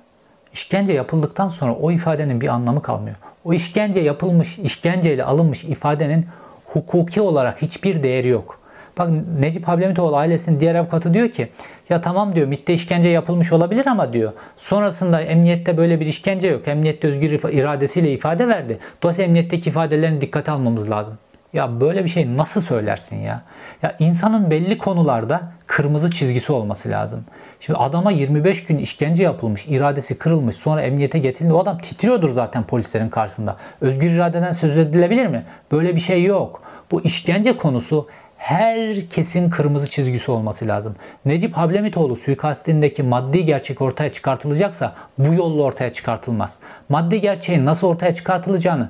işkence 0.52 0.92
yapıldıktan 0.92 1.48
sonra 1.48 1.74
o 1.74 1.90
ifadenin 1.90 2.40
bir 2.40 2.48
anlamı 2.48 2.82
kalmıyor. 2.82 3.16
O 3.44 3.52
işkence 3.52 4.00
yapılmış, 4.00 4.58
işkenceyle 4.58 5.24
alınmış 5.24 5.64
ifadenin 5.64 6.26
hukuki 6.66 7.20
olarak 7.20 7.62
hiçbir 7.62 8.02
değeri 8.02 8.28
yok. 8.28 8.60
Bak 8.98 9.10
Necip 9.40 9.68
Hablemitoğlu 9.68 10.16
ailesinin 10.16 10.60
diğer 10.60 10.74
avukatı 10.74 11.14
diyor 11.14 11.28
ki 11.28 11.48
ya 11.90 12.00
tamam 12.00 12.34
diyor 12.34 12.46
MIT'te 12.46 12.74
işkence 12.74 13.08
yapılmış 13.08 13.52
olabilir 13.52 13.86
ama 13.86 14.12
diyor 14.12 14.32
sonrasında 14.56 15.20
emniyette 15.20 15.76
böyle 15.76 16.00
bir 16.00 16.06
işkence 16.06 16.48
yok. 16.48 16.68
Emniyette 16.68 17.08
özgür 17.08 17.30
iradesiyle 17.52 18.12
ifade 18.12 18.48
verdi. 18.48 18.78
Dolayısıyla 19.02 19.28
emniyetteki 19.28 19.70
ifadelerini 19.70 20.20
dikkate 20.20 20.50
almamız 20.50 20.90
lazım. 20.90 21.18
Ya 21.56 21.80
böyle 21.80 22.04
bir 22.04 22.08
şey 22.08 22.36
nasıl 22.36 22.60
söylersin 22.60 23.16
ya? 23.16 23.42
Ya 23.82 23.96
insanın 23.98 24.50
belli 24.50 24.78
konularda 24.78 25.42
kırmızı 25.66 26.10
çizgisi 26.10 26.52
olması 26.52 26.90
lazım. 26.90 27.24
Şimdi 27.60 27.78
adama 27.78 28.10
25 28.10 28.64
gün 28.64 28.78
işkence 28.78 29.22
yapılmış, 29.22 29.66
iradesi 29.66 30.18
kırılmış, 30.18 30.56
sonra 30.56 30.82
emniyete 30.82 31.18
getirildi. 31.18 31.54
O 31.54 31.58
adam 31.58 31.78
titriyordur 31.78 32.30
zaten 32.30 32.62
polislerin 32.62 33.08
karşısında. 33.08 33.56
Özgür 33.80 34.10
iradeden 34.10 34.52
söz 34.52 34.76
edilebilir 34.76 35.26
mi? 35.26 35.44
Böyle 35.72 35.94
bir 35.94 36.00
şey 36.00 36.24
yok. 36.24 36.62
Bu 36.90 37.02
işkence 37.02 37.56
konusu 37.56 38.08
herkesin 38.36 39.50
kırmızı 39.50 39.90
çizgisi 39.90 40.30
olması 40.30 40.68
lazım. 40.68 40.96
Necip 41.24 41.56
Hablemitoğlu 41.56 42.16
suikastindeki 42.16 43.02
maddi 43.02 43.44
gerçek 43.44 43.82
ortaya 43.82 44.12
çıkartılacaksa 44.12 44.94
bu 45.18 45.34
yolla 45.34 45.62
ortaya 45.62 45.92
çıkartılmaz. 45.92 46.58
Maddi 46.88 47.20
gerçeğin 47.20 47.66
nasıl 47.66 47.86
ortaya 47.86 48.14
çıkartılacağını 48.14 48.88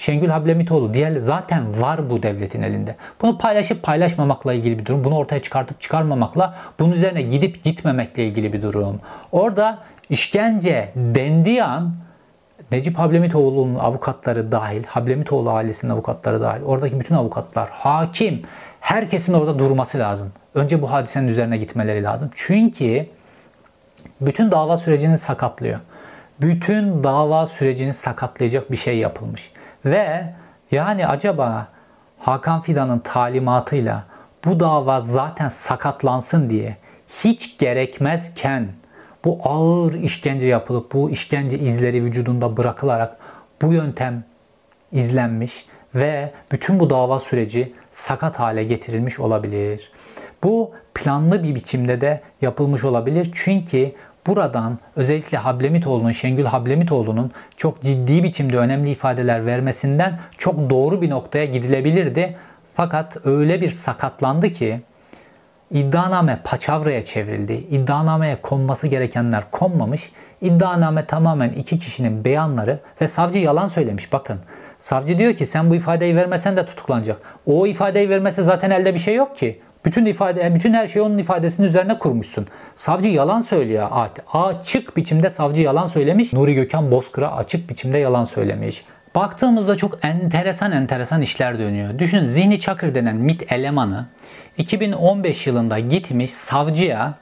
Şengül 0.00 0.28
Hablemitoğlu 0.28 0.94
diğer 0.94 1.18
zaten 1.18 1.80
var 1.80 2.10
bu 2.10 2.22
devletin 2.22 2.62
elinde. 2.62 2.96
Bunu 3.22 3.38
paylaşıp 3.38 3.82
paylaşmamakla 3.82 4.52
ilgili 4.52 4.78
bir 4.78 4.86
durum. 4.86 5.04
Bunu 5.04 5.16
ortaya 5.16 5.42
çıkartıp 5.42 5.80
çıkarmamakla 5.80 6.54
bunun 6.78 6.92
üzerine 6.92 7.22
gidip 7.22 7.64
gitmemekle 7.64 8.26
ilgili 8.26 8.52
bir 8.52 8.62
durum. 8.62 9.00
Orada 9.32 9.78
işkence 10.10 10.92
dendiği 10.96 11.64
an 11.64 11.94
Necip 12.72 12.98
Hablemitoğlu'nun 12.98 13.78
avukatları 13.78 14.52
dahil, 14.52 14.84
Hablemitoğlu 14.84 15.50
ailesinin 15.50 15.92
avukatları 15.92 16.40
dahil, 16.40 16.62
oradaki 16.62 17.00
bütün 17.00 17.14
avukatlar, 17.14 17.68
hakim, 17.70 18.42
herkesin 18.80 19.32
orada 19.32 19.58
durması 19.58 19.98
lazım. 19.98 20.32
Önce 20.54 20.82
bu 20.82 20.90
hadisenin 20.90 21.28
üzerine 21.28 21.56
gitmeleri 21.56 22.02
lazım. 22.02 22.30
Çünkü 22.34 23.06
bütün 24.20 24.50
dava 24.50 24.76
sürecini 24.76 25.18
sakatlıyor. 25.18 25.80
Bütün 26.40 27.04
dava 27.04 27.46
sürecini 27.46 27.94
sakatlayacak 27.94 28.70
bir 28.70 28.76
şey 28.76 28.98
yapılmış. 28.98 29.50
Ve 29.84 30.34
yani 30.70 31.06
acaba 31.06 31.68
Hakan 32.18 32.60
Fidan'ın 32.60 32.98
talimatıyla 32.98 34.04
bu 34.44 34.60
dava 34.60 35.00
zaten 35.00 35.48
sakatlansın 35.48 36.50
diye 36.50 36.76
hiç 37.08 37.58
gerekmezken 37.58 38.68
bu 39.24 39.38
ağır 39.44 39.94
işkence 39.94 40.46
yapılıp 40.46 40.92
bu 40.92 41.10
işkence 41.10 41.58
izleri 41.58 42.04
vücudunda 42.04 42.56
bırakılarak 42.56 43.16
bu 43.62 43.72
yöntem 43.72 44.24
izlenmiş 44.92 45.66
ve 45.94 46.32
bütün 46.52 46.80
bu 46.80 46.90
dava 46.90 47.18
süreci 47.18 47.72
sakat 47.92 48.40
hale 48.40 48.64
getirilmiş 48.64 49.20
olabilir. 49.20 49.92
Bu 50.44 50.72
planlı 50.94 51.42
bir 51.42 51.54
biçimde 51.54 52.00
de 52.00 52.20
yapılmış 52.42 52.84
olabilir. 52.84 53.30
Çünkü 53.34 53.92
buradan 54.26 54.78
özellikle 54.96 55.38
Hablemitoğlu'nun, 55.38 56.10
Şengül 56.10 56.44
Hablemitoğlu'nun 56.44 57.32
çok 57.56 57.82
ciddi 57.82 58.22
biçimde 58.22 58.56
önemli 58.56 58.90
ifadeler 58.90 59.46
vermesinden 59.46 60.18
çok 60.38 60.70
doğru 60.70 61.02
bir 61.02 61.10
noktaya 61.10 61.44
gidilebilirdi. 61.44 62.36
Fakat 62.74 63.26
öyle 63.26 63.60
bir 63.60 63.70
sakatlandı 63.70 64.52
ki 64.52 64.80
iddianame 65.70 66.40
paçavraya 66.44 67.04
çevrildi. 67.04 67.52
İddianameye 67.52 68.36
konması 68.42 68.86
gerekenler 68.86 69.50
konmamış. 69.50 70.12
İddianame 70.40 71.04
tamamen 71.04 71.48
iki 71.48 71.78
kişinin 71.78 72.24
beyanları 72.24 72.78
ve 73.00 73.08
savcı 73.08 73.38
yalan 73.38 73.66
söylemiş. 73.66 74.12
Bakın 74.12 74.38
savcı 74.78 75.18
diyor 75.18 75.34
ki 75.34 75.46
sen 75.46 75.70
bu 75.70 75.74
ifadeyi 75.74 76.16
vermesen 76.16 76.56
de 76.56 76.66
tutuklanacak. 76.66 77.20
O 77.46 77.66
ifadeyi 77.66 78.08
vermese 78.08 78.42
zaten 78.42 78.70
elde 78.70 78.94
bir 78.94 78.98
şey 78.98 79.14
yok 79.14 79.36
ki. 79.36 79.60
Bütün 79.84 80.04
ifade, 80.06 80.54
bütün 80.54 80.74
her 80.74 80.86
şeyi 80.86 81.02
onun 81.02 81.18
ifadesinin 81.18 81.66
üzerine 81.66 81.98
kurmuşsun. 81.98 82.46
Savcı 82.76 83.08
yalan 83.08 83.40
söylüyor. 83.40 83.88
Açık 84.32 84.96
biçimde 84.96 85.30
savcı 85.30 85.62
yalan 85.62 85.86
söylemiş. 85.86 86.32
Nuri 86.32 86.54
Gökhan 86.54 86.90
Bozkır'a 86.90 87.36
açık 87.36 87.70
biçimde 87.70 87.98
yalan 87.98 88.24
söylemiş. 88.24 88.84
Baktığımızda 89.14 89.76
çok 89.76 89.98
enteresan 90.02 90.72
enteresan 90.72 91.22
işler 91.22 91.58
dönüyor. 91.58 91.98
Düşün 91.98 92.24
Zihni 92.24 92.60
Çakır 92.60 92.94
denen 92.94 93.16
MIT 93.16 93.52
elemanı 93.52 94.06
2015 94.58 95.46
yılında 95.46 95.78
gitmiş 95.78 96.30
savcıya 96.30 97.14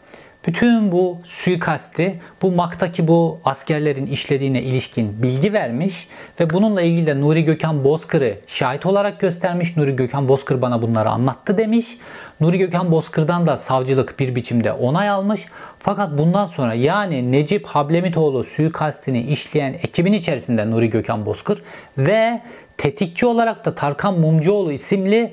bütün 0.49 0.92
bu 0.92 1.18
suikasti 1.24 2.20
bu 2.42 2.53
MAK'taki 2.53 3.09
bu 3.09 3.40
askerlerin 3.44 4.07
işlediğine 4.07 4.62
ilişkin 4.62 5.22
bilgi 5.22 5.53
vermiş 5.53 6.09
ve 6.40 6.51
bununla 6.51 6.82
ilgili 6.82 7.07
de 7.07 7.20
Nuri 7.20 7.44
Gökhan 7.44 7.84
Bozkır'ı 7.84 8.38
şahit 8.46 8.86
olarak 8.86 9.20
göstermiş. 9.20 9.76
Nuri 9.76 9.96
Gökhan 9.96 10.28
Bozkır 10.28 10.62
bana 10.62 10.82
bunları 10.82 11.09
anlattı 11.09 11.59
demiş. 11.59 11.99
Nuri 12.40 12.59
Gökhan 12.59 12.90
Bozkır'dan 12.90 13.46
da 13.46 13.57
savcılık 13.57 14.18
bir 14.18 14.34
biçimde 14.34 14.72
onay 14.72 15.09
almış. 15.09 15.46
Fakat 15.78 16.18
bundan 16.18 16.46
sonra 16.46 16.74
yani 16.74 17.32
Necip 17.32 17.66
Hablemitoğlu 17.66 18.44
suikastini 18.44 19.22
işleyen 19.22 19.72
ekibin 19.72 20.12
içerisinde 20.12 20.70
Nuri 20.70 20.90
Gökhan 20.90 21.26
Bozkır 21.26 21.62
ve 21.99 22.42
tetikçi 22.78 23.26
olarak 23.26 23.64
da 23.64 23.74
Tarkan 23.74 24.20
Mumcuoğlu 24.20 24.72
isimli 24.72 25.32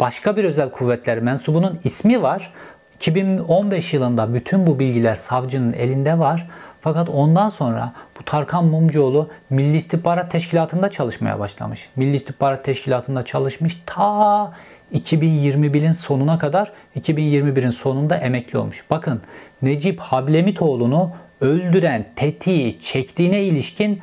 başka 0.00 0.36
bir 0.36 0.44
özel 0.44 0.70
kuvvetler 0.70 1.20
mensubunun 1.20 1.78
ismi 1.84 2.22
var. 2.22 2.52
2015 2.96 3.94
yılında 3.94 4.34
bütün 4.34 4.66
bu 4.66 4.78
bilgiler 4.78 5.16
savcının 5.16 5.72
elinde 5.72 6.18
var. 6.18 6.48
Fakat 6.80 7.08
ondan 7.08 7.48
sonra 7.48 7.92
bu 8.18 8.24
Tarkan 8.24 8.64
Mumcuoğlu 8.64 9.30
Milli 9.50 9.76
İstihbarat 9.76 10.30
Teşkilatı'nda 10.30 10.90
çalışmaya 10.90 11.38
başlamış. 11.38 11.88
Milli 11.96 12.16
İstihbarat 12.16 12.64
Teşkilatı'nda 12.64 13.24
çalışmış 13.24 13.82
ta 13.86 14.52
2021'in 14.94 15.92
sonuna 15.92 16.38
kadar 16.38 16.72
2021'in 16.96 17.70
sonunda 17.70 18.16
emekli 18.16 18.58
olmuş. 18.58 18.84
Bakın 18.90 19.22
Necip 19.62 20.00
Hablemitoğlu'nu 20.00 21.10
öldüren 21.40 22.06
tetiği 22.16 22.80
çektiğine 22.80 23.42
ilişkin 23.42 24.00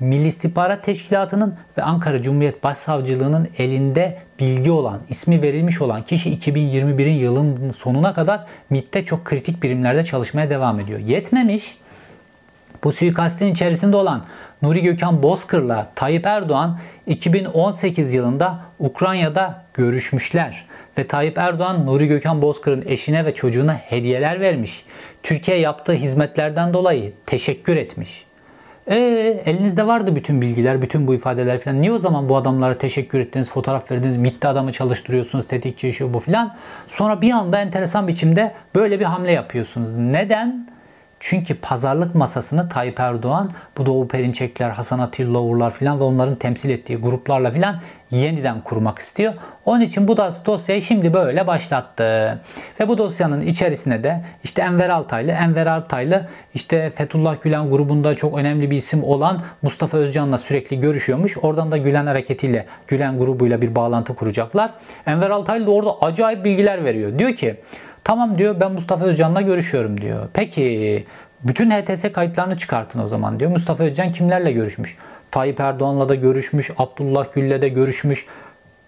Milli 0.00 0.28
İstihbarat 0.28 0.84
Teşkilatı'nın 0.84 1.54
ve 1.78 1.82
Ankara 1.82 2.22
Cumhuriyet 2.22 2.64
Başsavcılığı'nın 2.64 3.48
elinde 3.58 4.18
bilgi 4.40 4.70
olan, 4.70 5.00
ismi 5.08 5.42
verilmiş 5.42 5.80
olan 5.80 6.02
kişi 6.02 6.38
2021'in 6.38 7.12
yılın 7.12 7.70
sonuna 7.70 8.14
kadar 8.14 8.44
MIT'te 8.70 9.04
çok 9.04 9.24
kritik 9.24 9.62
birimlerde 9.62 10.02
çalışmaya 10.02 10.50
devam 10.50 10.80
ediyor. 10.80 10.98
Yetmemiş. 10.98 11.78
Bu 12.84 12.92
suikastin 12.92 13.46
içerisinde 13.46 13.96
olan 13.96 14.24
Nuri 14.62 14.82
Gökhan 14.82 15.22
Bozkır'la 15.22 15.92
Tayyip 15.94 16.26
Erdoğan 16.26 16.78
2018 17.06 18.14
yılında 18.14 18.60
Ukrayna'da 18.78 19.64
görüşmüşler. 19.74 20.66
Ve 20.98 21.06
Tayyip 21.06 21.38
Erdoğan 21.38 21.86
Nuri 21.86 22.06
Gökhan 22.06 22.42
Bozkır'ın 22.42 22.84
eşine 22.86 23.24
ve 23.24 23.34
çocuğuna 23.34 23.74
hediyeler 23.74 24.40
vermiş. 24.40 24.84
Türkiye 25.22 25.58
yaptığı 25.58 25.92
hizmetlerden 25.92 26.74
dolayı 26.74 27.12
teşekkür 27.26 27.76
etmiş. 27.76 28.27
E 28.88 28.96
elinizde 29.46 29.86
vardı 29.86 30.16
bütün 30.16 30.40
bilgiler, 30.40 30.82
bütün 30.82 31.06
bu 31.06 31.14
ifadeler 31.14 31.58
falan. 31.58 31.80
Niye 31.80 31.92
o 31.92 31.98
zaman 31.98 32.28
bu 32.28 32.36
adamlara 32.36 32.78
teşekkür 32.78 33.20
ettiniz, 33.20 33.50
fotoğraf 33.50 33.90
verdiniz, 33.90 34.16
MIT'te 34.16 34.48
adamı 34.48 34.72
çalıştırıyorsunuz, 34.72 35.46
tetikçi 35.46 35.92
şu 35.92 36.14
bu 36.14 36.20
filan. 36.20 36.54
Sonra 36.88 37.20
bir 37.20 37.30
anda 37.30 37.60
enteresan 37.60 38.08
biçimde 38.08 38.52
böyle 38.74 39.00
bir 39.00 39.04
hamle 39.04 39.32
yapıyorsunuz. 39.32 39.96
Neden? 39.96 40.68
Çünkü 41.20 41.54
pazarlık 41.54 42.14
masasını 42.14 42.68
Tayyip 42.68 43.00
Erdoğan, 43.00 43.52
bu 43.78 43.86
Doğu 43.86 44.08
Perinçekler, 44.08 44.70
Hasan 44.70 44.98
Atilla 44.98 45.38
Uğurlar 45.38 45.70
filan 45.70 46.00
ve 46.00 46.04
onların 46.04 46.36
temsil 46.36 46.70
ettiği 46.70 46.96
gruplarla 46.96 47.50
filan 47.50 47.80
yeniden 48.10 48.60
kurmak 48.60 48.98
istiyor. 48.98 49.34
Onun 49.64 49.80
için 49.80 50.08
bu 50.08 50.16
dosyayı 50.16 50.82
şimdi 50.82 51.14
böyle 51.14 51.46
başlattı. 51.46 52.38
Ve 52.80 52.88
bu 52.88 52.98
dosyanın 52.98 53.40
içerisine 53.40 54.04
de 54.04 54.24
işte 54.44 54.62
Enver 54.62 54.88
Altaylı, 54.88 55.30
Enver 55.30 55.66
Altaylı 55.66 56.28
işte 56.54 56.90
Fethullah 56.90 57.42
Gülen 57.42 57.70
grubunda 57.70 58.16
çok 58.16 58.38
önemli 58.38 58.70
bir 58.70 58.76
isim 58.76 59.04
olan 59.04 59.42
Mustafa 59.62 59.98
Özcan'la 59.98 60.38
sürekli 60.38 60.80
görüşüyormuş. 60.80 61.36
Oradan 61.42 61.70
da 61.70 61.76
Gülen 61.76 62.06
hareketiyle, 62.06 62.66
Gülen 62.86 63.18
grubuyla 63.18 63.62
bir 63.62 63.74
bağlantı 63.74 64.14
kuracaklar. 64.14 64.70
Enver 65.06 65.30
Altaylı 65.30 65.66
da 65.66 65.70
orada 65.70 66.00
acayip 66.00 66.44
bilgiler 66.44 66.84
veriyor. 66.84 67.18
Diyor 67.18 67.34
ki 67.34 67.56
Tamam 68.08 68.38
diyor 68.38 68.60
ben 68.60 68.72
Mustafa 68.72 69.04
Özcan'la 69.04 69.40
görüşüyorum 69.40 70.00
diyor. 70.00 70.28
Peki 70.32 71.04
bütün 71.42 71.70
HTS 71.70 72.12
kayıtlarını 72.12 72.56
çıkartın 72.56 73.00
o 73.00 73.06
zaman 73.06 73.40
diyor. 73.40 73.50
Mustafa 73.50 73.84
Özcan 73.84 74.12
kimlerle 74.12 74.52
görüşmüş? 74.52 74.96
Tayyip 75.30 75.60
Erdoğan'la 75.60 76.08
da 76.08 76.14
görüşmüş, 76.14 76.70
Abdullah 76.78 77.32
Gül'le 77.32 77.62
de 77.62 77.68
görüşmüş, 77.68 78.26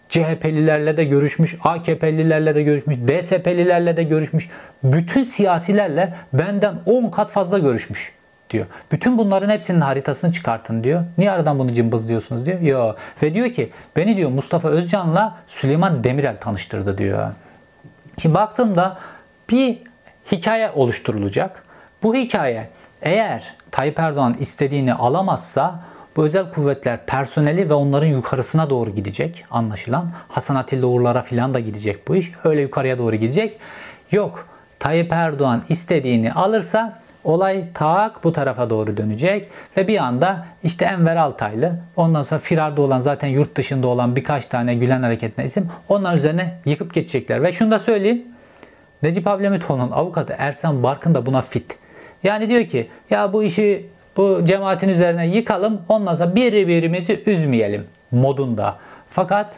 CHP'lilerle 0.09 0.97
de 0.97 1.05
görüşmüş, 1.05 1.57
AKP'lilerle 1.65 2.55
de 2.55 2.63
görüşmüş, 2.63 2.97
DSP'lilerle 2.97 3.97
de 3.97 4.03
görüşmüş. 4.03 4.49
Bütün 4.85 5.23
siyasilerle 5.23 6.15
benden 6.33 6.75
10 6.87 7.11
kat 7.11 7.31
fazla 7.31 7.59
görüşmüş. 7.59 8.13
diyor. 8.51 8.67
Bütün 8.93 9.19
bunların 9.19 9.51
hepsinin 9.51 9.81
haritasını 9.81 10.33
çıkartın 10.33 10.85
diyor. 10.85 11.03
Niye 11.19 11.31
aradan 11.31 11.59
bunu 11.59 11.73
cımbızlıyorsunuz 11.73 12.47
diyor. 12.47 12.61
Yo. 12.61 12.95
Ve 13.23 13.35
diyor 13.35 13.53
ki 13.53 13.71
beni 13.97 14.17
diyor 14.17 14.31
Mustafa 14.31 14.69
Özcan'la 14.69 15.37
Süleyman 15.47 16.05
Demirel 16.05 16.37
tanıştırdı 16.41 16.99
diyor. 16.99 17.33
Şimdi 18.21 18.35
baktığımda 18.35 18.99
bir 19.51 19.79
hikaye 20.33 20.71
oluşturulacak. 20.71 21.63
Bu 22.03 22.15
hikaye 22.15 22.71
eğer 23.03 23.55
Tayyip 23.71 23.99
Erdoğan 23.99 24.37
istediğini 24.41 24.95
alamazsa 24.95 25.81
bu 26.17 26.25
özel 26.25 26.53
kuvvetler 26.53 27.07
personeli 27.07 27.71
ve 27.71 27.75
onların 27.75 28.07
yukarısına 28.07 28.71
doğru 28.71 28.91
gidecek 28.91 29.45
anlaşılan. 29.51 30.11
Hasan 30.29 30.57
Atilla 30.57 30.87
Uğurlar'a 30.87 31.23
falan 31.23 31.55
da 31.55 31.61
gidecek 31.61 32.09
bu 32.09 32.17
iş. 32.17 32.33
Öyle 32.45 32.61
yukarıya 32.61 32.99
doğru 32.99 33.17
gidecek. 33.17 33.59
Yok 34.11 34.47
Tayyip 34.79 35.13
Erdoğan 35.13 35.65
istediğini 35.69 36.33
alırsa 36.33 37.00
olay 37.25 37.65
tak 37.75 38.25
bu 38.25 38.33
tarafa 38.33 38.71
doğru 38.71 38.97
dönecek 38.97 39.49
ve 39.77 39.89
bir 39.89 39.99
anda 39.99 40.47
işte 40.63 40.85
Enver 40.85 41.17
Altaylı 41.17 41.73
ondan 41.97 42.23
sonra 42.23 42.41
firarda 42.41 42.83
olan 42.83 43.01
zaten 43.01 43.29
yurt 43.29 43.57
dışında 43.57 43.87
olan 43.87 44.17
birkaç 44.17 44.47
tane 44.47 44.75
Gülen 44.75 45.03
hareketine 45.03 45.45
isim 45.45 45.69
onlar 45.89 46.15
üzerine 46.15 46.55
yıkıp 46.65 46.95
geçecekler. 46.95 47.43
Ve 47.43 47.53
şunu 47.53 47.71
da 47.71 47.79
söyleyeyim 47.79 48.25
Necip 49.03 49.27
Ablemitoğlu'nun 49.27 49.91
avukatı 49.91 50.35
Ersan 50.39 50.83
Barkın 50.83 51.15
da 51.15 51.27
buna 51.27 51.43
fit. 51.43 51.79
Yani 52.23 52.49
diyor 52.49 52.65
ki 52.65 52.89
ya 53.11 53.33
bu 53.33 53.43
işi 53.43 53.87
bu 54.17 54.41
cemaatin 54.45 54.89
üzerine 54.89 55.27
yıkalım 55.27 55.83
ondan 55.89 56.15
sonra 56.15 56.35
birbirimizi 56.35 57.23
üzmeyelim 57.27 57.87
modunda. 58.11 58.79
Fakat 59.11 59.57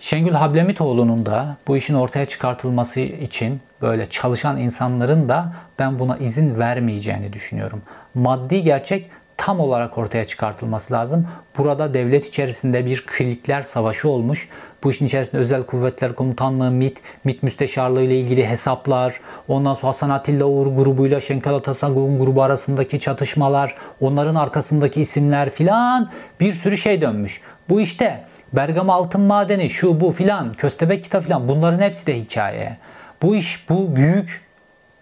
Şengül 0.00 0.32
Hablemitoğlu'nun 0.32 1.26
da 1.26 1.56
bu 1.68 1.76
işin 1.76 1.94
ortaya 1.94 2.26
çıkartılması 2.26 3.00
için 3.00 3.60
böyle 3.86 4.06
çalışan 4.06 4.56
insanların 4.56 5.28
da 5.28 5.52
ben 5.78 5.98
buna 5.98 6.16
izin 6.16 6.58
vermeyeceğini 6.58 7.32
düşünüyorum. 7.32 7.82
Maddi 8.14 8.62
gerçek 8.62 9.10
tam 9.36 9.60
olarak 9.60 9.98
ortaya 9.98 10.24
çıkartılması 10.24 10.94
lazım. 10.94 11.26
Burada 11.58 11.94
devlet 11.94 12.26
içerisinde 12.28 12.86
bir 12.86 13.06
klikler 13.06 13.62
savaşı 13.62 14.08
olmuş. 14.08 14.48
Bu 14.84 14.90
işin 14.90 15.06
içerisinde 15.06 15.40
Özel 15.40 15.62
Kuvvetler 15.62 16.14
Komutanlığı, 16.14 16.70
MİT, 16.70 16.98
MİT 17.24 17.42
Müsteşarlığı 17.42 18.02
ile 18.02 18.20
ilgili 18.20 18.46
hesaplar, 18.46 19.20
ondan 19.48 19.74
sonra 19.74 19.88
Hasan 19.88 20.10
Atilla 20.10 20.44
Uğur 20.44 20.66
grubuyla 20.66 21.20
Şenkal 21.20 21.54
Atasagun 21.54 22.18
grubu 22.18 22.42
arasındaki 22.42 23.00
çatışmalar, 23.00 23.74
onların 24.00 24.34
arkasındaki 24.34 25.00
isimler 25.00 25.50
filan 25.50 26.10
bir 26.40 26.54
sürü 26.54 26.78
şey 26.78 27.00
dönmüş. 27.00 27.40
Bu 27.68 27.80
işte 27.80 28.24
Bergama 28.52 28.94
Altın 28.94 29.20
Madeni, 29.20 29.70
şu 29.70 30.00
bu 30.00 30.12
filan, 30.12 30.54
Köstebek 30.54 31.02
Kitap 31.02 31.24
filan 31.24 31.48
bunların 31.48 31.78
hepsi 31.78 32.06
de 32.06 32.18
hikaye. 32.18 32.76
Bu 33.22 33.36
iş 33.36 33.68
bu 33.68 33.96
büyük 33.96 34.46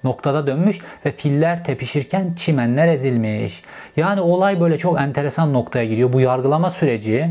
noktada 0.05 0.47
dönmüş 0.47 0.79
ve 1.07 1.11
filler 1.11 1.65
tepişirken 1.65 2.33
çimenler 2.37 2.89
ezilmiş. 2.89 3.62
Yani 3.97 4.21
olay 4.21 4.61
böyle 4.61 4.79
çok 4.79 5.01
enteresan 5.01 5.53
noktaya 5.53 5.85
gidiyor. 5.85 6.12
Bu 6.12 6.21
yargılama 6.21 6.71
süreci 6.71 7.31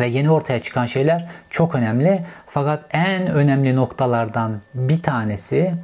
ve 0.00 0.06
yeni 0.06 0.30
ortaya 0.30 0.62
çıkan 0.62 0.86
şeyler 0.86 1.28
çok 1.50 1.74
önemli. 1.74 2.22
Fakat 2.46 2.84
en 2.90 3.26
önemli 3.26 3.76
noktalardan 3.76 4.60
bir 4.74 5.02
tanesi 5.02 5.74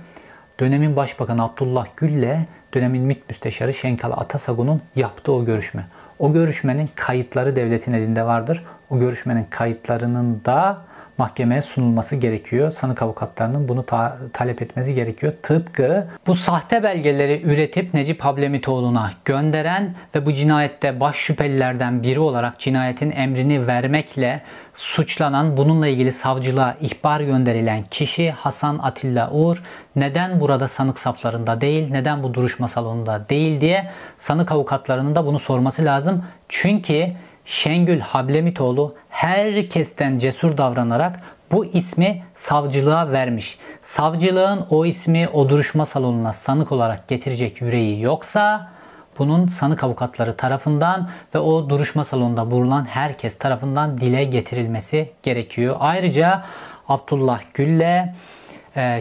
dönemin 0.60 0.96
başbakanı 0.96 1.44
Abdullah 1.44 1.86
Gül 1.96 2.12
ile 2.12 2.44
dönemin 2.74 3.02
MİT 3.02 3.28
müsteşarı 3.28 3.74
Şenkal 3.74 4.12
Atasagun'un 4.12 4.82
yaptığı 4.96 5.32
o 5.32 5.44
görüşme. 5.44 5.86
O 6.18 6.32
görüşmenin 6.32 6.90
kayıtları 6.94 7.56
devletin 7.56 7.92
elinde 7.92 8.26
vardır. 8.26 8.64
O 8.90 8.98
görüşmenin 8.98 9.46
kayıtlarının 9.50 10.40
da 10.44 10.78
mahkemeye 11.18 11.62
sunulması 11.62 12.16
gerekiyor. 12.16 12.70
Sanık 12.70 13.02
avukatlarının 13.02 13.68
bunu 13.68 13.86
ta- 13.86 14.18
talep 14.32 14.62
etmesi 14.62 14.94
gerekiyor. 14.94 15.32
Tıpkı 15.42 16.06
bu 16.26 16.34
sahte 16.34 16.82
belgeleri 16.82 17.42
üretip 17.44 17.94
Necip 17.94 18.20
Hablemitoğlu'na 18.20 19.12
gönderen 19.24 19.94
ve 20.14 20.26
bu 20.26 20.32
cinayette 20.32 21.00
baş 21.00 21.16
şüphelilerden 21.16 22.02
biri 22.02 22.20
olarak 22.20 22.58
cinayetin 22.58 23.10
emrini 23.10 23.66
vermekle 23.66 24.42
suçlanan, 24.74 25.56
bununla 25.56 25.88
ilgili 25.88 26.12
savcılığa 26.12 26.76
ihbar 26.80 27.20
gönderilen 27.20 27.84
kişi 27.90 28.30
Hasan 28.30 28.78
Atilla 28.78 29.30
Uğur 29.30 29.62
neden 29.96 30.40
burada 30.40 30.68
sanık 30.68 30.98
saflarında 30.98 31.60
değil, 31.60 31.90
neden 31.90 32.22
bu 32.22 32.34
duruşma 32.34 32.68
salonunda 32.68 33.28
değil 33.28 33.60
diye 33.60 33.90
sanık 34.16 34.52
avukatlarının 34.52 35.14
da 35.14 35.26
bunu 35.26 35.38
sorması 35.38 35.84
lazım. 35.84 36.24
Çünkü 36.48 37.06
Şengül 37.48 38.00
Hablemitoğlu 38.00 38.94
herkesten 39.08 40.18
cesur 40.18 40.58
davranarak 40.58 41.20
bu 41.52 41.64
ismi 41.64 42.22
savcılığa 42.34 43.12
vermiş. 43.12 43.58
Savcılığın 43.82 44.66
o 44.70 44.86
ismi 44.86 45.28
o 45.28 45.48
duruşma 45.48 45.86
salonuna 45.86 46.32
sanık 46.32 46.72
olarak 46.72 47.08
getirecek 47.08 47.60
yüreği 47.60 48.02
yoksa 48.02 48.68
bunun 49.18 49.46
sanık 49.46 49.84
avukatları 49.84 50.36
tarafından 50.36 51.10
ve 51.34 51.38
o 51.38 51.70
duruşma 51.70 52.04
salonunda 52.04 52.50
bulunan 52.50 52.84
herkes 52.84 53.38
tarafından 53.38 54.00
dile 54.00 54.24
getirilmesi 54.24 55.12
gerekiyor. 55.22 55.76
Ayrıca 55.80 56.44
Abdullah 56.88 57.40
Gül'le 57.54 58.14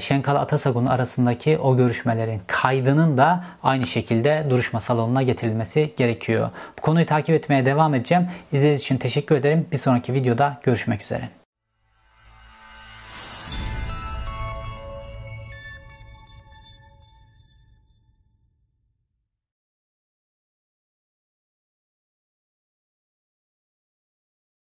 Şenkal 0.01 0.35
Atasagun 0.35 0.85
arasındaki 0.85 1.57
o 1.57 1.77
görüşmelerin 1.77 2.41
kaydının 2.47 3.17
da 3.17 3.43
aynı 3.63 3.87
şekilde 3.87 4.45
duruşma 4.49 4.79
salonuna 4.79 5.23
getirilmesi 5.23 5.93
gerekiyor. 5.97 6.49
Bu 6.77 6.81
konuyu 6.81 7.05
takip 7.05 7.35
etmeye 7.35 7.65
devam 7.65 7.93
edeceğim. 7.93 8.27
İzlediğiniz 8.51 8.81
için 8.81 8.97
teşekkür 8.97 9.35
ederim. 9.35 9.67
Bir 9.71 9.77
sonraki 9.77 10.13
videoda 10.13 10.59
görüşmek 10.63 11.01
üzere. 11.01 11.29